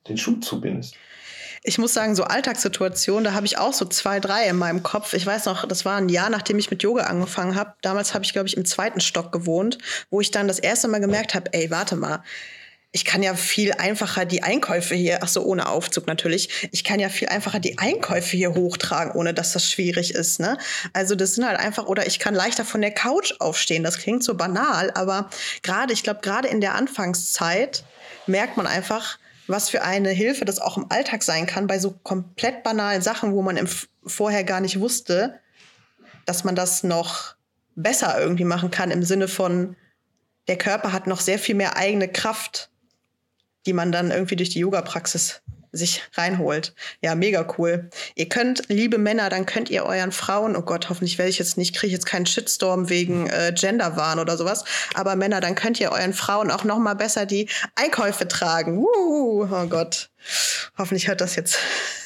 den 0.07 0.17
Schuh 0.17 0.39
zubindest. 0.39 0.95
Ich 1.63 1.77
muss 1.77 1.93
sagen, 1.93 2.15
so 2.15 2.23
Alltagssituationen, 2.23 3.23
da 3.23 3.33
habe 3.33 3.45
ich 3.45 3.57
auch 3.57 3.73
so 3.73 3.85
zwei, 3.85 4.19
drei 4.19 4.47
in 4.47 4.55
meinem 4.55 4.81
Kopf. 4.81 5.13
Ich 5.13 5.25
weiß 5.25 5.45
noch, 5.45 5.67
das 5.67 5.85
war 5.85 5.97
ein 5.97 6.09
Jahr, 6.09 6.29
nachdem 6.29 6.57
ich 6.57 6.71
mit 6.71 6.81
Yoga 6.81 7.03
angefangen 7.03 7.55
habe. 7.55 7.75
Damals 7.81 8.13
habe 8.13 8.25
ich, 8.25 8.33
glaube 8.33 8.47
ich, 8.47 8.57
im 8.57 8.65
zweiten 8.65 8.99
Stock 8.99 9.31
gewohnt, 9.31 9.77
wo 10.09 10.21
ich 10.21 10.31
dann 10.31 10.47
das 10.47 10.57
erste 10.57 10.87
Mal 10.87 11.01
gemerkt 11.01 11.35
habe, 11.35 11.53
ey, 11.53 11.69
warte 11.69 11.95
mal, 11.95 12.23
ich 12.93 13.05
kann 13.05 13.23
ja 13.23 13.35
viel 13.35 13.71
einfacher 13.73 14.25
die 14.25 14.43
Einkäufe 14.43 14.95
hier, 14.95 15.19
ach 15.21 15.27
so, 15.29 15.43
ohne 15.43 15.69
Aufzug 15.69 16.07
natürlich, 16.07 16.67
ich 16.71 16.83
kann 16.83 16.99
ja 16.99 17.07
viel 17.07 17.29
einfacher 17.29 17.59
die 17.59 17.77
Einkäufe 17.77 18.35
hier 18.35 18.53
hochtragen, 18.53 19.13
ohne 19.13 19.33
dass 19.33 19.53
das 19.53 19.69
schwierig 19.69 20.13
ist. 20.13 20.39
Ne? 20.39 20.57
Also 20.91 21.15
das 21.15 21.35
sind 21.35 21.47
halt 21.47 21.59
einfach, 21.59 21.85
oder 21.85 22.05
ich 22.07 22.19
kann 22.19 22.33
leichter 22.33 22.65
von 22.65 22.81
der 22.81 22.91
Couch 22.91 23.33
aufstehen. 23.39 23.83
Das 23.83 23.97
klingt 23.97 24.23
so 24.23 24.35
banal, 24.35 24.91
aber 24.95 25.29
gerade, 25.61 25.93
ich 25.93 26.03
glaube, 26.03 26.19
gerade 26.21 26.49
in 26.49 26.59
der 26.59 26.75
Anfangszeit 26.75 27.85
merkt 28.27 28.57
man 28.57 28.67
einfach, 28.67 29.17
was 29.51 29.69
für 29.69 29.83
eine 29.83 30.09
Hilfe 30.09 30.45
das 30.45 30.59
auch 30.59 30.77
im 30.77 30.89
Alltag 30.89 31.23
sein 31.23 31.45
kann, 31.45 31.67
bei 31.67 31.79
so 31.79 31.91
komplett 31.91 32.63
banalen 32.63 33.01
Sachen, 33.01 33.33
wo 33.33 33.41
man 33.41 33.57
im 33.57 33.67
vorher 34.05 34.43
gar 34.43 34.61
nicht 34.61 34.79
wusste, 34.79 35.39
dass 36.25 36.43
man 36.43 36.55
das 36.55 36.83
noch 36.83 37.35
besser 37.75 38.19
irgendwie 38.19 38.45
machen 38.45 38.71
kann, 38.71 38.91
im 38.91 39.03
Sinne 39.03 39.27
von, 39.27 39.75
der 40.47 40.57
Körper 40.57 40.91
hat 40.91 41.05
noch 41.05 41.19
sehr 41.19 41.37
viel 41.37 41.55
mehr 41.55 41.77
eigene 41.77 42.07
Kraft 42.07 42.71
die 43.65 43.73
man 43.73 43.91
dann 43.91 44.11
irgendwie 44.11 44.35
durch 44.35 44.49
die 44.49 44.59
Yoga-Praxis 44.59 45.41
sich 45.71 46.03
reinholt. 46.13 46.73
Ja, 47.01 47.15
mega 47.15 47.45
cool. 47.57 47.89
Ihr 48.15 48.27
könnt, 48.27 48.63
liebe 48.67 48.97
Männer, 48.97 49.29
dann 49.29 49.45
könnt 49.45 49.69
ihr 49.69 49.85
euren 49.85 50.11
Frauen, 50.11 50.55
oh 50.55 50.61
Gott, 50.61 50.89
hoffentlich 50.89 51.17
werde 51.17 51.29
ich 51.29 51.39
jetzt 51.39 51.57
nicht, 51.57 51.75
kriege 51.75 51.87
ich 51.87 51.93
jetzt 51.93 52.05
keinen 52.05 52.25
Shitstorm 52.25 52.89
wegen 52.89 53.27
äh, 53.27 53.53
Genderwahn 53.55 54.19
oder 54.19 54.37
sowas, 54.37 54.65
aber 54.93 55.15
Männer, 55.15 55.39
dann 55.39 55.55
könnt 55.55 55.79
ihr 55.79 55.91
euren 55.91 56.13
Frauen 56.13 56.51
auch 56.51 56.63
noch 56.63 56.79
mal 56.79 56.95
besser 56.95 57.25
die 57.25 57.49
Einkäufe 57.75 58.27
tragen. 58.27 58.77
Uh, 58.77 59.47
oh 59.49 59.65
Gott. 59.67 60.09
Hoffentlich 60.77 61.07
hört 61.07 61.21
das 61.21 61.35
jetzt 61.35 61.57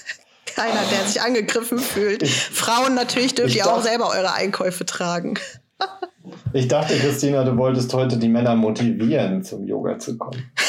keiner, 0.56 0.82
der 0.92 1.08
sich 1.08 1.22
angegriffen 1.22 1.80
fühlt. 1.80 2.28
Frauen 2.28 2.94
natürlich 2.94 3.36
dürft 3.36 3.56
ihr 3.56 3.68
auch 3.68 3.82
selber 3.82 4.10
eure 4.10 4.34
Einkäufe 4.34 4.86
tragen. 4.86 5.36
ich 6.54 6.68
dachte, 6.68 6.98
Christina, 6.98 7.44
du 7.44 7.58
wolltest 7.58 7.94
heute 7.94 8.18
die 8.18 8.30
Männer 8.30 8.56
motivieren, 8.56 9.44
zum 9.44 9.66
Yoga 9.66 9.98
zu 10.00 10.18
kommen. 10.18 10.52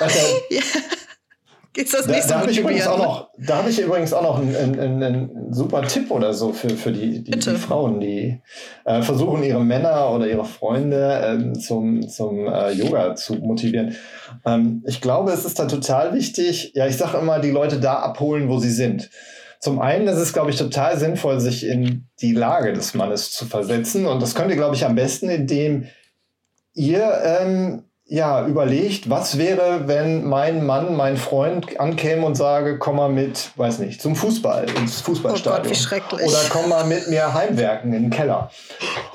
Also, 0.00 0.18
Ist 1.74 1.94
das 1.94 2.06
nicht 2.06 2.18
da, 2.18 2.22
so 2.22 2.28
da 2.28 2.40
habe 2.40 2.50
ich, 2.50 2.58
übrigens 2.58 2.86
auch 2.86 2.98
noch, 2.98 3.30
da 3.38 3.58
hab 3.58 3.68
ich 3.68 3.80
übrigens 3.80 4.12
auch 4.12 4.22
noch 4.22 4.38
einen, 4.38 4.54
einen, 4.54 5.02
einen 5.02 5.52
super 5.52 5.82
Tipp 5.82 6.10
oder 6.10 6.34
so 6.34 6.52
für, 6.52 6.68
für 6.68 6.92
die, 6.92 7.24
die, 7.24 7.30
die 7.30 7.50
Frauen, 7.54 7.98
die 7.98 8.42
äh, 8.84 9.00
versuchen, 9.00 9.42
ihre 9.42 9.64
Männer 9.64 10.10
oder 10.10 10.26
ihre 10.26 10.44
Freunde 10.44 11.22
ähm, 11.24 11.54
zum, 11.58 12.06
zum 12.08 12.46
äh, 12.46 12.72
Yoga 12.72 13.14
zu 13.14 13.36
motivieren. 13.36 13.96
Ähm, 14.44 14.84
ich 14.86 15.00
glaube, 15.00 15.32
es 15.32 15.46
ist 15.46 15.58
da 15.58 15.64
total 15.64 16.12
wichtig, 16.12 16.72
ja, 16.74 16.86
ich 16.86 16.98
sage 16.98 17.16
immer, 17.16 17.38
die 17.38 17.50
Leute 17.50 17.80
da 17.80 18.00
abholen, 18.00 18.50
wo 18.50 18.58
sie 18.58 18.70
sind. 18.70 19.08
Zum 19.58 19.80
einen 19.80 20.08
ist 20.08 20.18
es, 20.18 20.32
glaube 20.34 20.50
ich, 20.50 20.58
total 20.58 20.98
sinnvoll, 20.98 21.40
sich 21.40 21.64
in 21.64 22.08
die 22.20 22.32
Lage 22.32 22.72
des 22.72 22.94
Mannes 22.94 23.30
zu 23.30 23.46
versetzen. 23.46 24.06
Und 24.06 24.20
das 24.20 24.34
könnt 24.34 24.50
ihr, 24.50 24.56
glaube 24.56 24.74
ich, 24.74 24.84
am 24.84 24.96
besten, 24.96 25.30
indem 25.30 25.86
ihr 26.74 27.12
ähm, 27.24 27.84
ja, 28.12 28.46
überlegt, 28.46 29.08
was 29.08 29.38
wäre, 29.38 29.88
wenn 29.88 30.24
mein 30.24 30.66
Mann, 30.66 30.96
mein 30.96 31.16
Freund 31.16 31.80
ankäme 31.80 32.26
und 32.26 32.34
sage, 32.34 32.78
komm 32.78 32.96
mal 32.96 33.08
mit, 33.08 33.52
weiß 33.56 33.78
nicht, 33.78 34.02
zum 34.02 34.16
Fußball, 34.16 34.66
ins 34.78 35.00
Fußballstadion. 35.00 35.60
Oh 35.60 35.62
Gott, 35.62 35.70
wie 35.70 35.74
schrecklich. 35.74 36.28
Oder 36.28 36.40
komm 36.50 36.68
mal 36.68 36.84
mit 36.84 37.08
mir 37.08 37.32
heimwerken 37.32 37.90
in 37.94 38.02
den 38.02 38.10
Keller. 38.10 38.50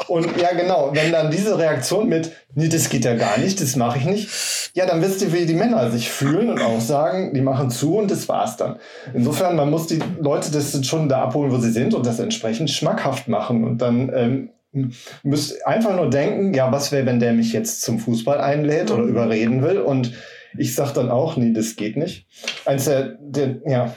Und 0.08 0.42
ja, 0.42 0.52
genau, 0.54 0.90
wenn 0.94 1.12
dann 1.12 1.30
diese 1.30 1.60
Reaktion 1.60 2.10
mit, 2.10 2.32
nee, 2.56 2.70
das 2.70 2.90
geht 2.90 3.06
ja 3.06 3.14
gar 3.14 3.38
nicht, 3.38 3.62
das 3.62 3.76
mache 3.76 4.00
ich 4.00 4.06
nicht, 4.06 4.30
ja, 4.74 4.88
dann 4.88 5.00
wisst 5.04 5.22
ihr, 5.22 5.32
wie 5.32 5.46
die 5.46 5.54
Männer 5.54 5.92
sich 5.92 6.10
fühlen 6.10 6.50
und 6.50 6.60
auch 6.60 6.82
sagen, 6.82 7.36
die 7.36 7.42
machen 7.42 7.70
zu 7.70 7.98
und 7.98 8.10
das 8.10 8.28
war's 8.28 8.58
dann. 8.58 8.78
Insofern, 9.14 9.56
man 9.56 9.70
muss 9.70 9.86
die 9.86 10.00
Leute 10.20 10.52
das 10.52 10.84
schon 10.88 11.08
da 11.08 11.22
abholen, 11.22 11.52
wo 11.52 11.60
sie 11.60 11.72
sind 11.72 11.94
und 11.94 12.04
das 12.04 12.20
entsprechend 12.20 12.72
schmackhaft 12.72 13.28
machen 13.28 13.64
und 13.64 13.78
dann 13.78 14.12
ähm, 14.16 14.50
müsst 15.24 15.66
einfach 15.66 15.96
nur 15.96 16.10
denken, 16.10 16.54
ja, 16.54 16.72
was 16.72 16.92
wäre, 16.92 17.06
wenn 17.06 17.20
der 17.20 17.34
mich 17.34 17.54
jetzt 17.54 17.82
zum 17.82 18.00
Fußball 18.00 18.40
einlädt 18.40 18.92
oder 18.92 19.04
mhm. 19.04 19.10
überreden 19.10 19.62
will? 19.62 19.80
Und 19.80 20.14
ich 20.58 20.76
sage 20.76 20.94
dann 20.94 21.10
auch, 21.10 21.38
nee, 21.38 21.54
das 21.54 21.76
geht 21.76 21.98
nicht. 21.98 22.28
Eins 22.66 22.86
der, 22.86 23.18
der 23.20 23.58
ja, 23.66 23.94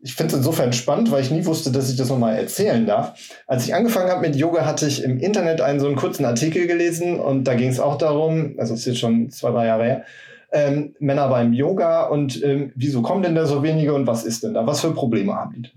ich 0.00 0.14
finde 0.14 0.32
es 0.32 0.38
insofern 0.38 0.72
spannend, 0.72 1.10
weil 1.10 1.22
ich 1.22 1.30
nie 1.30 1.44
wusste, 1.44 1.70
dass 1.70 1.90
ich 1.90 1.96
das 1.96 2.08
nochmal 2.08 2.36
erzählen 2.36 2.86
darf. 2.86 3.18
Als 3.46 3.64
ich 3.64 3.74
angefangen 3.74 4.10
habe 4.10 4.26
mit 4.26 4.36
Yoga, 4.36 4.64
hatte 4.64 4.86
ich 4.86 5.02
im 5.02 5.18
Internet 5.18 5.60
einen 5.60 5.80
so 5.80 5.86
einen 5.86 5.96
kurzen 5.96 6.24
Artikel 6.24 6.66
gelesen 6.66 7.20
und 7.20 7.44
da 7.44 7.54
ging 7.54 7.68
es 7.68 7.80
auch 7.80 7.98
darum, 7.98 8.54
also 8.58 8.74
es 8.74 8.80
ist 8.80 8.86
jetzt 8.86 8.98
schon 9.00 9.30
zwei, 9.30 9.50
drei 9.50 9.66
Jahre 9.66 9.84
her, 9.84 10.04
ähm, 10.52 10.94
Männer 10.98 11.28
beim 11.28 11.52
Yoga 11.52 12.06
und 12.06 12.42
ähm, 12.42 12.72
wieso 12.74 13.02
kommen 13.02 13.22
denn 13.22 13.34
da 13.34 13.46
so 13.46 13.62
wenige 13.62 13.94
und 13.94 14.06
was 14.06 14.24
ist 14.24 14.42
denn 14.42 14.54
da? 14.54 14.66
Was 14.66 14.80
für 14.80 14.92
Probleme 14.92 15.34
haben 15.34 15.62
die? 15.62 15.70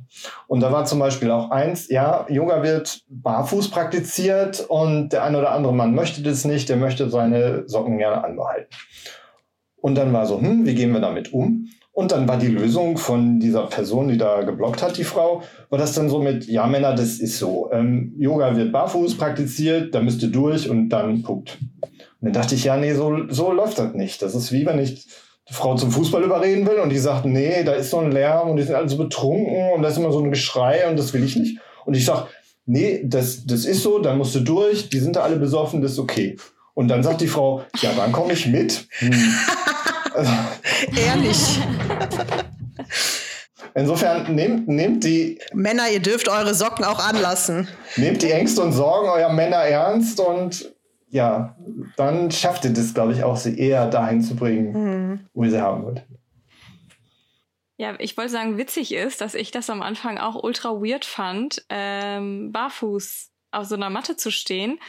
Und 0.48 0.62
da 0.62 0.72
war 0.72 0.86
zum 0.86 1.00
Beispiel 1.00 1.30
auch 1.32 1.52
eins, 1.52 1.90
ja, 1.90 2.26
Yoga 2.30 2.64
wird 2.64 3.02
barfuß 3.10 3.70
praktiziert 3.70 4.66
und 4.68 5.10
der 5.10 5.24
eine 5.24 5.40
oder 5.40 5.52
andere 5.52 5.74
Mann 5.74 5.94
möchte 5.94 6.22
das 6.24 6.46
nicht, 6.46 6.70
der 6.70 6.78
möchte 6.78 7.10
seine 7.10 7.64
Socken 7.68 7.98
gerne 7.98 8.24
anbehalten. 8.24 8.70
Und 9.78 9.96
dann 9.96 10.14
war 10.14 10.26
so, 10.26 10.40
hm, 10.40 10.66
wie 10.66 10.76
gehen 10.76 10.94
wir 10.94 11.02
damit 11.02 11.34
um? 11.34 11.68
Und 11.92 12.12
dann 12.12 12.28
war 12.28 12.38
die 12.38 12.48
Lösung 12.48 12.98
von 12.98 13.40
dieser 13.40 13.68
Person, 13.68 14.08
die 14.08 14.18
da 14.18 14.42
geblockt 14.42 14.82
hat, 14.82 14.98
die 14.98 15.04
Frau, 15.04 15.44
war 15.70 15.78
das 15.78 15.94
dann 15.94 16.10
so 16.10 16.20
mit, 16.20 16.48
ja 16.48 16.66
Männer, 16.66 16.96
das 16.96 17.20
ist 17.20 17.38
so. 17.38 17.70
Ähm, 17.72 18.16
Yoga 18.18 18.56
wird 18.56 18.72
barfuß 18.72 19.16
praktiziert, 19.16 19.94
da 19.94 20.02
müsst 20.02 20.24
ihr 20.24 20.32
durch 20.32 20.68
und 20.68 20.90
dann 20.90 21.22
Punkt. 21.22 21.60
Und 22.24 22.34
dann 22.34 22.42
dachte 22.42 22.56
ich, 22.56 22.64
ja, 22.64 22.78
nee, 22.78 22.94
so, 22.94 23.28
so 23.28 23.52
läuft 23.52 23.80
das 23.80 23.96
nicht. 23.96 24.22
Das 24.22 24.34
ist 24.34 24.54
wie 24.54 24.66
wenn 24.66 24.80
ich 24.80 25.06
die 25.50 25.54
Frau 25.54 25.76
zum 25.76 25.92
Fußball 25.92 26.24
überreden 26.24 26.66
will 26.66 26.78
und 26.78 26.90
die 26.90 26.98
sagt, 26.98 27.26
nee, 27.26 27.66
da 27.66 27.74
ist 27.74 27.90
so 27.90 28.00
ein 28.00 28.14
Lärm 28.14 28.50
und 28.50 28.56
die 28.56 28.64
sind 28.64 28.76
alle 28.76 28.88
so 28.88 28.96
betrunken 28.96 29.74
und 29.76 29.82
da 29.82 29.90
ist 29.90 29.98
immer 29.98 30.10
so 30.10 30.22
ein 30.24 30.30
Geschrei 30.30 30.88
und 30.88 30.98
das 30.98 31.12
will 31.12 31.22
ich 31.22 31.36
nicht. 31.36 31.60
Und 31.84 31.96
ich 31.96 32.06
sag, 32.06 32.28
nee, 32.66 33.02
das, 33.04 33.46
das 33.46 33.66
ist 33.66 33.84
so, 33.84 34.00
dann 34.00 34.18
musst 34.18 34.34
du 34.36 34.40
durch, 34.40 34.88
die 34.88 35.00
sind 35.00 35.18
da 35.18 35.24
alle 35.24 35.36
besoffen, 35.36 35.82
das 35.82 35.92
ist 35.92 36.00
okay. 36.00 36.38
Und 36.76 36.88
dann 36.88 37.04
sagt 37.04 37.20
die 37.20 37.28
Frau, 37.28 37.66
ja, 37.82 37.92
dann 37.94 38.14
komme 38.14 38.32
ich 38.32 38.48
mit. 38.48 38.88
Hm. 39.00 39.34
Ehrlich. 40.96 41.60
Insofern 43.76 44.34
nehmt, 44.34 44.70
nehmt 44.70 45.04
die. 45.04 45.40
Männer, 45.54 45.90
ihr 45.92 46.00
dürft 46.00 46.30
eure 46.30 46.54
Socken 46.54 46.86
auch 46.86 47.06
anlassen. 47.06 47.68
Nehmt 47.98 48.22
die 48.22 48.32
Ängste 48.32 48.62
und 48.62 48.72
Sorgen 48.72 49.10
eurer 49.10 49.34
Männer 49.34 49.58
ernst 49.58 50.22
und 50.22 50.74
ja, 51.14 51.56
dann 51.96 52.32
schafft 52.32 52.66
ihr 52.66 52.74
das, 52.74 52.96
glaube 52.96 53.14
ich, 53.14 53.24
auch, 53.24 53.38
sie 53.38 53.58
eher 53.58 53.88
dahin 53.88 54.22
zu 54.22 54.36
bringen, 54.36 54.74
mhm. 54.74 55.20
wo 55.34 55.44
ihr 55.44 55.52
sie 55.52 55.62
haben 55.62 55.84
wollt. 55.84 56.04
Ja, 57.78 57.96
ich 58.00 58.18
wollte 58.18 58.32
sagen, 58.32 58.58
witzig 58.58 58.94
ist, 58.94 59.22
dass 59.22 59.36
ich 59.36 59.52
das 59.52 59.70
am 59.70 59.84
Anfang 59.84 60.18
auch 60.18 60.42
ultra 60.42 60.72
weird 60.72 61.06
fand, 61.06 61.66
ähm, 61.70 62.52
barfuß 62.52 63.30
auf 63.52 63.66
so 63.66 63.76
einer 63.76 63.92
Matte 63.92 64.16
zu 64.16 64.32
stehen, 64.32 64.80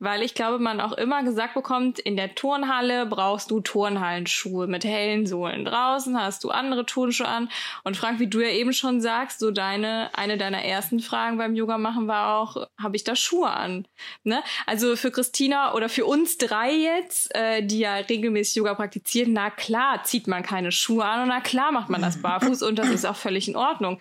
weil 0.00 0.22
ich 0.22 0.34
glaube, 0.34 0.58
man 0.58 0.80
auch 0.80 0.92
immer 0.92 1.22
gesagt 1.22 1.54
bekommt, 1.54 1.98
in 1.98 2.16
der 2.16 2.34
Turnhalle 2.34 3.04
brauchst 3.04 3.50
du 3.50 3.60
Turnhallenschuhe 3.60 4.66
mit 4.66 4.82
hellen 4.84 5.26
Sohlen. 5.26 5.66
Draußen 5.66 6.18
hast 6.20 6.42
du 6.42 6.50
andere 6.50 6.86
Turnschuhe 6.86 7.28
an. 7.28 7.50
Und 7.84 7.98
Frank, 7.98 8.18
wie 8.18 8.26
du 8.26 8.40
ja 8.40 8.48
eben 8.48 8.72
schon 8.72 9.02
sagst, 9.02 9.40
so 9.40 9.50
deine, 9.50 10.10
eine 10.14 10.38
deiner 10.38 10.64
ersten 10.64 11.00
Fragen 11.00 11.36
beim 11.36 11.54
Yoga 11.54 11.76
machen 11.76 12.08
war 12.08 12.38
auch, 12.38 12.66
habe 12.80 12.96
ich 12.96 13.04
da 13.04 13.14
Schuhe 13.14 13.50
an? 13.50 13.86
Ne? 14.24 14.42
Also 14.66 14.96
für 14.96 15.10
Christina 15.10 15.74
oder 15.74 15.90
für 15.90 16.06
uns 16.06 16.38
drei 16.38 16.72
jetzt, 16.72 17.34
äh, 17.34 17.62
die 17.62 17.80
ja 17.80 17.96
regelmäßig 17.96 18.54
Yoga 18.56 18.74
praktizieren, 18.74 19.34
na 19.34 19.50
klar 19.50 20.02
zieht 20.04 20.26
man 20.26 20.42
keine 20.42 20.72
Schuhe 20.72 21.04
an 21.04 21.22
und 21.22 21.28
na 21.28 21.40
klar 21.40 21.72
macht 21.72 21.90
man 21.90 22.00
das 22.00 22.16
barfuß 22.22 22.62
und 22.62 22.78
das 22.78 22.88
ist 22.88 23.04
auch 23.04 23.16
völlig 23.16 23.48
in 23.48 23.56
Ordnung. 23.56 24.00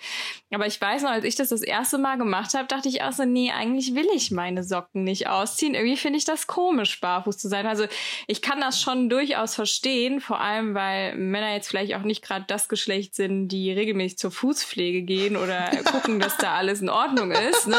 Aber 0.52 0.66
ich 0.66 0.80
weiß 0.80 1.04
noch, 1.04 1.12
als 1.12 1.26
ich 1.26 1.36
das 1.36 1.50
das 1.50 1.62
erste 1.62 1.98
Mal 1.98 2.18
gemacht 2.18 2.54
habe, 2.54 2.68
dachte 2.68 2.88
ich 2.88 3.04
auch 3.04 3.12
so, 3.12 3.26
nee, 3.26 3.52
eigentlich 3.52 3.96
will 3.96 4.08
ich 4.16 4.32
meine 4.32 4.64
Socken 4.64 5.04
nicht 5.04 5.28
ausziehen. 5.28 5.76
Irgendwie 5.76 5.89
irgendwie 5.90 6.02
finde 6.02 6.18
ich 6.18 6.26
das 6.26 6.48
komisch, 6.48 7.00
barfuß 7.02 7.38
zu 7.38 7.48
sein. 7.48 7.66
Also 7.66 7.86
ich 8.28 8.42
kann 8.42 8.62
das 8.62 8.82
schon 8.82 9.10
durchaus 9.10 9.56
verstehen, 9.56 10.22
vor 10.22 10.40
allem 10.40 10.76
weil 10.76 11.16
Männer 11.16 11.54
jetzt 11.54 11.70
vielleicht 11.70 11.96
auch 11.96 12.04
nicht 12.04 12.24
gerade 12.24 12.46
das 12.48 12.70
Geschlecht 12.70 13.16
sind, 13.16 13.50
die 13.50 13.72
regelmäßig 13.72 14.18
zur 14.18 14.32
Fußpflege 14.32 15.02
gehen 15.02 15.36
oder 15.36 15.72
gucken, 15.92 16.20
dass 16.20 16.38
da 16.38 16.54
alles 16.56 16.82
in 16.82 16.90
Ordnung 16.90 17.32
ist. 17.32 17.68
Ne? 17.68 17.78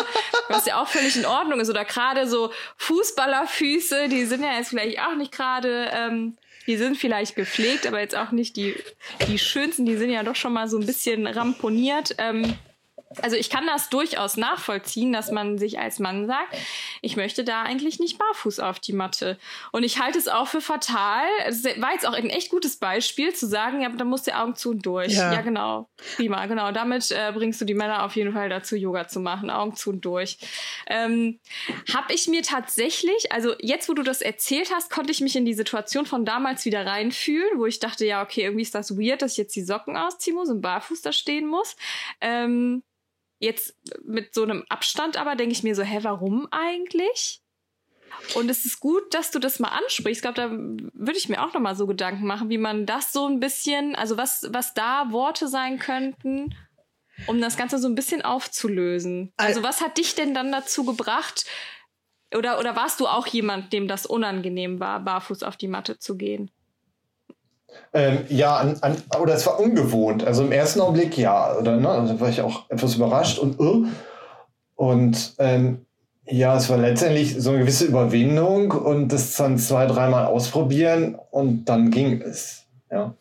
Was 0.48 0.66
ja 0.66 0.80
auch 0.80 0.88
völlig 0.88 1.16
in 1.16 1.26
Ordnung 1.26 1.61
ist. 1.61 1.70
Oder 1.70 1.84
gerade 1.84 2.28
so 2.28 2.50
Fußballerfüße, 2.76 4.08
die 4.08 4.24
sind 4.24 4.42
ja 4.42 4.56
jetzt 4.56 4.70
vielleicht 4.70 5.00
auch 5.00 5.14
nicht 5.16 5.32
gerade. 5.32 5.90
Ähm, 5.92 6.36
die 6.66 6.76
sind 6.76 6.96
vielleicht 6.96 7.36
gepflegt, 7.36 7.86
aber 7.86 8.00
jetzt 8.00 8.14
auch 8.14 8.32
nicht 8.32 8.54
die, 8.54 8.76
die 9.26 9.38
schönsten. 9.38 9.86
Die 9.86 9.96
sind 9.96 10.11
ja 10.11 10.22
doch 10.22 10.36
schon 10.36 10.52
mal 10.52 10.68
so 10.68 10.78
ein 10.78 10.86
bisschen 10.86 11.26
ramponiert. 11.26 12.14
Ähm, 12.18 12.54
Also 13.22 13.36
ich 13.36 13.50
kann 13.50 13.66
das 13.66 13.88
durchaus 13.88 14.36
nachvollziehen, 14.36 15.12
dass 15.12 15.32
man 15.32 15.58
sich 15.58 15.80
als 15.80 15.98
Mann 15.98 16.28
sagt, 16.28 16.56
ich 17.02 17.16
möchte 17.16 17.42
da 17.42 17.62
eigentlich 17.62 17.98
nicht 17.98 18.18
barfuß 18.18 18.61
auf 18.61 18.78
die 18.78 18.92
Matte. 18.92 19.36
Und 19.72 19.82
ich 19.82 20.00
halte 20.00 20.16
es 20.16 20.28
auch 20.28 20.46
für 20.46 20.61
fatal. 20.61 21.24
Es 21.44 21.64
war 21.64 21.92
jetzt 21.92 22.06
auch 22.06 22.12
ein 22.12 22.30
echt 22.30 22.50
gutes 22.50 22.76
Beispiel 22.76 23.34
zu 23.34 23.48
sagen, 23.48 23.80
ja, 23.80 23.88
da 23.88 24.04
musst 24.04 24.28
du 24.28 24.36
Augen 24.36 24.54
zu 24.54 24.70
und 24.70 24.86
durch. 24.86 25.12
Ja, 25.12 25.32
ja 25.32 25.40
genau. 25.40 25.88
Prima, 26.14 26.46
genau. 26.46 26.70
Damit 26.70 27.11
äh, 27.11 27.32
bringst 27.34 27.61
du 27.61 27.64
die 27.64 27.74
Männer 27.74 28.04
auf 28.04 28.14
jeden 28.14 28.32
Fall 28.32 28.48
dazu, 28.48 28.76
Yoga 28.76 29.08
zu 29.08 29.18
machen. 29.18 29.50
Augen 29.50 29.74
zu 29.74 29.90
und 29.90 30.04
durch. 30.04 30.38
Ähm, 30.86 31.40
hab 31.92 32.12
ich 32.12 32.28
mir 32.28 32.42
tatsächlich, 32.42 33.32
also 33.32 33.54
jetzt, 33.58 33.88
wo 33.88 33.94
du 33.94 34.04
das 34.04 34.22
erzählt 34.22 34.70
hast, 34.72 34.88
konnte 34.88 35.11
ich 35.11 35.20
mich 35.20 35.34
in 35.34 35.44
die 35.44 35.54
Situation 35.54 36.06
von 36.06 36.24
damals 36.24 36.64
wieder 36.64 36.86
reinfühlen, 36.86 37.58
wo 37.58 37.66
ich 37.66 37.80
dachte, 37.80 38.06
ja, 38.06 38.22
okay, 38.22 38.42
irgendwie 38.42 38.62
ist 38.62 38.74
das 38.76 38.96
weird, 38.96 39.22
dass 39.22 39.32
ich 39.32 39.38
jetzt 39.38 39.56
die 39.56 39.64
Socken 39.64 39.96
ausziehen 39.96 40.36
muss 40.36 40.48
und 40.48 40.61
barfuß 40.61 41.02
da 41.02 41.12
stehen 41.12 41.48
muss. 41.48 41.74
Ähm, 42.20 42.84
Jetzt 43.41 43.74
mit 44.05 44.34
so 44.34 44.43
einem 44.43 44.64
Abstand 44.68 45.16
aber 45.16 45.34
denke 45.34 45.53
ich 45.53 45.62
mir 45.62 45.74
so, 45.74 45.82
hä, 45.82 45.99
warum 46.03 46.47
eigentlich? 46.51 47.43
Und 48.34 48.51
es 48.51 48.64
ist 48.64 48.80
gut, 48.80 49.14
dass 49.14 49.30
du 49.30 49.38
das 49.38 49.59
mal 49.59 49.68
ansprichst. 49.68 50.18
Ich 50.18 50.22
glaube, 50.22 50.34
da 50.34 50.51
würde 50.51 51.18
ich 51.18 51.28
mir 51.28 51.43
auch 51.43 51.55
noch 51.55 51.61
mal 51.61 51.74
so 51.74 51.86
Gedanken 51.86 52.26
machen, 52.26 52.51
wie 52.51 52.59
man 52.59 52.84
das 52.84 53.12
so 53.12 53.26
ein 53.26 53.41
bisschen, 53.41 53.97
also 53.97 54.16
was, 54.16 54.49
was 54.53 54.74
da 54.74 55.11
Worte 55.11 55.49
sein 55.49 55.78
könnten, 55.78 56.55
um 57.26 57.41
das 57.41 57.57
Ganze 57.57 57.78
so 57.78 57.88
ein 57.88 57.95
bisschen 57.95 58.22
aufzulösen. 58.22 59.32
Also 59.36 59.62
was 59.62 59.80
hat 59.80 59.97
dich 59.97 60.14
denn 60.14 60.34
dann 60.34 60.53
dazu 60.53 60.84
gebracht, 60.84 61.47
oder, 62.34 62.59
oder 62.59 62.76
warst 62.76 63.01
du 63.01 63.07
auch 63.07 63.26
jemand, 63.26 63.72
dem 63.72 63.88
das 63.88 64.07
unangenehm 64.07 64.78
war, 64.80 65.01
barfuß 65.01 65.43
auf 65.43 65.57
die 65.57 65.68
Matte 65.68 65.99
zu 65.99 66.16
gehen? 66.16 66.51
Ähm, 67.93 68.18
ja, 68.29 68.57
an, 68.57 68.77
an, 68.83 68.97
oder 69.21 69.35
es 69.35 69.47
war 69.47 69.59
ungewohnt. 69.59 70.25
Also 70.25 70.45
im 70.45 70.53
ersten 70.53 70.81
Augenblick 70.81 71.18
ja, 71.18 71.57
oder 71.57 71.77
ne? 71.77 71.89
Also 71.89 72.21
war 72.21 72.29
ich 72.29 72.41
auch 72.41 72.71
etwas 72.71 72.95
überrascht 72.95 73.39
und 73.39 73.59
uh, 73.59 73.87
und 74.77 75.35
ähm, 75.39 75.87
ja, 76.25 76.57
es 76.57 76.68
war 76.71 76.79
letztendlich 76.79 77.35
so 77.39 77.51
eine 77.51 77.61
gewisse 77.61 77.85
Überwindung 77.85 78.71
und 78.71 79.09
das 79.09 79.35
dann 79.35 79.59
zwei, 79.59 79.87
dreimal 79.87 80.27
ausprobieren 80.27 81.18
und 81.31 81.64
dann 81.64 81.91
ging 81.91 82.23
es. 82.23 82.64
Ja. 82.91 83.14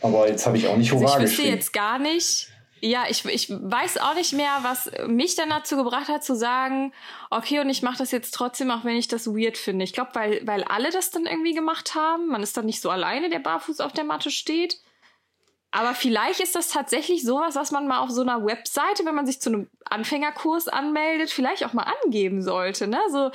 Aber 0.00 0.28
jetzt 0.28 0.46
habe 0.46 0.56
ich 0.56 0.66
auch 0.66 0.76
nicht 0.76 0.92
Hurra 0.92 1.14
also 1.14 1.24
Ich 1.24 1.30
wüsste 1.30 1.42
jetzt 1.42 1.72
gar 1.72 1.98
nicht, 1.98 2.48
ja, 2.84 3.04
ich, 3.08 3.24
ich 3.24 3.48
weiß 3.50 3.96
auch 3.98 4.14
nicht 4.14 4.34
mehr, 4.34 4.58
was 4.60 4.90
mich 5.06 5.36
dann 5.36 5.48
dazu 5.48 5.76
gebracht 5.76 6.08
hat, 6.08 6.22
zu 6.22 6.36
sagen, 6.36 6.92
okay, 7.30 7.60
und 7.60 7.70
ich 7.70 7.82
mache 7.82 7.96
das 7.96 8.10
jetzt 8.10 8.34
trotzdem, 8.34 8.70
auch 8.70 8.84
wenn 8.84 8.96
ich 8.96 9.08
das 9.08 9.26
weird 9.26 9.56
finde. 9.56 9.84
Ich 9.84 9.94
glaube, 9.94 10.10
weil, 10.12 10.46
weil 10.46 10.64
alle 10.64 10.90
das 10.90 11.10
dann 11.10 11.24
irgendwie 11.24 11.54
gemacht 11.54 11.94
haben. 11.94 12.28
Man 12.28 12.42
ist 12.42 12.58
dann 12.58 12.66
nicht 12.66 12.82
so 12.82 12.90
alleine, 12.90 13.30
der 13.30 13.38
barfuß 13.38 13.80
auf 13.80 13.92
der 13.92 14.04
Matte 14.04 14.30
steht. 14.30 14.80
Aber 15.70 15.94
vielleicht 15.94 16.40
ist 16.40 16.54
das 16.54 16.68
tatsächlich 16.68 17.24
sowas, 17.24 17.56
was 17.56 17.70
man 17.70 17.88
mal 17.88 18.00
auf 18.00 18.10
so 18.10 18.20
einer 18.20 18.44
Webseite, 18.44 19.06
wenn 19.06 19.14
man 19.14 19.26
sich 19.26 19.40
zu 19.40 19.48
einem 19.48 19.70
Anfängerkurs 19.86 20.68
anmeldet, 20.68 21.30
vielleicht 21.30 21.64
auch 21.64 21.72
mal 21.72 21.90
angeben 22.04 22.42
sollte. 22.42 22.86
Ne? 22.86 23.00
So, 23.10 23.30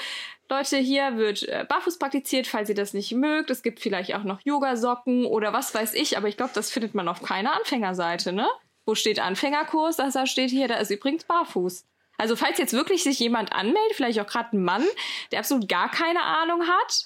Leute, 0.47 0.77
hier 0.77 1.17
wird 1.17 1.43
äh, 1.43 1.65
barfuß 1.67 1.97
praktiziert, 1.97 2.45
falls 2.45 2.69
ihr 2.69 2.75
das 2.75 2.93
nicht 2.93 3.11
mögt. 3.13 3.49
Es 3.49 3.63
gibt 3.63 3.79
vielleicht 3.79 4.13
auch 4.13 4.23
noch 4.23 4.41
Yogasocken 4.45 5.25
oder 5.25 5.53
was 5.53 5.73
weiß 5.73 5.95
ich, 5.95 6.17
aber 6.17 6.27
ich 6.27 6.37
glaube, 6.37 6.51
das 6.53 6.71
findet 6.71 6.93
man 6.93 7.07
auf 7.07 7.23
keiner 7.23 7.55
Anfängerseite, 7.55 8.31
ne? 8.31 8.47
Wo 8.85 8.95
steht 8.95 9.19
Anfängerkurs, 9.19 9.97
dass 9.97 10.13
da 10.13 10.25
steht 10.25 10.49
hier, 10.49 10.67
da 10.67 10.77
ist 10.77 10.91
übrigens 10.91 11.23
barfuß. 11.23 11.85
Also 12.17 12.35
falls 12.35 12.57
jetzt 12.57 12.73
wirklich 12.73 13.03
sich 13.03 13.17
jemand 13.19 13.53
anmeldet, 13.53 13.93
vielleicht 13.95 14.19
auch 14.19 14.27
gerade 14.27 14.57
ein 14.57 14.63
Mann, 14.63 14.83
der 15.31 15.39
absolut 15.39 15.69
gar 15.69 15.89
keine 15.89 16.21
Ahnung 16.21 16.63
hat, 16.67 17.05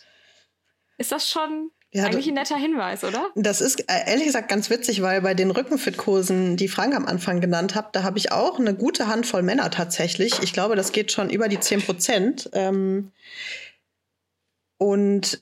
ist 0.98 1.12
das 1.12 1.30
schon 1.30 1.72
ja, 1.92 2.06
eigentlich 2.06 2.28
ein 2.28 2.34
netter 2.34 2.58
Hinweis, 2.58 3.04
oder? 3.04 3.30
Das 3.36 3.62
ist 3.62 3.82
äh, 3.82 4.10
ehrlich 4.10 4.26
gesagt 4.26 4.50
ganz 4.50 4.72
witzig, 4.72 5.04
weil 5.04 5.22
bei 5.22 5.36
den 5.36 5.52
Rückenfit-Kursen, 5.52 6.58
die 6.58 6.68
Frank 6.68 6.96
am 6.96 7.06
Anfang 7.06 7.40
genannt 7.40 7.76
hat, 7.76 7.96
da 7.96 8.02
habe 8.02 8.18
ich 8.18 8.32
auch 8.32 8.60
eine 8.60 8.74
gute 8.74 9.08
Handvoll 9.08 9.44
Männer 9.44 9.70
tatsächlich. 9.70 10.42
Ich 10.42 10.54
glaube, 10.54 10.76
das 10.76 10.92
geht 10.92 11.12
schon 11.12 11.30
über 11.30 11.48
die 11.48 11.60
10 11.60 11.84
Prozent. 11.84 12.50
Ähm, 12.54 13.12
und 14.80 15.42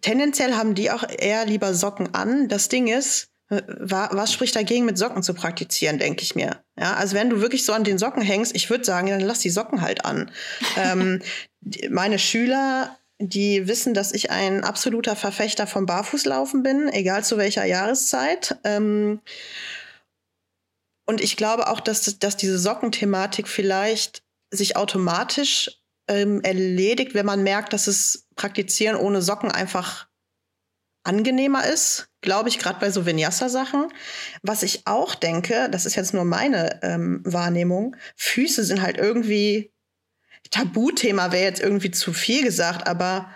tendenziell 0.00 0.54
haben 0.54 0.76
die 0.76 0.92
auch 0.92 1.02
eher 1.08 1.44
lieber 1.46 1.74
Socken 1.74 2.14
an. 2.14 2.46
Das 2.46 2.68
Ding 2.68 2.86
ist, 2.86 3.30
was 3.50 4.32
spricht 4.32 4.56
dagegen, 4.56 4.84
mit 4.84 4.98
Socken 4.98 5.22
zu 5.22 5.32
praktizieren, 5.32 5.98
denke 5.98 6.22
ich 6.22 6.34
mir. 6.34 6.62
Ja, 6.78 6.94
also 6.94 7.16
wenn 7.16 7.30
du 7.30 7.40
wirklich 7.40 7.64
so 7.64 7.72
an 7.72 7.84
den 7.84 7.98
Socken 7.98 8.22
hängst, 8.22 8.54
ich 8.54 8.68
würde 8.68 8.84
sagen, 8.84 9.08
dann 9.08 9.20
lass 9.20 9.40
die 9.40 9.50
Socken 9.50 9.80
halt 9.80 10.04
an. 10.04 10.30
ähm, 10.76 11.22
meine 11.90 12.18
Schüler, 12.18 12.98
die 13.18 13.66
wissen, 13.66 13.94
dass 13.94 14.12
ich 14.12 14.30
ein 14.30 14.64
absoluter 14.64 15.16
Verfechter 15.16 15.66
vom 15.66 15.86
Barfußlaufen 15.86 16.62
bin, 16.62 16.88
egal 16.88 17.24
zu 17.24 17.38
welcher 17.38 17.64
Jahreszeit. 17.64 18.58
Ähm, 18.64 19.20
und 21.06 21.22
ich 21.22 21.36
glaube 21.36 21.68
auch, 21.68 21.80
dass, 21.80 22.18
dass 22.18 22.36
diese 22.36 22.58
Sockenthematik 22.58 23.48
vielleicht 23.48 24.22
sich 24.50 24.76
automatisch 24.76 25.80
ähm, 26.06 26.42
erledigt, 26.42 27.14
wenn 27.14 27.26
man 27.26 27.42
merkt, 27.42 27.72
dass 27.72 27.86
es 27.86 28.26
Praktizieren 28.36 28.96
ohne 28.96 29.22
Socken 29.22 29.50
einfach 29.50 30.06
angenehmer 31.02 31.66
ist, 31.66 32.07
glaube 32.20 32.48
ich, 32.48 32.58
gerade 32.58 32.80
bei 32.80 32.90
so 32.90 33.06
Vinyasa-Sachen. 33.06 33.92
Was 34.42 34.62
ich 34.62 34.86
auch 34.86 35.14
denke, 35.14 35.68
das 35.70 35.86
ist 35.86 35.94
jetzt 35.94 36.14
nur 36.14 36.24
meine 36.24 36.80
ähm, 36.82 37.20
Wahrnehmung, 37.24 37.96
Füße 38.16 38.64
sind 38.64 38.82
halt 38.82 38.98
irgendwie 38.98 39.72
Tabuthema, 40.50 41.32
wäre 41.32 41.44
jetzt 41.44 41.60
irgendwie 41.60 41.90
zu 41.90 42.12
viel 42.12 42.42
gesagt, 42.42 42.88
aber 42.88 43.30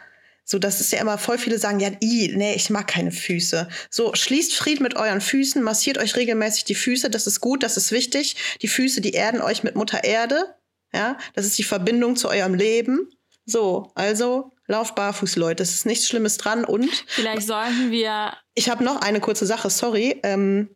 so, 0.45 0.59
das 0.59 0.80
ist 0.80 0.93
ja 0.93 1.01
immer 1.01 1.18
voll 1.18 1.39
viele 1.39 1.59
sagen, 1.59 1.78
ja, 1.78 1.91
i, 2.03 2.33
nee, 2.35 2.55
ich 2.55 2.68
mag 2.68 2.89
keine 2.89 3.12
Füße. 3.12 3.68
So, 3.91 4.12
schließt 4.14 4.55
Frieden 4.55 4.83
mit 4.83 4.97
euren 4.97 5.20
Füßen, 5.20 5.62
massiert 5.62 5.99
euch 5.99 6.16
regelmäßig 6.16 6.64
die 6.64 6.74
Füße, 6.74 7.11
das 7.11 7.26
ist 7.26 7.41
gut, 7.41 7.62
das 7.62 7.76
ist 7.76 7.93
wichtig. 7.93 8.59
Die 8.61 8.68
Füße, 8.68 9.01
die 9.01 9.12
erden 9.12 9.41
euch 9.41 9.62
mit 9.62 9.76
Mutter 9.76 10.03
Erde, 10.03 10.57
ja, 10.93 11.16
das 11.35 11.47
ist 11.47 11.59
die 11.59 11.62
Verbindung 11.62 12.16
zu 12.16 12.28
eurem 12.28 12.55
Leben. 12.55 13.09
So, 13.47 13.93
also 13.95 14.53
lauf 14.66 14.95
barfuß, 14.95 15.37
Leute. 15.37 15.62
Es 15.62 15.72
ist 15.72 15.87
nichts 15.87 16.07
Schlimmes 16.07 16.37
dran. 16.37 16.64
Und 16.64 16.91
vielleicht 17.07 17.47
sollten 17.47 17.91
wir. 17.91 18.37
Ich 18.55 18.68
habe 18.68 18.84
noch 18.84 19.00
eine 19.00 19.20
kurze 19.20 19.46
Sache, 19.46 19.70
sorry. 19.70 20.20
Ähm, 20.22 20.70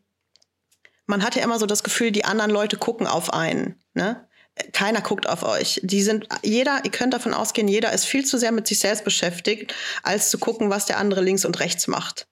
man 1.06 1.22
hat 1.22 1.36
ja 1.36 1.42
immer 1.42 1.58
so 1.58 1.66
das 1.66 1.84
Gefühl, 1.84 2.10
die 2.10 2.24
anderen 2.24 2.50
Leute 2.50 2.76
gucken 2.76 3.06
auf 3.06 3.32
einen. 3.32 3.82
Ne? 3.94 4.26
Keiner 4.72 5.02
guckt 5.02 5.28
auf 5.28 5.42
euch. 5.42 5.80
Die 5.82 6.02
sind, 6.02 6.26
jeder, 6.42 6.80
ihr 6.84 6.90
könnt 6.90 7.14
davon 7.14 7.34
ausgehen, 7.34 7.68
jeder 7.68 7.92
ist 7.92 8.06
viel 8.06 8.24
zu 8.24 8.38
sehr 8.38 8.52
mit 8.52 8.66
sich 8.66 8.78
selbst 8.78 9.04
beschäftigt, 9.04 9.74
als 10.02 10.30
zu 10.30 10.38
gucken, 10.38 10.70
was 10.70 10.86
der 10.86 10.98
andere 10.98 11.20
links 11.20 11.44
und 11.44 11.60
rechts 11.60 11.86
macht. 11.86 12.26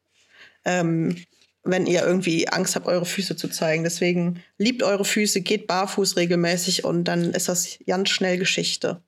Ähm, 0.64 1.24
wenn 1.64 1.86
ihr 1.86 2.04
irgendwie 2.04 2.48
Angst 2.48 2.76
habt, 2.76 2.86
eure 2.86 3.06
Füße 3.06 3.36
zu 3.36 3.48
zeigen. 3.48 3.84
Deswegen 3.84 4.42
liebt 4.58 4.82
eure 4.82 5.04
Füße, 5.04 5.40
geht 5.40 5.66
barfuß 5.66 6.16
regelmäßig 6.16 6.84
und 6.84 7.04
dann 7.04 7.32
ist 7.32 7.48
das 7.48 7.78
ganz 7.86 8.10
schnell 8.10 8.38
Geschichte. 8.38 9.02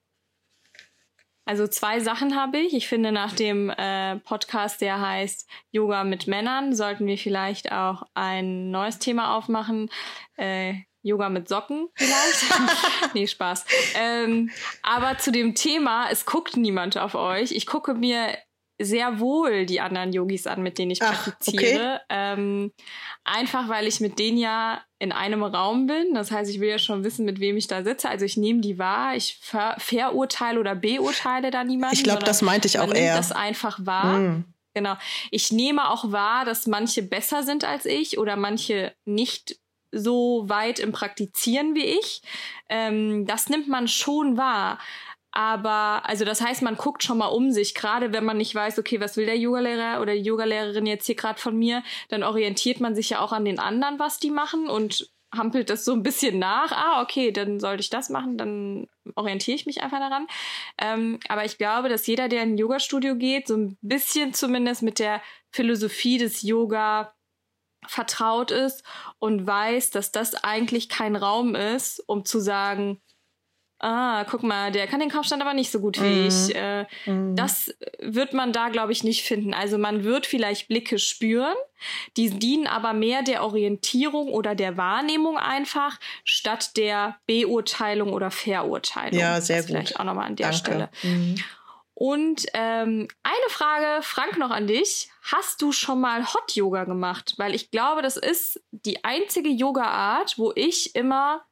Also 1.46 1.68
zwei 1.68 2.00
Sachen 2.00 2.36
habe 2.36 2.58
ich. 2.58 2.74
Ich 2.74 2.88
finde, 2.88 3.12
nach 3.12 3.32
dem 3.32 3.70
äh, 3.70 4.16
Podcast, 4.16 4.80
der 4.80 5.00
heißt 5.00 5.48
Yoga 5.70 6.02
mit 6.02 6.26
Männern, 6.26 6.74
sollten 6.74 7.06
wir 7.06 7.16
vielleicht 7.16 7.70
auch 7.70 8.02
ein 8.14 8.72
neues 8.72 8.98
Thema 8.98 9.36
aufmachen. 9.36 9.88
Äh, 10.36 10.74
Yoga 11.02 11.28
mit 11.28 11.48
Socken 11.48 11.88
vielleicht. 11.94 12.44
nee, 13.14 13.28
Spaß. 13.28 13.64
Ähm, 13.94 14.50
aber 14.82 15.18
zu 15.18 15.30
dem 15.30 15.54
Thema, 15.54 16.10
es 16.10 16.26
guckt 16.26 16.56
niemand 16.56 16.98
auf 16.98 17.14
euch. 17.14 17.52
Ich 17.52 17.66
gucke 17.66 17.94
mir 17.94 18.36
sehr 18.78 19.20
wohl 19.20 19.66
die 19.66 19.80
anderen 19.80 20.12
Yogis 20.12 20.46
an, 20.46 20.62
mit 20.62 20.78
denen 20.78 20.90
ich 20.90 21.02
Ach, 21.02 21.24
praktiziere. 21.24 22.00
Okay. 22.04 22.04
Ähm, 22.10 22.72
einfach 23.24 23.68
weil 23.68 23.86
ich 23.86 24.00
mit 24.00 24.18
denen 24.18 24.38
ja 24.38 24.82
in 24.98 25.12
einem 25.12 25.42
Raum 25.42 25.86
bin. 25.86 26.14
Das 26.14 26.30
heißt, 26.30 26.50
ich 26.50 26.60
will 26.60 26.68
ja 26.68 26.78
schon 26.78 27.04
wissen, 27.04 27.24
mit 27.24 27.40
wem 27.40 27.56
ich 27.56 27.68
da 27.68 27.82
sitze. 27.82 28.08
Also 28.08 28.24
ich 28.24 28.36
nehme 28.36 28.60
die 28.60 28.78
wahr. 28.78 29.16
Ich 29.16 29.38
ver 29.40 29.76
verurteile 29.78 30.60
oder 30.60 30.74
beurteile 30.74 31.50
da 31.50 31.64
niemanden. 31.64 31.96
Ich 31.96 32.04
glaube, 32.04 32.24
das 32.24 32.42
meinte 32.42 32.68
ich 32.68 32.78
auch 32.78 32.88
man 32.88 32.96
eher. 32.96 33.14
Nimmt 33.14 33.18
das 33.18 33.32
einfach 33.32 33.78
wahr. 33.82 34.18
Mm. 34.18 34.44
Genau. 34.74 34.96
Ich 35.30 35.52
nehme 35.52 35.88
auch 35.88 36.12
wahr, 36.12 36.44
dass 36.44 36.66
manche 36.66 37.02
besser 37.02 37.42
sind 37.42 37.64
als 37.64 37.86
ich 37.86 38.18
oder 38.18 38.36
manche 38.36 38.92
nicht 39.06 39.58
so 39.90 40.44
weit 40.48 40.78
im 40.78 40.92
Praktizieren 40.92 41.74
wie 41.74 41.84
ich. 41.84 42.20
Ähm, 42.68 43.26
das 43.26 43.48
nimmt 43.48 43.68
man 43.68 43.88
schon 43.88 44.36
wahr. 44.36 44.78
Aber, 45.36 46.00
also 46.08 46.24
das 46.24 46.40
heißt, 46.40 46.62
man 46.62 46.76
guckt 46.76 47.02
schon 47.02 47.18
mal 47.18 47.26
um 47.26 47.52
sich, 47.52 47.74
gerade 47.74 48.14
wenn 48.14 48.24
man 48.24 48.38
nicht 48.38 48.54
weiß, 48.54 48.78
okay, 48.78 49.00
was 49.00 49.18
will 49.18 49.26
der 49.26 49.36
Yogalehrer 49.36 50.00
oder 50.00 50.14
die 50.14 50.22
Yogalehrerin 50.22 50.86
jetzt 50.86 51.04
hier 51.04 51.14
gerade 51.14 51.38
von 51.38 51.58
mir, 51.58 51.82
dann 52.08 52.22
orientiert 52.22 52.80
man 52.80 52.94
sich 52.94 53.10
ja 53.10 53.20
auch 53.20 53.32
an 53.32 53.44
den 53.44 53.58
anderen, 53.58 53.98
was 53.98 54.18
die 54.18 54.30
machen 54.30 54.70
und 54.70 55.10
hampelt 55.36 55.68
das 55.68 55.84
so 55.84 55.92
ein 55.92 56.02
bisschen 56.02 56.38
nach. 56.38 56.72
Ah, 56.72 57.02
okay, 57.02 57.32
dann 57.32 57.60
sollte 57.60 57.82
ich 57.82 57.90
das 57.90 58.08
machen, 58.08 58.38
dann 58.38 58.88
orientiere 59.14 59.56
ich 59.56 59.66
mich 59.66 59.82
einfach 59.82 59.98
daran. 59.98 60.26
Ähm, 60.78 61.20
aber 61.28 61.44
ich 61.44 61.58
glaube, 61.58 61.90
dass 61.90 62.06
jeder, 62.06 62.28
der 62.28 62.42
in 62.42 62.54
ein 62.54 62.58
Yoga-Studio 62.58 63.16
geht, 63.16 63.46
so 63.46 63.58
ein 63.58 63.76
bisschen 63.82 64.32
zumindest 64.32 64.80
mit 64.80 64.98
der 64.98 65.20
Philosophie 65.50 66.16
des 66.16 66.40
Yoga 66.40 67.14
vertraut 67.86 68.52
ist 68.52 68.84
und 69.18 69.46
weiß, 69.46 69.90
dass 69.90 70.12
das 70.12 70.34
eigentlich 70.34 70.88
kein 70.88 71.14
Raum 71.14 71.54
ist, 71.54 72.02
um 72.06 72.24
zu 72.24 72.40
sagen, 72.40 73.02
Ah, 73.78 74.24
guck 74.24 74.42
mal, 74.42 74.72
der 74.72 74.86
kann 74.86 75.00
den 75.00 75.10
Kaufstand 75.10 75.42
aber 75.42 75.52
nicht 75.52 75.70
so 75.70 75.80
gut 75.80 76.00
wie 76.00 76.06
Mhm. 76.22 76.26
ich. 76.28 76.54
Äh, 76.54 76.86
Mhm. 77.04 77.36
Das 77.36 77.74
wird 77.98 78.32
man 78.32 78.52
da, 78.52 78.70
glaube 78.70 78.92
ich, 78.92 79.04
nicht 79.04 79.22
finden. 79.22 79.52
Also 79.52 79.76
man 79.76 80.02
wird 80.02 80.24
vielleicht 80.26 80.68
Blicke 80.68 80.98
spüren, 80.98 81.54
die 82.16 82.30
dienen 82.30 82.66
aber 82.66 82.94
mehr 82.94 83.22
der 83.22 83.44
Orientierung 83.44 84.28
oder 84.28 84.54
der 84.54 84.78
Wahrnehmung 84.78 85.36
einfach, 85.36 85.98
statt 86.24 86.76
der 86.78 87.16
Beurteilung 87.26 88.14
oder 88.14 88.30
Verurteilung. 88.30 89.18
Ja, 89.20 89.40
sehr 89.42 89.58
das 89.58 89.66
gut. 89.66 89.76
Vielleicht 89.76 90.00
auch 90.00 90.04
nochmal 90.04 90.26
an 90.28 90.36
der 90.36 90.46
Danke. 90.52 90.58
Stelle. 90.58 90.88
Mhm. 91.02 91.34
Und 91.92 92.46
ähm, 92.52 93.08
eine 93.22 93.48
Frage, 93.48 94.02
Frank, 94.02 94.38
noch 94.38 94.50
an 94.50 94.66
dich. 94.66 95.10
Hast 95.22 95.62
du 95.62 95.72
schon 95.72 96.00
mal 96.00 96.26
Hot 96.34 96.52
Yoga 96.54 96.84
gemacht? 96.84 97.34
Weil 97.38 97.54
ich 97.54 97.70
glaube, 97.70 98.02
das 98.02 98.16
ist 98.16 98.62
die 98.70 99.02
einzige 99.04 99.48
Yoga-Art, 99.48 100.38
wo 100.38 100.52
ich 100.54 100.94
immer 100.94 101.42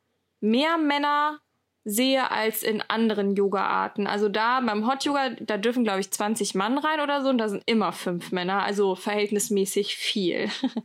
mehr 0.40 0.76
Männer 0.76 1.40
sehe 1.84 2.30
als 2.30 2.62
in 2.62 2.82
anderen 2.88 3.36
Yoga-Arten. 3.36 4.06
Also 4.06 4.28
da 4.28 4.60
beim 4.60 4.86
Hot 4.86 5.04
Yoga, 5.04 5.30
da 5.40 5.58
dürfen, 5.58 5.84
glaube 5.84 6.00
ich, 6.00 6.10
20 6.10 6.54
Mann 6.54 6.78
rein 6.78 7.00
oder 7.00 7.22
so 7.22 7.28
und 7.28 7.38
da 7.38 7.48
sind 7.48 7.62
immer 7.66 7.92
fünf 7.92 8.32
Männer, 8.32 8.62
also 8.62 8.94
verhältnismäßig 8.94 9.96
viel. 9.96 10.48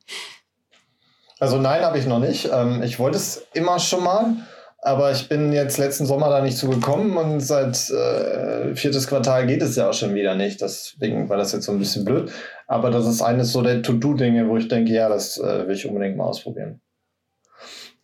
Also 1.40 1.58
nein, 1.58 1.84
habe 1.84 1.98
ich 1.98 2.06
noch 2.06 2.20
nicht. 2.20 2.50
Ähm, 2.54 2.84
ich 2.84 3.00
wollte 3.00 3.18
es 3.18 3.48
immer 3.54 3.80
schon 3.80 4.04
mal, 4.04 4.36
aber 4.82 5.12
ich 5.12 5.30
bin 5.30 5.54
jetzt 5.54 5.78
letzten 5.78 6.06
Sommer 6.06 6.30
da 6.30 6.42
nicht 6.42 6.58
zu 6.58 6.70
gekommen 6.70 7.16
und 7.16 7.40
seit 7.40 7.90
äh, 7.90 8.76
viertes 8.76 9.08
Quartal 9.08 9.48
geht 9.48 9.62
es 9.62 9.76
ja 9.76 9.90
auch 9.90 9.94
schon 9.94 10.14
wieder 10.16 10.36
nicht. 10.36 10.62
Deswegen 10.62 11.30
war 11.30 11.38
das 11.38 11.54
jetzt 11.54 11.66
so 11.66 11.72
ein 11.72 11.80
bisschen 11.80 12.04
blöd. 12.04 12.30
Aber 12.68 12.92
das 12.92 13.08
ist 13.08 13.22
eines 13.22 13.54
so 13.54 13.62
der 13.62 13.82
To-Do-Dinge, 13.82 14.50
wo 14.50 14.58
ich 14.58 14.68
denke, 14.68 14.92
ja, 14.92 15.08
das 15.08 15.38
äh, 15.38 15.66
will 15.68 15.76
ich 15.76 15.88
unbedingt 15.88 16.18
mal 16.18 16.26
ausprobieren. 16.26 16.82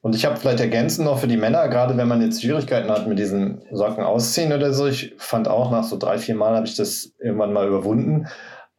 Und 0.05 0.13
ich 0.13 0.23
habe 0.23 0.35
vielleicht 0.35 0.59
ergänzend 0.59 1.07
noch 1.07 1.17
für 1.17 1.27
die 1.27 1.35
Männer, 1.35 1.67
gerade 1.67 1.97
wenn 1.97 2.07
man 2.07 2.21
jetzt 2.21 2.43
Schwierigkeiten 2.43 2.91
hat 2.91 3.07
mit 3.07 3.17
diesen 3.17 3.63
Socken 3.71 4.03
ausziehen 4.03 4.53
oder 4.53 4.71
so, 4.71 4.85
ich 4.85 5.15
fand 5.17 5.47
auch 5.47 5.71
nach 5.71 5.83
so 5.83 5.97
drei, 5.97 6.19
vier 6.19 6.35
Mal 6.35 6.53
habe 6.55 6.67
ich 6.67 6.75
das 6.75 7.13
irgendwann 7.17 7.53
mal 7.53 7.67
überwunden. 7.67 8.27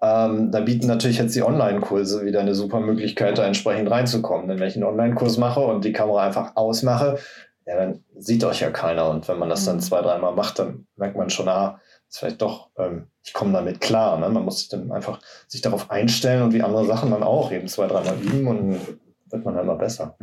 Ähm, 0.00 0.52
da 0.52 0.60
bieten 0.60 0.86
natürlich 0.86 1.18
jetzt 1.18 1.34
die 1.34 1.42
Online-Kurse 1.42 2.24
wieder 2.24 2.38
eine 2.38 2.54
super 2.54 2.78
Möglichkeit, 2.78 3.38
da 3.38 3.44
entsprechend 3.44 3.90
reinzukommen. 3.90 4.46
Denn 4.46 4.60
wenn 4.60 4.68
ich 4.68 4.76
einen 4.76 4.84
Online-Kurs 4.84 5.36
mache 5.36 5.58
und 5.58 5.84
die 5.84 5.92
Kamera 5.92 6.22
einfach 6.24 6.52
ausmache, 6.54 7.18
ja, 7.66 7.74
dann 7.74 8.04
sieht 8.16 8.44
euch 8.44 8.60
ja 8.60 8.70
keiner. 8.70 9.10
Und 9.10 9.26
wenn 9.26 9.40
man 9.40 9.50
das 9.50 9.64
dann 9.64 9.78
Mhm. 9.78 9.80
zwei, 9.80 10.02
dreimal 10.02 10.32
macht, 10.32 10.60
dann 10.60 10.86
merkt 10.94 11.16
man 11.16 11.28
schon, 11.28 11.48
ah, 11.48 11.80
ist 12.08 12.20
vielleicht 12.20 12.40
doch, 12.40 12.70
ähm, 12.78 13.08
ich 13.24 13.32
komme 13.32 13.52
damit 13.52 13.80
klar. 13.80 14.16
Ne? 14.16 14.28
Man 14.28 14.44
muss 14.44 14.60
sich 14.60 14.68
dann 14.68 14.92
einfach 14.92 15.18
sich 15.48 15.60
darauf 15.60 15.90
einstellen 15.90 16.44
und 16.44 16.54
wie 16.54 16.62
andere 16.62 16.84
Sachen 16.84 17.10
dann 17.10 17.24
auch 17.24 17.50
eben 17.50 17.66
zwei, 17.66 17.88
dreimal 17.88 18.14
üben 18.14 18.46
und 18.46 18.58
dann 18.58 18.80
wird 19.28 19.44
man 19.44 19.56
dann 19.56 19.64
immer 19.64 19.74
besser. 19.74 20.16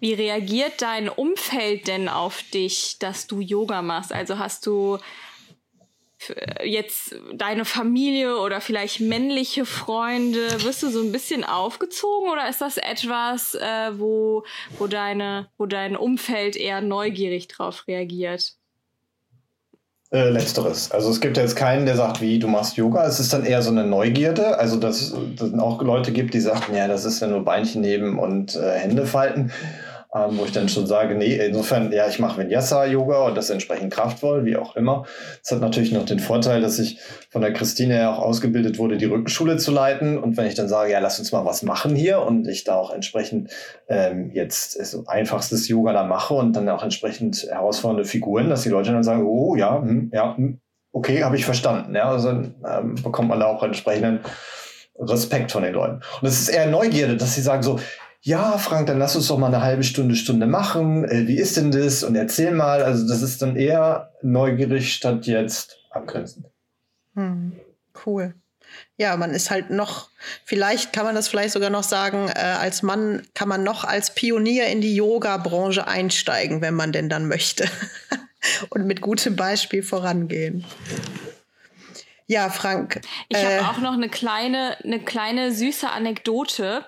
Wie 0.00 0.14
reagiert 0.14 0.82
dein 0.82 1.08
Umfeld 1.08 1.88
denn 1.88 2.08
auf 2.08 2.42
dich, 2.52 2.98
dass 2.98 3.26
du 3.26 3.40
Yoga 3.40 3.82
machst? 3.82 4.12
Also 4.12 4.38
hast 4.38 4.66
du 4.66 4.98
f- 6.18 6.34
jetzt 6.64 7.16
deine 7.34 7.64
Familie 7.64 8.38
oder 8.38 8.60
vielleicht 8.60 9.00
männliche 9.00 9.66
Freunde, 9.66 10.62
wirst 10.64 10.82
du 10.82 10.90
so 10.90 11.00
ein 11.00 11.12
bisschen 11.12 11.44
aufgezogen 11.44 12.30
oder 12.30 12.48
ist 12.48 12.60
das 12.60 12.76
etwas, 12.76 13.54
äh, 13.54 13.98
wo, 13.98 14.44
wo, 14.78 14.86
deine, 14.86 15.50
wo 15.58 15.66
dein 15.66 15.96
Umfeld 15.96 16.56
eher 16.56 16.80
neugierig 16.80 17.48
drauf 17.48 17.86
reagiert? 17.86 18.54
Äh, 20.14 20.30
letzteres. 20.30 20.92
Also 20.92 21.10
es 21.10 21.20
gibt 21.20 21.36
jetzt 21.38 21.56
keinen, 21.56 21.86
der 21.86 21.96
sagt, 21.96 22.20
wie, 22.20 22.38
du 22.38 22.46
machst 22.46 22.76
Yoga. 22.76 23.04
Es 23.04 23.18
ist 23.18 23.32
dann 23.32 23.44
eher 23.44 23.62
so 23.62 23.72
eine 23.72 23.84
Neugierde. 23.84 24.60
Also 24.60 24.76
dass 24.76 25.00
es 25.00 25.58
auch 25.58 25.82
Leute 25.82 26.12
gibt, 26.12 26.34
die 26.34 26.40
sagen, 26.40 26.72
ja, 26.72 26.86
das 26.86 27.04
ist 27.04 27.18
ja 27.18 27.26
nur 27.26 27.44
Beinchen 27.44 27.82
heben 27.82 28.20
und 28.20 28.54
äh, 28.54 28.78
Hände 28.78 29.06
falten. 29.06 29.50
Ähm, 30.16 30.38
wo 30.38 30.44
ich 30.44 30.52
dann 30.52 30.68
schon 30.68 30.86
sage, 30.86 31.16
nee, 31.16 31.34
insofern, 31.34 31.90
ja, 31.90 32.06
ich 32.06 32.20
mache 32.20 32.40
Vinyasa-Yoga 32.40 33.26
und 33.26 33.36
das 33.36 33.50
entsprechend 33.50 33.92
kraftvoll, 33.92 34.44
wie 34.44 34.56
auch 34.56 34.76
immer. 34.76 35.06
Es 35.42 35.50
hat 35.50 35.60
natürlich 35.60 35.90
noch 35.90 36.04
den 36.04 36.20
Vorteil, 36.20 36.60
dass 36.60 36.78
ich 36.78 37.00
von 37.30 37.42
der 37.42 37.52
Christine 37.52 37.96
ja 37.96 38.14
auch 38.14 38.20
ausgebildet 38.20 38.78
wurde, 38.78 38.96
die 38.96 39.06
Rückenschule 39.06 39.56
zu 39.56 39.72
leiten. 39.72 40.16
Und 40.16 40.36
wenn 40.36 40.46
ich 40.46 40.54
dann 40.54 40.68
sage, 40.68 40.92
ja, 40.92 41.00
lass 41.00 41.18
uns 41.18 41.32
mal 41.32 41.44
was 41.44 41.64
machen 41.64 41.96
hier 41.96 42.20
und 42.20 42.46
ich 42.46 42.62
da 42.62 42.76
auch 42.76 42.92
entsprechend 42.92 43.50
ähm, 43.88 44.30
jetzt 44.32 44.72
so 44.84 45.04
einfachstes 45.06 45.66
Yoga 45.66 45.92
da 45.92 46.04
mache 46.04 46.34
und 46.34 46.54
dann 46.54 46.68
auch 46.68 46.84
entsprechend 46.84 47.48
herausfordernde 47.50 48.04
Figuren, 48.04 48.50
dass 48.50 48.62
die 48.62 48.68
Leute 48.68 48.92
dann 48.92 49.02
sagen, 49.02 49.26
oh 49.26 49.56
ja, 49.56 49.82
hm, 49.82 50.12
ja, 50.14 50.36
hm, 50.36 50.60
okay, 50.92 51.24
habe 51.24 51.34
ich 51.34 51.44
verstanden. 51.44 51.92
Ja, 51.96 52.10
also 52.10 52.28
ähm, 52.28 52.94
bekommt 53.02 53.30
man 53.30 53.40
da 53.40 53.46
auch 53.46 53.64
entsprechenden 53.64 54.20
Respekt 54.96 55.50
von 55.50 55.64
den 55.64 55.74
Leuten. 55.74 56.00
Und 56.20 56.28
es 56.28 56.40
ist 56.40 56.50
eher 56.50 56.66
Neugierde, 56.66 57.16
dass 57.16 57.34
sie 57.34 57.42
sagen 57.42 57.64
so, 57.64 57.80
ja, 58.26 58.56
Frank, 58.56 58.86
dann 58.86 58.98
lass 58.98 59.16
uns 59.16 59.28
doch 59.28 59.36
mal 59.36 59.48
eine 59.48 59.60
halbe 59.60 59.84
Stunde, 59.84 60.16
Stunde 60.16 60.46
machen. 60.46 61.04
Äh, 61.04 61.28
wie 61.28 61.36
ist 61.36 61.58
denn 61.58 61.70
das? 61.70 62.02
Und 62.02 62.16
erzähl 62.16 62.52
mal. 62.52 62.82
Also 62.82 63.06
das 63.06 63.20
ist 63.20 63.42
dann 63.42 63.54
eher 63.54 64.14
neugierig 64.22 64.94
statt 64.94 65.26
jetzt 65.26 65.76
abgrenzend. 65.90 66.46
Hm, 67.14 67.52
cool. 68.06 68.34
Ja, 68.96 69.18
man 69.18 69.32
ist 69.32 69.50
halt 69.50 69.68
noch, 69.68 70.08
vielleicht 70.46 70.94
kann 70.94 71.04
man 71.04 71.14
das 71.14 71.28
vielleicht 71.28 71.52
sogar 71.52 71.68
noch 71.68 71.82
sagen, 71.82 72.30
äh, 72.34 72.38
als 72.38 72.82
Mann 72.82 73.26
kann 73.34 73.46
man 73.46 73.62
noch 73.62 73.84
als 73.84 74.14
Pionier 74.14 74.68
in 74.68 74.80
die 74.80 74.96
Yoga-Branche 74.96 75.86
einsteigen, 75.86 76.62
wenn 76.62 76.74
man 76.74 76.92
denn 76.92 77.10
dann 77.10 77.28
möchte. 77.28 77.68
Und 78.70 78.86
mit 78.86 79.02
gutem 79.02 79.36
Beispiel 79.36 79.82
vorangehen. 79.82 80.64
Ja, 82.26 82.48
Frank. 82.48 83.02
Ich 83.28 83.36
äh, 83.36 83.60
habe 83.60 83.68
auch 83.68 83.82
noch 83.82 83.92
eine 83.92 84.08
kleine, 84.08 84.78
eine 84.82 84.98
kleine 84.98 85.52
süße 85.52 85.90
Anekdote 85.90 86.86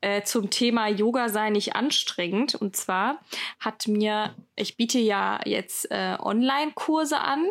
äh, 0.00 0.22
zum 0.22 0.48
Thema 0.48 0.88
Yoga 0.88 1.28
sei 1.28 1.50
nicht 1.50 1.76
anstrengend. 1.76 2.54
Und 2.54 2.74
zwar 2.74 3.20
hat 3.60 3.86
mir, 3.86 4.34
ich 4.56 4.78
biete 4.78 4.98
ja 4.98 5.40
jetzt 5.44 5.90
äh, 5.90 6.16
Online-Kurse 6.18 7.20
an, 7.20 7.44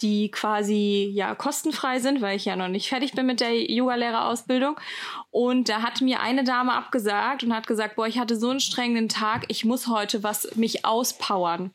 die 0.00 0.30
quasi 0.30 1.10
ja 1.12 1.34
kostenfrei 1.34 1.98
sind, 1.98 2.22
weil 2.22 2.36
ich 2.36 2.44
ja 2.44 2.54
noch 2.54 2.68
nicht 2.68 2.88
fertig 2.88 3.12
bin 3.12 3.26
mit 3.26 3.40
der 3.40 3.70
Yogalehrerausbildung. 3.70 4.78
Und 5.30 5.68
da 5.68 5.82
hat 5.82 6.00
mir 6.00 6.20
eine 6.20 6.44
Dame 6.44 6.72
abgesagt 6.72 7.42
und 7.42 7.54
hat 7.54 7.66
gesagt, 7.66 7.96
boah, 7.96 8.06
ich 8.06 8.18
hatte 8.18 8.36
so 8.36 8.48
einen 8.48 8.60
strengenden 8.60 9.08
Tag, 9.08 9.44
ich 9.48 9.64
muss 9.64 9.88
heute 9.88 10.22
was 10.22 10.54
mich 10.54 10.84
auspowern. 10.84 11.72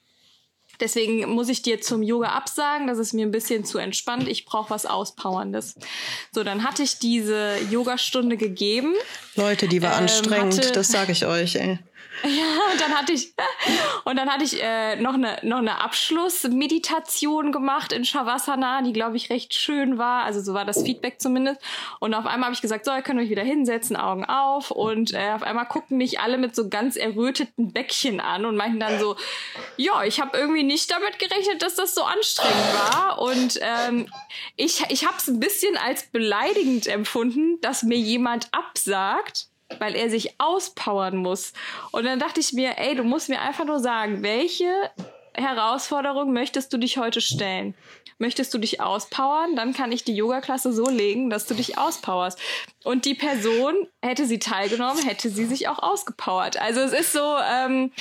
Deswegen 0.80 1.30
muss 1.30 1.49
ich 1.49 1.61
dir 1.61 1.82
zum 1.82 2.03
Yoga 2.03 2.30
absagen. 2.30 2.88
Das 2.88 2.97
ist 2.97 3.13
mir 3.13 3.26
ein 3.26 3.32
bisschen 3.32 3.65
zu 3.65 3.78
entspannt. 3.78 4.28
Ich 4.28 4.45
brauche 4.45 4.69
was 4.69 4.86
Auspowerndes. 4.86 5.76
So, 6.32 6.43
dann 6.43 6.63
hatte 6.63 6.84
ich 6.84 6.99
diese 6.99 7.57
Yogastunde 7.69 8.38
gegeben. 8.38 8.93
Leute, 9.36 9.67
die 9.67 9.82
war 9.82 9.93
ähm, 9.93 10.03
anstrengend, 10.03 10.76
das 10.76 10.89
sage 10.89 11.11
ich 11.11 11.26
euch. 11.26 11.55
Ey. 11.55 11.80
Ja, 12.24 12.72
und 12.72 12.82
dann 12.82 12.97
hatte 12.97 13.14
ich 13.14 13.34
und 14.03 14.16
dann 14.16 14.30
hatte 14.30 14.43
ich 14.43 14.62
äh, 14.62 14.95
noch 14.95 15.14
eine 15.14 15.38
noch 15.43 15.58
eine 15.58 15.82
Abschlussmeditation 15.82 17.51
gemacht 17.51 17.91
in 17.91 18.06
Shavasana, 18.06 18.82
die 18.82 18.93
glaube 18.93 19.18
ich 19.18 19.30
recht 19.30 19.53
schön 19.53 19.97
war. 19.97 20.24
Also 20.24 20.41
so 20.41 20.53
war 20.53 20.66
das 20.66 20.82
Feedback 20.82 21.20
zumindest. 21.20 21.62
Und 21.99 22.14
auf 22.14 22.26
einmal 22.26 22.47
habe 22.47 22.53
ich 22.56 22.62
gesagt, 22.62 22.86
so, 22.86 22.91
ihr 22.91 23.01
könnt 23.01 23.20
euch 23.20 23.30
wieder 23.30 23.43
hinsetzen, 23.43 23.95
Augen 23.95 24.26
auf. 24.26 24.72
Und 24.72 25.14
äh, 25.14 25.34
auf 25.36 25.43
einmal 25.43 25.66
guckten 25.66 25.97
mich 25.97 26.20
alle 26.20 26.38
mit 26.38 26.56
so 26.56 26.70
ganz 26.70 26.95
erröteten 26.95 27.74
Bäckchen 27.74 28.20
an 28.20 28.45
und 28.45 28.56
meinten 28.56 28.80
dann 28.80 28.99
so, 28.99 29.16
ja, 29.78 30.03
ich 30.03 30.20
habe 30.20 30.38
irgendwie 30.38 30.64
nicht 30.64 30.89
damit 30.91 31.20
gerechnet, 31.20 31.62
dass 31.62 31.76
das 31.76 31.93
so 31.93 32.03
anstrengend 32.03 32.74
war. 32.74 33.20
Und 33.20 33.60
ähm, 33.62 34.08
ich 34.56 34.84
ich 34.89 35.06
habe 35.06 35.18
es 35.18 35.28
ein 35.28 35.39
bisschen 35.39 35.78
als 35.78 36.08
beleidigend 36.08 36.88
empfunden, 36.88 37.60
dass 37.62 37.84
mir 37.84 37.97
jemand 37.97 38.47
absagt 38.51 39.49
weil 39.80 39.95
er 39.95 40.09
sich 40.09 40.39
auspowern 40.39 41.18
muss. 41.18 41.53
Und 41.91 42.05
dann 42.05 42.20
dachte 42.20 42.39
ich 42.39 42.53
mir, 42.53 42.78
ey, 42.78 42.95
du 42.95 43.03
musst 43.03 43.30
mir 43.30 43.41
einfach 43.41 43.66
nur 43.66 43.80
sagen, 43.80 44.24
welche 44.24 44.72
Herausforderung 45.34 46.34
möchtest 46.34 46.72
du 46.74 46.78
dich 46.78 46.97
heute 46.97 47.22
stellen? 47.22 47.76
Möchtest 48.18 48.53
du 48.53 48.57
dich 48.57 48.80
auspowern? 48.80 49.55
Dann 49.57 49.74
kann 49.74 49.91
ich 49.91 50.05
die 50.05 50.16
Yoga-Klasse 50.16 50.72
so 50.72 50.89
legen, 50.89 51.30
dass 51.30 51.47
du 51.47 51.53
dich 51.53 51.78
auspowerst. 51.78 52.39
Und 52.84 53.03
die 53.03 53.16
Person, 53.16 53.76
hätte 54.01 54.26
sie 54.26 54.39
teilgenommen, 54.39 55.03
hätte 55.03 55.30
sie 55.30 55.45
sich 55.45 55.68
auch 55.68 55.80
ausgepowert. 55.80 56.61
Also 56.61 56.80
es 56.80 56.93
ist 56.93 57.11
so, 57.11 57.36
ähm, 57.38 57.91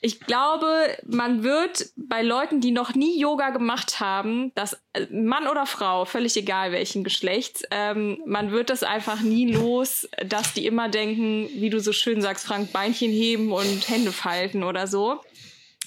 ich 0.00 0.20
glaube, 0.20 0.96
man 1.06 1.42
wird 1.42 1.86
bei 1.96 2.22
Leuten, 2.22 2.60
die 2.60 2.70
noch 2.70 2.94
nie 2.94 3.18
Yoga 3.18 3.50
gemacht 3.50 3.98
haben, 3.98 4.52
das 4.54 4.80
äh, 4.92 5.06
Mann 5.10 5.48
oder 5.48 5.66
Frau, 5.66 6.04
völlig 6.04 6.36
egal 6.36 6.70
welchen 6.70 7.02
Geschlechts, 7.02 7.64
ähm, 7.72 8.22
man 8.24 8.52
wird 8.52 8.70
das 8.70 8.84
einfach 8.84 9.20
nie 9.20 9.52
los, 9.52 10.08
dass 10.24 10.52
die 10.52 10.66
immer 10.66 10.88
denken, 10.88 11.48
wie 11.52 11.70
du 11.70 11.80
so 11.80 11.92
schön 11.92 12.20
sagst, 12.20 12.46
Frank, 12.46 12.72
Beinchen 12.72 13.10
heben 13.10 13.52
und 13.52 13.88
Hände 13.88 14.12
falten 14.12 14.62
oder 14.62 14.86
so. 14.86 15.20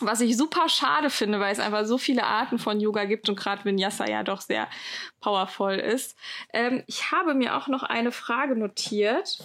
Was 0.01 0.19
ich 0.19 0.35
super 0.35 0.67
schade 0.67 1.09
finde, 1.09 1.39
weil 1.39 1.53
es 1.53 1.59
einfach 1.59 1.85
so 1.85 1.97
viele 1.97 2.23
Arten 2.23 2.57
von 2.57 2.81
Yoga 2.81 3.05
gibt 3.05 3.29
und 3.29 3.35
gerade 3.35 3.63
Vinyasa 3.63 4.09
ja 4.09 4.23
doch 4.23 4.41
sehr 4.41 4.67
powervoll 5.21 5.75
ist. 5.75 6.17
Ähm, 6.51 6.83
ich 6.87 7.11
habe 7.11 7.33
mir 7.33 7.55
auch 7.55 7.67
noch 7.67 7.83
eine 7.83 8.11
Frage 8.11 8.55
notiert. 8.55 9.39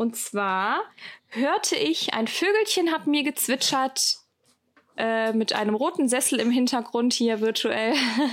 Und 0.00 0.16
zwar 0.16 0.80
hörte 1.28 1.76
ich, 1.76 2.14
ein 2.14 2.26
Vögelchen 2.26 2.90
hat 2.90 3.06
mir 3.06 3.22
gezwitschert 3.22 4.16
äh, 4.96 5.34
mit 5.34 5.52
einem 5.52 5.74
roten 5.74 6.08
Sessel 6.08 6.40
im 6.40 6.50
Hintergrund 6.50 7.12
hier 7.12 7.42
virtuell. 7.42 7.92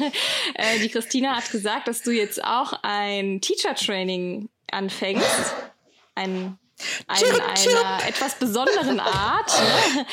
äh, 0.53 0.79
die 0.79 0.87
Christina 0.87 1.35
hat 1.35 1.51
gesagt, 1.51 1.89
dass 1.89 2.03
du 2.03 2.11
jetzt 2.11 2.41
auch 2.41 2.71
ein 2.83 3.41
Teacher 3.41 3.75
Training 3.75 4.47
anfängst. 4.71 5.55
Ein 6.15 6.57
ein, 7.07 7.23
einer 7.41 8.07
etwas 8.07 8.35
besonderen 8.35 9.01
Art. 9.01 9.51
Ne? 9.59 10.05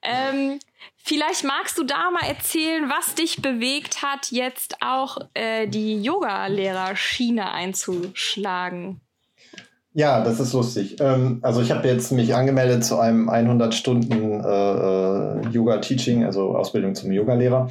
ähm, 0.00 0.58
vielleicht 0.96 1.44
magst 1.44 1.76
du 1.76 1.82
da 1.82 2.10
mal 2.10 2.26
erzählen, 2.26 2.88
was 2.88 3.14
dich 3.16 3.42
bewegt 3.42 4.00
hat, 4.00 4.30
jetzt 4.30 4.80
auch 4.80 5.18
äh, 5.34 5.68
die 5.68 6.02
Yoga-Lehrer-Schiene 6.02 7.50
einzuschlagen. 7.50 9.01
Ja, 9.94 10.24
das 10.24 10.40
ist 10.40 10.54
lustig. 10.54 10.96
Ähm, 11.00 11.38
also 11.42 11.60
ich 11.60 11.70
habe 11.70 11.86
jetzt 11.86 12.12
mich 12.12 12.34
angemeldet 12.34 12.84
zu 12.84 12.98
einem 12.98 13.28
100 13.28 13.74
Stunden 13.74 14.40
äh, 14.40 14.46
äh, 14.46 15.48
Yoga-Teaching, 15.50 16.24
also 16.24 16.56
Ausbildung 16.56 16.94
zum 16.94 17.12
Yogalehrer. 17.12 17.68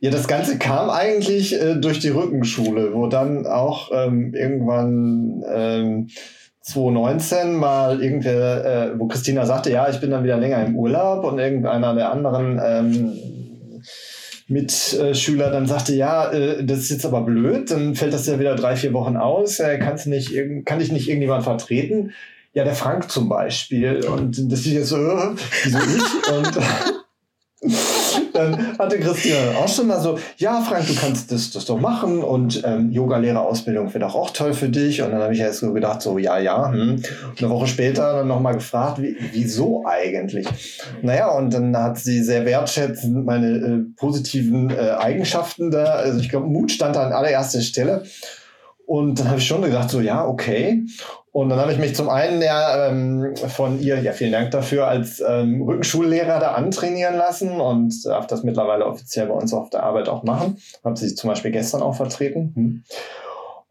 Ja, 0.00 0.10
das 0.10 0.28
Ganze 0.28 0.58
kam 0.58 0.88
eigentlich 0.88 1.60
äh, 1.60 1.74
durch 1.74 1.98
die 1.98 2.08
Rückenschule, 2.08 2.94
wo 2.94 3.08
dann 3.08 3.46
auch 3.46 3.90
ähm, 3.92 4.32
irgendwann 4.32 5.44
ähm, 5.52 6.08
2019 6.62 7.54
mal 7.54 8.02
irgendwer, 8.02 8.64
äh, 8.64 8.98
wo 8.98 9.06
Christina 9.06 9.44
sagte, 9.44 9.70
ja, 9.70 9.88
ich 9.90 10.00
bin 10.00 10.10
dann 10.10 10.24
wieder 10.24 10.36
länger 10.36 10.64
im 10.64 10.76
Urlaub 10.76 11.24
und 11.24 11.38
irgendeiner 11.38 11.94
der 11.94 12.12
anderen 12.12 12.60
ähm, 12.62 13.12
Mitschüler 14.48 15.50
dann 15.50 15.66
sagte, 15.66 15.94
ja, 15.94 16.30
äh, 16.32 16.64
das 16.64 16.78
ist 16.80 16.90
jetzt 16.90 17.06
aber 17.06 17.20
blöd, 17.22 17.70
dann 17.70 17.94
fällt 17.94 18.14
das 18.14 18.26
ja 18.26 18.38
wieder 18.38 18.54
drei, 18.54 18.76
vier 18.76 18.92
Wochen 18.92 19.16
aus, 19.16 19.60
äh, 19.60 19.78
kannst 19.78 20.06
nicht, 20.06 20.32
kann 20.64 20.80
ich 20.80 20.90
nicht 20.90 21.08
irgendjemand 21.08 21.44
vertreten? 21.44 22.12
Ja, 22.54 22.64
der 22.64 22.74
Frank 22.74 23.10
zum 23.10 23.28
Beispiel. 23.28 24.04
Und 24.06 24.50
das 24.50 24.60
ist 24.60 24.66
jetzt 24.66 24.88
so, 24.88 24.96
äh, 24.96 25.34
wieso 25.64 25.78
ich? 25.78 26.32
Und 26.32 26.58
dann 28.38 28.78
hatte 28.78 28.98
Christina 28.98 29.36
auch 29.58 29.68
schon 29.68 29.88
mal 29.88 30.00
so, 30.00 30.18
ja, 30.36 30.60
Frank, 30.60 30.86
du 30.86 30.94
kannst 30.94 31.30
das, 31.32 31.50
das 31.50 31.64
doch 31.64 31.78
machen 31.78 32.22
und 32.22 32.62
ähm, 32.64 32.90
Yoga-Lehrerausbildung 32.90 33.88
wäre 33.88 34.00
doch 34.00 34.14
auch 34.14 34.30
toll 34.30 34.54
für 34.54 34.68
dich. 34.68 35.02
Und 35.02 35.10
dann 35.10 35.20
habe 35.20 35.34
ich 35.34 35.40
erst 35.40 35.60
so 35.60 35.72
gedacht, 35.72 36.02
so, 36.02 36.18
ja, 36.18 36.38
ja. 36.38 36.70
Hm. 36.70 37.02
Eine 37.38 37.50
Woche 37.50 37.66
später 37.66 38.12
dann 38.14 38.28
nochmal 38.28 38.54
gefragt, 38.54 39.02
wie, 39.02 39.16
wieso 39.32 39.84
eigentlich? 39.86 40.46
Naja, 41.02 41.30
und 41.32 41.52
dann 41.52 41.76
hat 41.76 41.98
sie 41.98 42.22
sehr 42.22 42.44
wertschätzend 42.44 43.24
meine 43.24 43.48
äh, 43.48 43.78
positiven 43.96 44.70
äh, 44.70 44.90
Eigenschaften 44.98 45.70
da, 45.70 45.84
also 45.84 46.20
ich 46.20 46.28
glaube, 46.28 46.46
Mut 46.46 46.70
stand 46.70 46.96
da 46.96 47.06
an 47.06 47.12
allererster 47.12 47.60
Stelle. 47.60 48.04
Und 48.88 49.20
dann 49.20 49.28
habe 49.28 49.38
ich 49.38 49.46
schon 49.46 49.60
gedacht, 49.60 49.90
so 49.90 50.00
ja, 50.00 50.26
okay. 50.26 50.82
Und 51.30 51.50
dann 51.50 51.60
habe 51.60 51.72
ich 51.72 51.78
mich 51.78 51.94
zum 51.94 52.08
einen 52.08 52.40
ja 52.40 52.88
ähm, 52.88 53.34
von 53.36 53.78
ihr, 53.80 54.00
ja 54.00 54.12
vielen 54.12 54.32
Dank 54.32 54.50
dafür, 54.50 54.88
als 54.88 55.20
ähm, 55.20 55.60
Rückenschullehrer 55.60 56.40
da 56.40 56.52
antrainieren 56.52 57.14
lassen 57.14 57.60
und 57.60 58.06
darf 58.06 58.26
das 58.26 58.44
mittlerweile 58.44 58.86
offiziell 58.86 59.26
bei 59.26 59.34
uns 59.34 59.52
auf 59.52 59.68
der 59.68 59.82
Arbeit 59.82 60.08
auch 60.08 60.22
machen. 60.22 60.56
Habe 60.82 60.96
sie 60.96 61.14
zum 61.14 61.28
Beispiel 61.28 61.50
gestern 61.50 61.82
auch 61.82 61.96
vertreten. 61.96 62.52
Hm. 62.54 62.84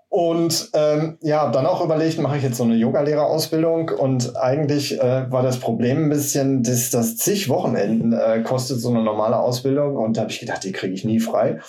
Und 0.09 0.69
ähm, 0.73 1.17
ja, 1.21 1.51
dann 1.51 1.65
auch 1.65 1.83
überlegt, 1.83 2.17
mache 2.19 2.37
ich 2.37 2.43
jetzt 2.43 2.55
so 2.55 2.63
eine 2.63 2.75
Yogalehrerausbildung 2.75 3.89
und 3.89 4.37
eigentlich 4.37 4.99
äh, 5.01 5.29
war 5.29 5.43
das 5.43 5.59
Problem 5.59 6.05
ein 6.05 6.09
bisschen, 6.09 6.63
dass 6.63 6.89
das 6.91 7.17
zig 7.17 7.49
Wochenenden 7.49 8.13
äh, 8.13 8.41
kostet 8.41 8.79
so 8.79 8.89
eine 8.89 9.03
normale 9.03 9.37
Ausbildung 9.37 9.97
und 9.97 10.15
da 10.15 10.21
habe 10.21 10.31
ich 10.31 10.39
gedacht, 10.39 10.63
die 10.63 10.71
kriege 10.71 10.93
ich 10.93 11.03
nie 11.03 11.19
frei. 11.19 11.59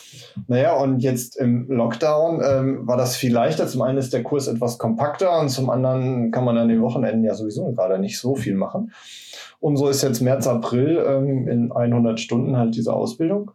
Naja, 0.46 0.76
und 0.76 1.00
jetzt 1.00 1.36
im 1.36 1.66
Lockdown 1.68 2.40
ähm, 2.44 2.86
war 2.86 2.96
das 2.96 3.16
viel 3.16 3.32
leichter. 3.32 3.66
Zum 3.66 3.82
einen 3.82 3.98
ist 3.98 4.12
der 4.12 4.22
Kurs 4.22 4.46
etwas 4.46 4.78
kompakter 4.78 5.40
und 5.40 5.48
zum 5.48 5.68
anderen 5.68 6.30
kann 6.30 6.44
man 6.44 6.56
an 6.58 6.68
den 6.68 6.80
Wochenenden 6.80 7.24
ja 7.24 7.34
sowieso 7.34 7.72
gerade 7.72 7.98
nicht 7.98 8.20
so 8.20 8.36
viel 8.36 8.54
machen. 8.54 8.92
Und 9.58 9.76
so 9.76 9.88
ist 9.88 10.02
jetzt 10.02 10.20
März, 10.20 10.46
April 10.46 11.04
ähm, 11.04 11.48
in 11.48 11.72
100 11.72 12.20
Stunden 12.20 12.56
halt 12.56 12.76
diese 12.76 12.92
Ausbildung. 12.92 13.50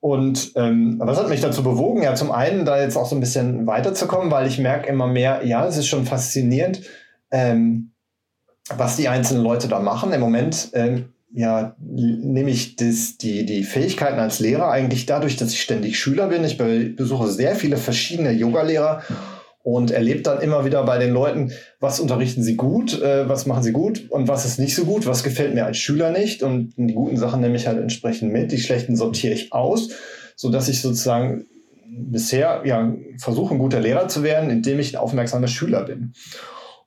Und 0.00 0.52
ähm, 0.56 0.98
was 0.98 1.18
hat 1.18 1.28
mich 1.28 1.42
dazu 1.42 1.62
bewogen? 1.62 2.02
Ja, 2.02 2.14
zum 2.14 2.32
einen 2.32 2.64
da 2.64 2.80
jetzt 2.80 2.96
auch 2.96 3.06
so 3.06 3.14
ein 3.14 3.20
bisschen 3.20 3.66
weiterzukommen, 3.66 4.30
weil 4.30 4.46
ich 4.46 4.58
merke 4.58 4.88
immer 4.88 5.06
mehr, 5.06 5.42
ja, 5.44 5.66
es 5.66 5.76
ist 5.76 5.88
schon 5.88 6.06
faszinierend, 6.06 6.82
ähm, 7.30 7.92
was 8.74 8.96
die 8.96 9.08
einzelnen 9.08 9.42
Leute 9.42 9.68
da 9.68 9.78
machen. 9.78 10.12
Im 10.12 10.20
Moment 10.20 10.70
ähm, 10.72 11.10
ja, 11.32 11.76
nehme 11.78 12.50
ich 12.50 12.76
das, 12.76 13.18
die, 13.18 13.44
die 13.44 13.62
Fähigkeiten 13.62 14.18
als 14.18 14.40
Lehrer 14.40 14.70
eigentlich 14.70 15.06
dadurch, 15.06 15.36
dass 15.36 15.52
ich 15.52 15.62
ständig 15.62 15.98
Schüler 15.98 16.28
bin. 16.28 16.44
Ich 16.44 16.56
besuche 16.58 17.28
sehr 17.28 17.54
viele 17.54 17.76
verschiedene 17.76 18.32
Yogalehrer 18.32 19.02
und 19.62 19.90
erlebt 19.90 20.26
dann 20.26 20.40
immer 20.40 20.64
wieder 20.64 20.84
bei 20.84 20.98
den 20.98 21.12
Leuten, 21.12 21.52
was 21.80 22.00
unterrichten 22.00 22.42
sie 22.42 22.56
gut, 22.56 23.00
äh, 23.00 23.28
was 23.28 23.46
machen 23.46 23.62
sie 23.62 23.72
gut 23.72 24.10
und 24.10 24.28
was 24.28 24.46
ist 24.46 24.58
nicht 24.58 24.74
so 24.74 24.84
gut, 24.84 25.06
was 25.06 25.22
gefällt 25.22 25.54
mir 25.54 25.66
als 25.66 25.76
Schüler 25.76 26.10
nicht 26.10 26.42
und 26.42 26.72
die 26.76 26.94
guten 26.94 27.16
Sachen 27.16 27.40
nehme 27.40 27.56
ich 27.56 27.66
halt 27.66 27.78
entsprechend 27.78 28.32
mit, 28.32 28.52
die 28.52 28.58
schlechten 28.58 28.96
sortiere 28.96 29.34
ich 29.34 29.52
aus, 29.52 29.90
so 30.36 30.50
dass 30.50 30.68
ich 30.68 30.80
sozusagen 30.80 31.46
bisher 31.86 32.62
ja 32.64 32.94
versuche, 33.18 33.54
ein 33.54 33.58
guter 33.58 33.80
Lehrer 33.80 34.08
zu 34.08 34.22
werden, 34.22 34.48
indem 34.48 34.78
ich 34.78 34.94
ein 34.94 35.00
aufmerksamer 35.00 35.48
Schüler 35.48 35.84
bin. 35.84 36.14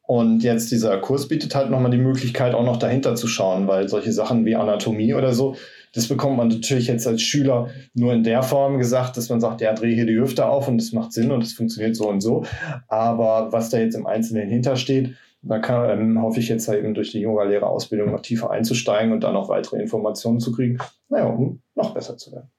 Und 0.05 0.43
jetzt 0.43 0.69
dieser 0.71 0.97
Kurs 0.97 1.29
bietet 1.29 1.55
halt 1.55 1.69
nochmal 1.69 1.91
die 1.91 1.97
Möglichkeit, 1.97 2.53
auch 2.53 2.65
noch 2.65 2.77
dahinter 2.77 3.15
zu 3.15 3.27
schauen, 3.27 3.67
weil 3.67 3.87
solche 3.87 4.11
Sachen 4.11 4.45
wie 4.45 4.55
Anatomie 4.55 5.13
oder 5.13 5.33
so, 5.33 5.55
das 5.93 6.07
bekommt 6.07 6.37
man 6.37 6.49
natürlich 6.49 6.87
jetzt 6.87 7.07
als 7.07 7.21
Schüler 7.21 7.69
nur 7.93 8.13
in 8.13 8.23
der 8.23 8.43
Form 8.43 8.79
gesagt, 8.79 9.15
dass 9.15 9.29
man 9.29 9.39
sagt, 9.39 9.61
ja, 9.61 9.73
drehe 9.73 9.95
hier 9.95 10.05
die 10.05 10.19
Hüfte 10.19 10.47
auf 10.47 10.67
und 10.67 10.77
das 10.77 10.91
macht 10.91 11.13
Sinn 11.13 11.31
und 11.31 11.41
das 11.41 11.53
funktioniert 11.53 11.95
so 11.95 12.09
und 12.09 12.19
so. 12.19 12.43
Aber 12.87 13.53
was 13.53 13.69
da 13.69 13.77
jetzt 13.77 13.95
im 13.95 14.05
Einzelnen 14.05 14.49
hintersteht, 14.49 15.15
da 15.43 15.59
kann, 15.59 15.89
ähm, 15.89 16.21
hoffe 16.21 16.39
ich 16.39 16.49
jetzt 16.49 16.67
halt 16.67 16.79
eben 16.79 16.93
durch 16.93 17.11
die 17.11 17.19
Yoga-Lehrerausbildung 17.19 18.11
noch 18.11 18.21
tiefer 18.21 18.49
einzusteigen 18.49 19.11
und 19.11 19.23
dann 19.23 19.33
noch 19.33 19.49
weitere 19.49 19.81
Informationen 19.81 20.39
zu 20.39 20.51
kriegen, 20.51 20.79
naja, 21.09 21.25
um 21.25 21.61
noch 21.75 21.93
besser 21.93 22.17
zu 22.17 22.31
werden. 22.31 22.49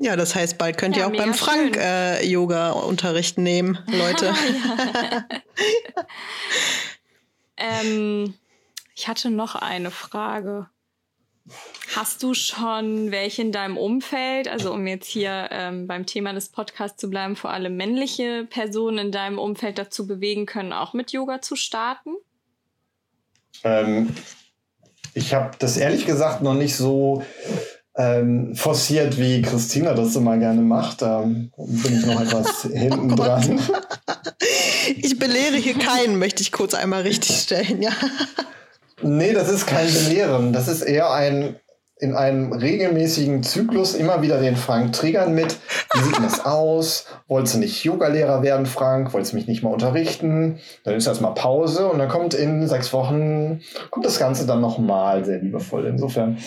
Ja, 0.00 0.14
das 0.14 0.36
heißt, 0.36 0.58
bald 0.58 0.78
könnt 0.78 0.96
ja, 0.96 1.02
ihr 1.02 1.08
auch 1.08 1.16
beim 1.16 1.34
Frank 1.34 1.76
äh, 1.76 2.24
Yoga-Unterricht 2.24 3.36
nehmen, 3.36 3.78
Leute. 3.88 4.32
ähm, 7.56 8.34
ich 8.94 9.08
hatte 9.08 9.30
noch 9.30 9.56
eine 9.56 9.90
Frage. 9.90 10.68
Hast 11.96 12.22
du 12.22 12.34
schon 12.34 13.10
welche 13.10 13.42
in 13.42 13.50
deinem 13.50 13.76
Umfeld, 13.76 14.46
also 14.46 14.72
um 14.72 14.86
jetzt 14.86 15.08
hier 15.08 15.48
ähm, 15.50 15.88
beim 15.88 16.06
Thema 16.06 16.32
des 16.32 16.50
Podcasts 16.50 17.00
zu 17.00 17.10
bleiben, 17.10 17.34
vor 17.34 17.50
allem 17.50 17.76
männliche 17.76 18.46
Personen 18.48 18.98
in 18.98 19.12
deinem 19.12 19.38
Umfeld 19.38 19.78
dazu 19.78 20.06
bewegen 20.06 20.46
können, 20.46 20.72
auch 20.72 20.92
mit 20.92 21.10
Yoga 21.10 21.40
zu 21.40 21.56
starten? 21.56 22.10
Ähm, 23.64 24.14
ich 25.14 25.34
habe 25.34 25.56
das 25.58 25.76
ehrlich 25.76 26.06
gesagt 26.06 26.42
noch 26.42 26.54
nicht 26.54 26.76
so 26.76 27.24
ähm, 27.98 28.54
forciert, 28.54 29.18
wie 29.18 29.42
Christina 29.42 29.92
das 29.92 30.14
immer 30.14 30.38
gerne 30.38 30.62
macht. 30.62 31.02
Da 31.02 31.22
bin 31.22 31.50
ich 31.98 32.06
noch 32.06 32.20
etwas 32.20 32.62
hinten 32.72 33.12
oh 33.12 33.16
dran. 33.16 33.60
Ich 34.96 35.18
belehre 35.18 35.56
hier 35.56 35.74
keinen, 35.74 36.18
möchte 36.18 36.40
ich 36.42 36.52
kurz 36.52 36.74
einmal 36.74 37.02
richtigstellen, 37.02 37.82
ja. 37.82 37.90
Nee, 39.02 39.32
das 39.32 39.48
ist 39.48 39.66
kein 39.66 39.92
Belehren. 39.92 40.52
Das 40.52 40.68
ist 40.68 40.82
eher 40.82 41.12
ein 41.12 41.56
in 42.00 42.14
einem 42.14 42.52
regelmäßigen 42.52 43.42
Zyklus 43.42 43.94
immer 43.94 44.22
wieder 44.22 44.40
den 44.40 44.56
Frank 44.56 44.92
triggern 44.92 45.34
mit, 45.34 45.58
wie 45.94 46.00
sieht 46.00 46.18
das 46.18 46.44
aus? 46.44 47.06
Wolltest 47.26 47.56
du 47.56 47.58
nicht 47.58 47.84
Yoga-Lehrer 47.84 48.42
werden, 48.42 48.66
Frank? 48.66 49.12
Wolltest 49.12 49.32
du 49.32 49.36
mich 49.36 49.48
nicht 49.48 49.62
mal 49.62 49.72
unterrichten? 49.72 50.60
Dann 50.84 50.94
ist 50.94 51.06
erstmal 51.06 51.34
Pause 51.34 51.88
und 51.88 51.98
dann 51.98 52.08
kommt 52.08 52.34
in 52.34 52.66
sechs 52.68 52.92
Wochen, 52.92 53.60
kommt 53.90 54.06
das 54.06 54.18
Ganze 54.18 54.46
dann 54.46 54.60
nochmal 54.60 55.24
sehr 55.24 55.38
liebevoll. 55.38 55.86
Insofern, 55.86 56.38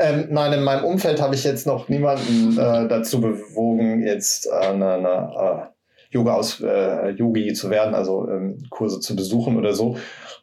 ähm, 0.00 0.28
nein, 0.30 0.52
in 0.52 0.62
meinem 0.62 0.84
Umfeld 0.84 1.20
habe 1.20 1.34
ich 1.34 1.44
jetzt 1.44 1.66
noch 1.66 1.88
niemanden 1.88 2.58
äh, 2.58 2.88
dazu 2.88 3.20
bewogen, 3.20 4.02
jetzt 4.06 4.46
äh, 4.46 4.68
eine, 4.68 4.92
eine 4.94 5.08
äh, 5.08 5.74
Yoga 6.14 6.34
aus 6.34 6.60
äh, 6.60 7.10
Yogi 7.10 7.52
zu 7.52 7.70
werden, 7.70 7.94
also 7.94 8.28
ähm, 8.28 8.62
Kurse 8.70 9.00
zu 9.00 9.16
besuchen 9.16 9.56
oder 9.56 9.74
so. 9.74 9.96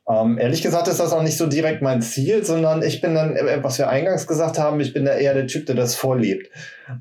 Ähm, 0.10 0.38
ehrlich 0.38 0.62
gesagt 0.62 0.88
ist 0.88 1.00
das 1.00 1.14
auch 1.14 1.24
nicht 1.24 1.38
so 1.38 1.48
direkt 1.48 1.82
mein 1.82 2.02
Ziel, 2.02 2.44
sondern 2.44 2.82
ich 2.82 3.02
bin 3.02 3.14
dann, 3.14 3.36
äh, 3.36 3.64
was 3.64 3.78
wir 3.78 3.90
eingangs 3.90 4.28
gesagt 4.28 4.58
haben, 4.58 4.80
ich 4.80 4.94
bin 4.94 5.06
da 5.06 5.14
eher 5.14 5.34
der 5.34 5.48
Typ, 5.48 5.66
der 5.68 5.76
das 5.76 5.96
vorlebt. 5.96 6.50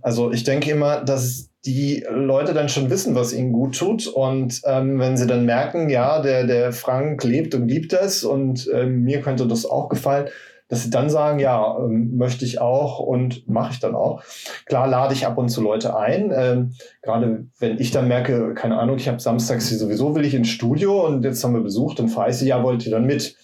Also 0.02 0.32
ich 0.32 0.44
denke 0.44 0.70
immer, 0.70 1.02
dass 1.02 1.50
die 1.64 2.06
Leute 2.10 2.54
dann 2.54 2.68
schon 2.68 2.88
wissen, 2.88 3.14
was 3.14 3.32
ihnen 3.32 3.52
gut 3.52 3.76
tut. 3.76 4.06
Und 4.06 4.62
ähm, 4.64 4.98
wenn 4.98 5.16
sie 5.16 5.26
dann 5.26 5.44
merken, 5.44 5.90
ja, 5.90 6.22
der, 6.22 6.46
der 6.46 6.72
Frank 6.72 7.22
lebt 7.24 7.54
und 7.54 7.68
liebt 7.68 7.92
das 7.92 8.24
und 8.24 8.68
ähm, 8.72 9.02
mir 9.02 9.20
könnte 9.20 9.46
das 9.46 9.66
auch 9.66 9.88
gefallen, 9.88 10.28
dass 10.70 10.84
sie 10.84 10.90
dann 10.90 11.10
sagen, 11.10 11.40
ja, 11.40 11.76
ähm, 11.78 12.16
möchte 12.16 12.44
ich 12.44 12.60
auch 12.60 13.00
und 13.00 13.48
mache 13.48 13.72
ich 13.72 13.80
dann 13.80 13.96
auch. 13.96 14.22
Klar 14.66 14.86
lade 14.86 15.12
ich 15.12 15.26
ab 15.26 15.36
und 15.36 15.48
zu 15.48 15.60
Leute 15.60 15.96
ein. 15.96 16.32
Ähm, 16.34 16.72
Gerade 17.02 17.46
wenn 17.58 17.78
ich 17.78 17.90
dann 17.90 18.06
merke, 18.08 18.54
keine 18.54 18.78
Ahnung, 18.78 18.96
ich 18.96 19.08
habe 19.08 19.18
samstags 19.18 19.68
hier 19.68 19.78
sowieso 19.78 20.14
will 20.14 20.24
ich 20.24 20.34
ins 20.34 20.48
Studio 20.48 21.04
und 21.06 21.24
jetzt 21.24 21.42
haben 21.42 21.54
wir 21.54 21.60
besucht, 21.60 21.98
dann 21.98 22.08
frage 22.08 22.30
ich 22.30 22.36
sie, 22.36 22.46
ja, 22.46 22.62
wollt 22.62 22.86
ihr 22.86 22.92
dann 22.92 23.04
mit? 23.04 23.36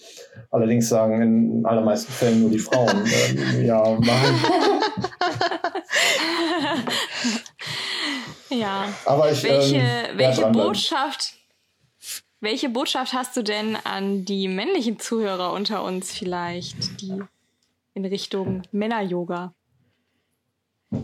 Allerdings 0.51 0.87
sagen 0.87 1.21
in 1.21 1.65
allermeisten 1.65 2.11
Fällen 2.13 2.41
nur 2.41 2.49
die 2.49 2.59
Frauen, 2.59 2.89
ähm, 3.29 3.65
ja, 3.65 3.83
machen. 3.83 4.35
ja. 8.49 8.85
Aber 9.05 9.29
ich, 9.31 9.43
welche, 9.43 9.75
ähm, 9.75 10.17
welche 10.17 10.45
Botschaft 10.47 11.36
welche 12.39 12.69
Botschaft 12.69 13.13
hast 13.13 13.35
du 13.35 13.43
denn 13.43 13.75
an 13.75 14.25
die 14.25 14.47
männlichen 14.47 14.99
Zuhörer 14.99 15.53
unter 15.53 15.83
uns 15.83 16.11
vielleicht, 16.11 17.01
die 17.01 17.21
in 17.93 18.05
Richtung 18.05 18.63
Männer-Yoga? 18.71 19.53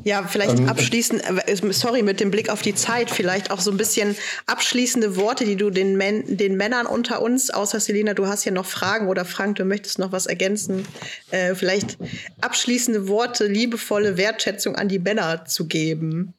Ja, 0.05 0.23
vielleicht 0.23 0.59
ähm, 0.59 0.69
abschließend, 0.69 1.23
äh, 1.45 1.55
sorry, 1.73 2.03
mit 2.03 2.21
dem 2.21 2.31
Blick 2.31 2.49
auf 2.49 2.61
die 2.61 2.73
Zeit, 2.73 3.11
vielleicht 3.11 3.51
auch 3.51 3.59
so 3.59 3.69
ein 3.69 3.75
bisschen 3.75 4.15
abschließende 4.45 5.17
Worte, 5.17 5.43
die 5.43 5.57
du 5.57 5.71
den, 5.71 5.97
Män 5.97 6.37
den 6.37 6.55
Männern 6.55 6.85
unter 6.85 7.21
uns, 7.21 7.49
außer 7.49 7.81
Selina, 7.81 8.13
du 8.13 8.27
hast 8.27 8.45
ja 8.45 8.53
noch 8.53 8.65
Fragen 8.65 9.09
oder 9.09 9.25
Frank, 9.25 9.57
du 9.57 9.65
möchtest 9.65 9.99
noch 9.99 10.13
was 10.13 10.25
ergänzen, 10.25 10.87
äh, 11.31 11.53
vielleicht 11.53 11.97
abschließende 12.39 13.09
Worte, 13.09 13.45
liebevolle 13.47 14.15
Wertschätzung 14.15 14.75
an 14.75 14.87
die 14.87 14.99
Männer 14.99 15.43
zu 15.45 15.67
geben. 15.67 16.33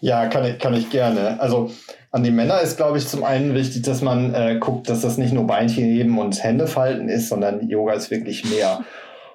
Ja, 0.00 0.26
kann 0.26 0.44
ich, 0.44 0.58
kann 0.58 0.74
ich 0.74 0.90
gerne. 0.90 1.40
Also 1.40 1.70
an 2.10 2.22
die 2.22 2.30
Männer 2.30 2.60
ist, 2.60 2.76
glaube 2.76 2.98
ich, 2.98 3.06
zum 3.06 3.24
einen 3.24 3.54
wichtig, 3.54 3.82
dass 3.82 4.00
man 4.00 4.34
äh, 4.34 4.58
guckt, 4.58 4.88
dass 4.88 5.00
das 5.00 5.18
nicht 5.18 5.32
nur 5.32 5.46
Beinchen 5.46 5.84
heben 5.84 6.18
und 6.18 6.42
Hände 6.42 6.66
falten 6.66 7.08
ist, 7.08 7.28
sondern 7.28 7.68
Yoga 7.68 7.92
ist 7.92 8.10
wirklich 8.10 8.48
mehr. 8.48 8.84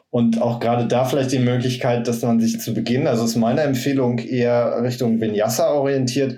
Und 0.09 0.41
auch 0.41 0.59
gerade 0.59 0.87
da 0.87 1.05
vielleicht 1.05 1.31
die 1.31 1.39
Möglichkeit, 1.39 2.07
dass 2.07 2.21
man 2.21 2.39
sich 2.39 2.61
zu 2.61 2.73
Beginn, 2.73 3.07
also 3.07 3.25
ist 3.25 3.35
meine 3.35 3.61
Empfehlung 3.61 4.19
eher 4.19 4.81
Richtung 4.83 5.19
Vinyasa 5.19 5.71
orientiert, 5.71 6.37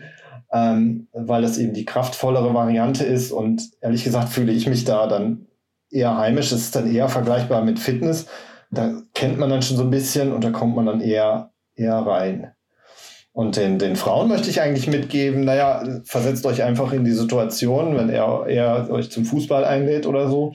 ähm, 0.52 1.08
weil 1.12 1.42
das 1.42 1.58
eben 1.58 1.74
die 1.74 1.84
kraftvollere 1.84 2.54
Variante 2.54 3.04
ist. 3.04 3.32
Und 3.32 3.70
ehrlich 3.82 4.04
gesagt 4.04 4.30
fühle 4.30 4.54
ich 4.54 4.68
mich 4.68 4.86
da 4.86 5.08
dann 5.08 5.48
eher 5.92 6.18
heimisch. 6.18 6.52
Es 6.52 6.62
ist 6.62 6.76
dann 6.76 6.90
eher 6.90 7.10
vergleichbar 7.10 7.64
mit 7.64 7.80
Fitness. 7.80 8.28
Da 8.72 8.94
kennt 9.14 9.38
man 9.38 9.50
dann 9.50 9.62
schon 9.62 9.78
so 9.78 9.84
ein 9.84 9.90
bisschen 9.90 10.32
und 10.32 10.44
da 10.44 10.52
kommt 10.52 10.76
man 10.76 10.86
dann 10.86 11.02
eher, 11.02 11.52
eher 11.76 11.98
rein. 11.98 12.55
Und 13.36 13.58
den, 13.58 13.80
den 13.80 13.98
Frauen 13.98 14.30
möchte 14.30 14.50
ich 14.50 14.62
eigentlich 14.62 14.88
mitgeben, 14.88 15.44
naja, 15.44 15.84
versetzt 16.06 16.46
euch 16.46 16.64
einfach 16.64 16.94
in 16.94 17.04
die 17.04 17.12
Situation, 17.12 17.98
wenn 17.98 18.08
er, 18.08 18.46
er 18.48 18.90
euch 18.90 19.12
zum 19.12 19.26
Fußball 19.26 19.66
einlädt 19.66 20.06
oder 20.06 20.30
so. 20.30 20.54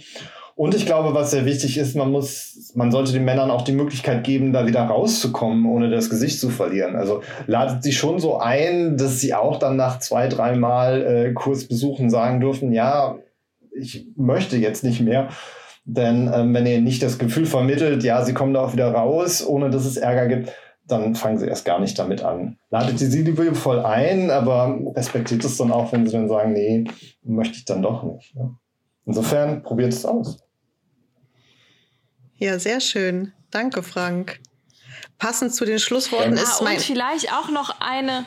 Und 0.54 0.74
ich 0.74 0.86
glaube, 0.86 1.12
was 1.12 1.30
sehr 1.30 1.44
wichtig 1.44 1.76
ist, 1.76 1.94
man 1.94 2.10
muss, 2.10 2.72
man 2.74 2.90
sollte 2.90 3.12
den 3.12 3.26
Männern 3.26 3.50
auch 3.50 3.62
die 3.62 3.72
Möglichkeit 3.72 4.24
geben, 4.24 4.54
da 4.54 4.66
wieder 4.66 4.80
rauszukommen, 4.80 5.66
ohne 5.66 5.90
das 5.90 6.08
Gesicht 6.08 6.40
zu 6.40 6.48
verlieren. 6.48 6.96
Also 6.96 7.20
ladet 7.46 7.82
sie 7.82 7.92
schon 7.92 8.18
so 8.18 8.38
ein, 8.38 8.96
dass 8.96 9.20
sie 9.20 9.34
auch 9.34 9.58
dann 9.58 9.76
nach 9.76 9.98
zwei, 9.98 10.28
dreimal 10.28 11.02
äh, 11.02 11.32
Kursbesuchen 11.34 12.08
sagen 12.08 12.40
dürfen, 12.40 12.72
ja, 12.72 13.18
ich 13.78 14.06
möchte 14.16 14.56
jetzt 14.56 14.84
nicht 14.84 15.02
mehr. 15.02 15.28
Denn 15.84 16.30
ähm, 16.32 16.54
wenn 16.54 16.64
ihr 16.64 16.80
nicht 16.80 17.02
das 17.02 17.18
Gefühl 17.18 17.44
vermittelt, 17.44 18.04
ja, 18.04 18.24
sie 18.24 18.32
kommen 18.32 18.54
da 18.54 18.64
auch 18.64 18.72
wieder 18.72 18.90
raus, 18.90 19.46
ohne 19.46 19.68
dass 19.68 19.84
es 19.84 19.98
Ärger 19.98 20.28
gibt, 20.28 20.50
dann 20.90 21.14
fangen 21.14 21.38
sie 21.38 21.46
erst 21.46 21.64
gar 21.64 21.78
nicht 21.78 21.98
damit 21.98 22.22
an. 22.22 22.58
Ladet 22.70 22.98
sie 22.98 23.22
liebevoll 23.22 23.80
ein, 23.80 24.30
aber 24.30 24.78
respektiert 24.94 25.44
es 25.44 25.56
dann 25.56 25.72
auch, 25.72 25.92
wenn 25.92 26.06
sie 26.06 26.12
dann 26.12 26.28
sagen, 26.28 26.52
nee, 26.52 26.84
möchte 27.22 27.56
ich 27.56 27.64
dann 27.64 27.82
doch 27.82 28.02
nicht. 28.02 28.34
Ne? 28.34 28.56
Insofern 29.06 29.62
probiert 29.62 29.92
es 29.92 30.04
aus. 30.04 30.38
Ja, 32.36 32.58
sehr 32.58 32.80
schön. 32.80 33.32
Danke, 33.50 33.82
Frank. 33.82 34.40
Passend 35.18 35.54
zu 35.54 35.64
den 35.64 35.78
Schlussworten 35.78 36.36
ja, 36.36 36.42
ist 36.42 36.62
mein. 36.62 36.76
Und 36.76 36.82
vielleicht 36.82 37.32
auch 37.32 37.50
noch 37.50 37.80
eine. 37.80 38.26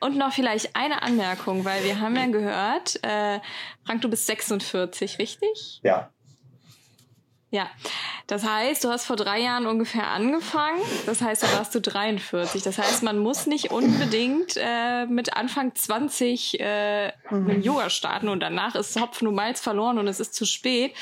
Und 0.00 0.16
noch 0.16 0.32
vielleicht 0.32 0.76
eine 0.76 1.02
Anmerkung, 1.02 1.64
weil 1.64 1.82
wir 1.82 2.00
haben 2.00 2.14
ja 2.14 2.26
gehört, 2.26 3.00
äh, 3.02 3.40
Frank, 3.84 4.00
du 4.02 4.08
bist 4.08 4.26
46, 4.26 5.18
richtig? 5.18 5.80
Ja. 5.82 6.10
Ja, 7.50 7.68
das 8.28 8.44
heißt, 8.44 8.84
du 8.84 8.90
hast 8.90 9.06
vor 9.06 9.16
drei 9.16 9.40
Jahren 9.40 9.66
ungefähr 9.66 10.08
angefangen. 10.08 10.78
Das 11.06 11.22
heißt, 11.22 11.42
da 11.42 11.52
warst 11.56 11.74
du 11.74 11.80
43. 11.80 12.62
Das 12.62 12.76
heißt, 12.76 13.02
man 13.02 13.18
muss 13.18 13.46
nicht 13.46 13.70
unbedingt 13.70 14.54
äh, 14.58 15.06
mit 15.06 15.34
Anfang 15.34 15.74
20 15.74 16.60
äh, 16.60 17.12
mit 17.30 17.64
Yoga 17.64 17.88
starten 17.88 18.28
und 18.28 18.40
danach 18.40 18.74
ist 18.74 19.00
Hopfen 19.00 19.28
und 19.28 19.34
Malz 19.34 19.62
verloren 19.62 19.98
und 19.98 20.06
es 20.08 20.20
ist 20.20 20.34
zu 20.34 20.44
spät. 20.44 20.94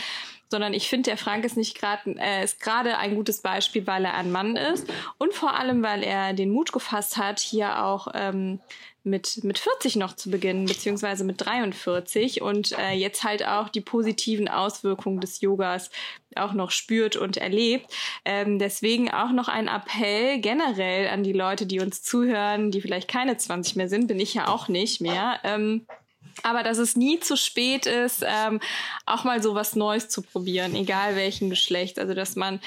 Sondern 0.48 0.72
ich 0.72 0.88
finde, 0.88 1.10
der 1.10 1.18
Frank 1.18 1.44
ist 1.44 1.56
nicht 1.56 1.76
gerade 1.76 2.14
äh, 2.20 2.44
ist 2.44 2.60
gerade 2.60 2.96
ein 2.98 3.16
gutes 3.16 3.42
Beispiel, 3.42 3.84
weil 3.88 4.04
er 4.04 4.14
ein 4.14 4.30
Mann 4.30 4.54
ist 4.54 4.86
und 5.18 5.34
vor 5.34 5.58
allem, 5.58 5.82
weil 5.82 6.04
er 6.04 6.32
den 6.32 6.50
Mut 6.50 6.72
gefasst 6.72 7.16
hat, 7.16 7.40
hier 7.40 7.82
auch 7.82 8.06
ähm, 8.14 8.60
mit, 9.06 9.42
mit 9.44 9.58
40 9.58 9.96
noch 9.96 10.14
zu 10.14 10.30
beginnen, 10.30 10.66
beziehungsweise 10.66 11.24
mit 11.24 11.44
43 11.44 12.42
und 12.42 12.76
äh, 12.78 12.92
jetzt 12.92 13.24
halt 13.24 13.46
auch 13.46 13.68
die 13.68 13.80
positiven 13.80 14.48
Auswirkungen 14.48 15.20
des 15.20 15.40
Yogas 15.40 15.90
auch 16.34 16.52
noch 16.52 16.70
spürt 16.70 17.16
und 17.16 17.36
erlebt. 17.36 17.90
Ähm, 18.24 18.58
deswegen 18.58 19.10
auch 19.10 19.30
noch 19.30 19.48
ein 19.48 19.68
Appell 19.68 20.40
generell 20.40 21.08
an 21.08 21.22
die 21.22 21.32
Leute, 21.32 21.66
die 21.66 21.80
uns 21.80 22.02
zuhören, 22.02 22.70
die 22.70 22.80
vielleicht 22.80 23.08
keine 23.08 23.36
20 23.36 23.76
mehr 23.76 23.88
sind, 23.88 24.08
bin 24.08 24.20
ich 24.20 24.34
ja 24.34 24.48
auch 24.48 24.68
nicht 24.68 25.00
mehr. 25.00 25.40
Ähm, 25.44 25.86
aber 26.42 26.62
dass 26.62 26.78
es 26.78 26.96
nie 26.96 27.20
zu 27.20 27.36
spät 27.36 27.86
ist, 27.86 28.24
ähm, 28.26 28.60
auch 29.06 29.24
mal 29.24 29.42
so 29.42 29.54
was 29.54 29.76
Neues 29.76 30.08
zu 30.08 30.22
probieren, 30.22 30.74
egal 30.74 31.16
welchen 31.16 31.50
Geschlecht. 31.50 31.98
Also 31.98 32.14
dass 32.14 32.36
man 32.36 32.60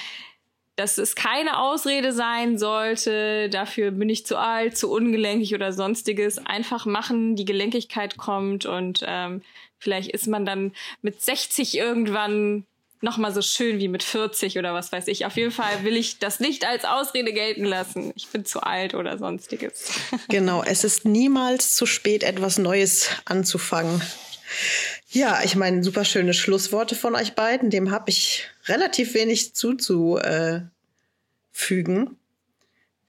dass 0.80 0.98
es 0.98 1.16
keine 1.16 1.60
Ausrede 1.60 2.14
sein 2.14 2.58
sollte, 2.58 3.50
dafür 3.50 3.92
bin 3.92 4.10
ich 4.10 4.26
zu 4.26 4.38
alt, 4.38 4.78
zu 4.78 4.90
ungelenkig 4.90 5.54
oder 5.54 5.74
sonstiges. 5.74 6.38
Einfach 6.38 6.86
machen, 6.86 7.36
die 7.36 7.44
Gelenkigkeit 7.44 8.18
kommt 8.18 8.66
und 8.66 9.04
ähm, 9.06 9.42
vielleicht 9.78 10.12
ist 10.12 10.28
man 10.28 10.46
dann 10.46 10.72
mit 11.02 11.22
60 11.22 11.78
irgendwann 11.78 12.66
noch 13.02 13.18
mal 13.18 13.34
so 13.34 13.42
schön 13.42 13.80
wie 13.80 13.90
mit 13.90 14.04
40 14.04 14.58
oder 14.58 14.74
was 14.74 14.92
weiß 14.92 15.08
ich. 15.08 15.26
Auf 15.26 15.36
jeden 15.36 15.52
Fall 15.52 15.84
will 15.84 15.98
ich 15.98 16.20
das 16.20 16.40
nicht 16.40 16.66
als 16.66 16.86
Ausrede 16.86 17.34
gelten 17.34 17.66
lassen. 17.66 18.14
Ich 18.16 18.28
bin 18.28 18.46
zu 18.46 18.62
alt 18.62 18.94
oder 18.94 19.18
sonstiges. 19.18 19.92
Genau, 20.30 20.64
es 20.64 20.84
ist 20.84 21.06
niemals 21.06 21.76
zu 21.76 21.86
spät, 21.86 22.24
etwas 22.24 22.58
Neues 22.58 23.10
anzufangen. 23.26 24.02
Ja, 25.12 25.42
ich 25.44 25.56
meine, 25.56 25.84
super 25.84 26.06
schöne 26.06 26.34
Schlussworte 26.34 26.96
von 26.96 27.16
euch 27.16 27.34
beiden. 27.34 27.70
Dem 27.70 27.92
habe 27.92 28.10
ich 28.10 28.48
relativ 28.70 29.14
wenig 29.14 29.56
zuzufügen. 29.56 30.72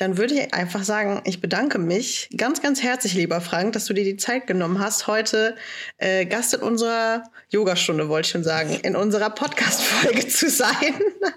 Dann 0.01 0.17
würde 0.17 0.33
ich 0.33 0.55
einfach 0.55 0.83
sagen, 0.83 1.21
ich 1.27 1.43
bedanke 1.43 1.79
mich 1.79 2.31
ganz, 2.35 2.63
ganz 2.63 2.83
herzlich, 2.83 3.13
lieber 3.13 3.43
Frank, 3.43 3.75
dass 3.75 3.85
du 3.85 3.93
dir 3.93 4.05
die 4.05 4.17
Zeit 4.17 4.47
genommen 4.47 4.79
hast, 4.79 5.07
heute 5.07 5.57
äh, 5.99 6.25
Gast 6.25 6.55
in 6.55 6.61
unserer 6.61 7.25
Yogastunde, 7.51 8.09
wollte 8.09 8.27
ich 8.27 8.33
schon 8.33 8.43
sagen, 8.43 8.81
in 8.83 8.97
unserer 8.97 9.29
Podcast-Folge 9.29 10.27
zu 10.27 10.49
sein 10.49 10.95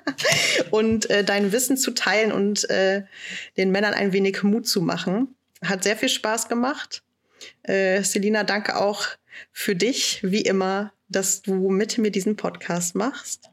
und 0.71 1.09
äh, 1.09 1.25
dein 1.25 1.51
Wissen 1.51 1.75
zu 1.75 1.91
teilen 1.91 2.31
und 2.31 2.69
äh, 2.69 3.03
den 3.57 3.71
Männern 3.71 3.93
ein 3.93 4.13
wenig 4.13 4.43
Mut 4.43 4.65
zu 4.65 4.81
machen. 4.81 5.35
Hat 5.61 5.83
sehr 5.83 5.97
viel 5.97 6.07
Spaß 6.07 6.47
gemacht. 6.47 7.03
Äh, 7.63 8.01
Selina, 8.03 8.45
danke 8.45 8.77
auch 8.77 9.07
für 9.51 9.75
dich, 9.75 10.19
wie 10.23 10.41
immer, 10.41 10.93
dass 11.09 11.41
du 11.41 11.69
mit 11.69 11.97
mir 11.97 12.11
diesen 12.11 12.37
Podcast 12.37 12.95
machst. 12.95 13.49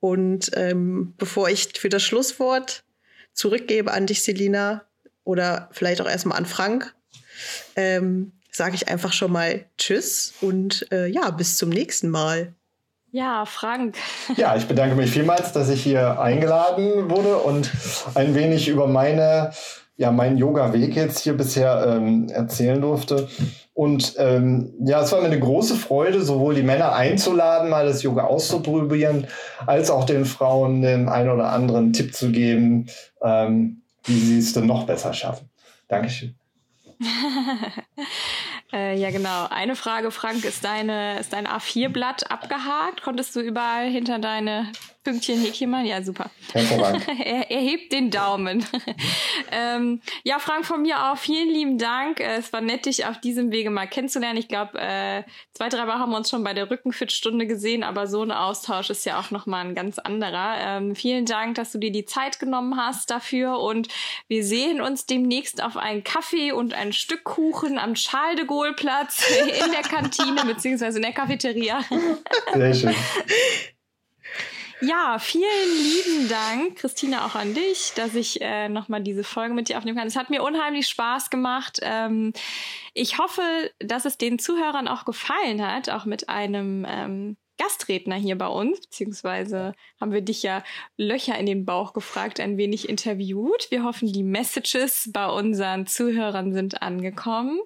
Und 0.00 0.50
ähm, 0.54 1.14
bevor 1.18 1.48
ich 1.48 1.78
für 1.78 1.90
das 1.90 2.02
Schlusswort 2.02 2.82
zurückgebe 3.32 3.92
an 3.92 4.06
dich, 4.06 4.22
Selina, 4.22 4.82
oder 5.24 5.68
vielleicht 5.72 6.00
auch 6.00 6.08
erstmal 6.08 6.38
an 6.38 6.46
Frank, 6.46 6.94
ähm, 7.76 8.32
sage 8.50 8.74
ich 8.74 8.88
einfach 8.88 9.12
schon 9.12 9.32
mal 9.32 9.64
Tschüss 9.78 10.34
und 10.40 10.90
äh, 10.90 11.06
ja, 11.06 11.30
bis 11.30 11.56
zum 11.56 11.68
nächsten 11.68 12.08
Mal. 12.08 12.54
Ja, 13.12 13.44
Frank. 13.44 13.96
Ja, 14.36 14.56
ich 14.56 14.66
bedanke 14.66 14.94
mich 14.96 15.10
vielmals, 15.10 15.52
dass 15.52 15.68
ich 15.68 15.82
hier 15.82 16.20
eingeladen 16.20 17.10
wurde 17.10 17.36
und 17.38 17.70
ein 18.14 18.34
wenig 18.34 18.68
über 18.68 18.86
meine, 18.86 19.52
ja, 19.96 20.10
meinen 20.12 20.38
Yoga-Weg 20.38 20.94
jetzt 20.94 21.20
hier 21.20 21.36
bisher 21.36 21.84
ähm, 21.86 22.28
erzählen 22.28 22.80
durfte. 22.80 23.28
Und 23.80 24.16
ähm, 24.18 24.74
ja, 24.80 25.00
es 25.00 25.10
war 25.10 25.22
mir 25.22 25.28
eine 25.28 25.40
große 25.40 25.74
Freude, 25.74 26.20
sowohl 26.20 26.54
die 26.54 26.62
Männer 26.62 26.92
einzuladen, 26.92 27.70
mal 27.70 27.86
das 27.86 28.02
Yoga 28.02 28.24
auszuprobieren, 28.24 29.26
als 29.64 29.90
auch 29.90 30.04
den 30.04 30.26
Frauen 30.26 30.82
den 30.82 31.08
einen 31.08 31.30
oder 31.30 31.50
anderen 31.50 31.94
Tipp 31.94 32.14
zu 32.14 32.30
geben, 32.30 32.90
ähm, 33.22 33.80
wie 34.04 34.18
sie 34.20 34.38
es 34.38 34.52
denn 34.52 34.66
noch 34.66 34.84
besser 34.84 35.14
schaffen. 35.14 35.48
Dankeschön. 35.88 36.34
äh, 38.74 39.00
ja, 39.00 39.10
genau. 39.10 39.46
Eine 39.48 39.76
Frage, 39.76 40.10
Frank, 40.10 40.44
ist, 40.44 40.62
deine, 40.62 41.18
ist 41.18 41.32
dein 41.32 41.46
A4-Blatt 41.46 42.30
abgehakt? 42.30 43.00
Konntest 43.00 43.34
du 43.34 43.40
überall 43.40 43.88
hinter 43.88 44.18
deine 44.18 44.70
Pünktchen, 45.02 45.40
Häkchen 45.40 45.70
machen? 45.70 45.86
Ja, 45.86 46.02
super. 46.02 46.30
er, 46.54 47.50
er 47.50 47.60
hebt 47.60 47.90
den 47.90 48.10
Daumen. 48.10 48.66
ähm, 49.50 50.02
ja, 50.24 50.38
Frank, 50.38 50.66
von 50.66 50.82
mir 50.82 51.10
auch 51.10 51.16
vielen 51.16 51.48
lieben 51.48 51.78
Dank. 51.78 52.20
Äh, 52.20 52.36
es 52.36 52.52
war 52.52 52.60
nett, 52.60 52.84
dich 52.84 53.06
auf 53.06 53.18
diesem 53.18 53.50
Wege 53.50 53.70
mal 53.70 53.86
kennenzulernen. 53.86 54.38
Ich 54.38 54.48
glaube, 54.48 54.78
äh, 54.78 55.22
zwei, 55.54 55.70
drei 55.70 55.86
Mal 55.86 55.98
haben 55.98 56.10
wir 56.10 56.18
uns 56.18 56.28
schon 56.28 56.44
bei 56.44 56.52
der 56.52 56.70
Rückenfit-Stunde 56.70 57.46
gesehen, 57.46 57.82
aber 57.82 58.06
so 58.06 58.22
ein 58.22 58.30
Austausch 58.30 58.90
ist 58.90 59.06
ja 59.06 59.18
auch 59.18 59.30
nochmal 59.30 59.64
ein 59.64 59.74
ganz 59.74 59.98
anderer. 59.98 60.56
Ähm, 60.58 60.94
vielen 60.94 61.24
Dank, 61.24 61.54
dass 61.54 61.72
du 61.72 61.78
dir 61.78 61.92
die 61.92 62.04
Zeit 62.04 62.38
genommen 62.38 62.76
hast 62.76 63.10
dafür 63.10 63.58
und 63.58 63.88
wir 64.28 64.44
sehen 64.44 64.82
uns 64.82 65.06
demnächst 65.06 65.62
auf 65.62 65.78
einen 65.78 66.04
Kaffee 66.04 66.52
und 66.52 66.74
ein 66.74 66.92
Stück 66.92 67.24
Kuchen 67.24 67.78
am 67.78 67.94
Charles 67.94 68.36
de 68.36 68.46
Gaulle 68.46 68.74
Platz 68.74 69.24
in 69.64 69.72
der 69.72 69.82
Kantine 69.82 70.44
beziehungsweise 70.44 70.98
in 70.98 71.02
der 71.02 71.12
Cafeteria. 71.12 71.80
Sehr 72.52 72.74
schön. 72.74 72.94
Ja, 74.82 75.18
vielen 75.18 75.44
lieben 75.44 76.28
Dank, 76.30 76.76
Christina, 76.76 77.26
auch 77.26 77.34
an 77.34 77.52
dich, 77.52 77.92
dass 77.96 78.14
ich 78.14 78.40
äh, 78.40 78.70
nochmal 78.70 79.02
diese 79.02 79.24
Folge 79.24 79.52
mit 79.52 79.68
dir 79.68 79.76
aufnehmen 79.76 79.98
kann. 79.98 80.06
Es 80.06 80.16
hat 80.16 80.30
mir 80.30 80.42
unheimlich 80.42 80.88
Spaß 80.88 81.28
gemacht. 81.28 81.80
Ähm, 81.82 82.32
ich 82.94 83.18
hoffe, 83.18 83.42
dass 83.78 84.06
es 84.06 84.16
den 84.16 84.38
Zuhörern 84.38 84.88
auch 84.88 85.04
gefallen 85.04 85.66
hat, 85.66 85.90
auch 85.90 86.06
mit 86.06 86.30
einem 86.30 86.86
ähm, 86.88 87.36
Erstredner 87.60 88.16
hier 88.16 88.36
bei 88.36 88.48
uns, 88.48 88.80
beziehungsweise 88.80 89.74
haben 90.00 90.12
wir 90.12 90.22
dich 90.22 90.42
ja 90.42 90.62
Löcher 90.96 91.38
in 91.38 91.46
den 91.46 91.64
Bauch 91.64 91.92
gefragt, 91.92 92.40
ein 92.40 92.56
wenig 92.56 92.88
interviewt. 92.88 93.70
Wir 93.70 93.84
hoffen, 93.84 94.12
die 94.12 94.22
Messages 94.22 95.10
bei 95.12 95.26
unseren 95.28 95.86
Zuhörern 95.86 96.52
sind 96.52 96.82
angekommen. 96.82 97.60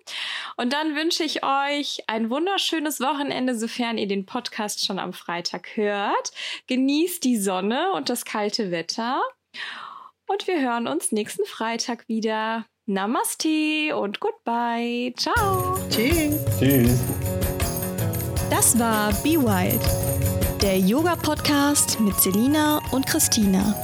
Und 0.56 0.72
dann 0.72 0.96
wünsche 0.96 1.24
ich 1.24 1.44
euch 1.44 2.02
ein 2.06 2.30
wunderschönes 2.30 3.00
Wochenende, 3.00 3.56
sofern 3.56 3.98
ihr 3.98 4.08
den 4.08 4.26
Podcast 4.26 4.84
schon 4.84 4.98
am 4.98 5.12
Freitag 5.12 5.76
hört. 5.76 6.32
Genießt 6.66 7.22
die 7.24 7.36
Sonne 7.36 7.92
und 7.92 8.08
das 8.08 8.24
kalte 8.24 8.70
Wetter. 8.70 9.22
Und 10.26 10.46
wir 10.46 10.60
hören 10.60 10.88
uns 10.88 11.12
nächsten 11.12 11.44
Freitag 11.44 12.08
wieder. 12.08 12.66
Namaste 12.86 13.96
und 13.96 14.20
goodbye. 14.20 15.12
Ciao. 15.16 15.78
Tschüss. 15.88 16.44
Tschüss. 16.58 17.43
Das 18.50 18.78
war 18.78 19.12
Be 19.22 19.40
Wild, 19.40 19.80
der 20.62 20.78
Yoga-Podcast 20.78 22.00
mit 22.00 22.18
Selina 22.20 22.80
und 22.90 23.06
Christina. 23.06 23.74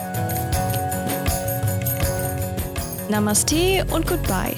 Namaste 3.09 3.85
und 3.91 4.07
goodbye. 4.07 4.55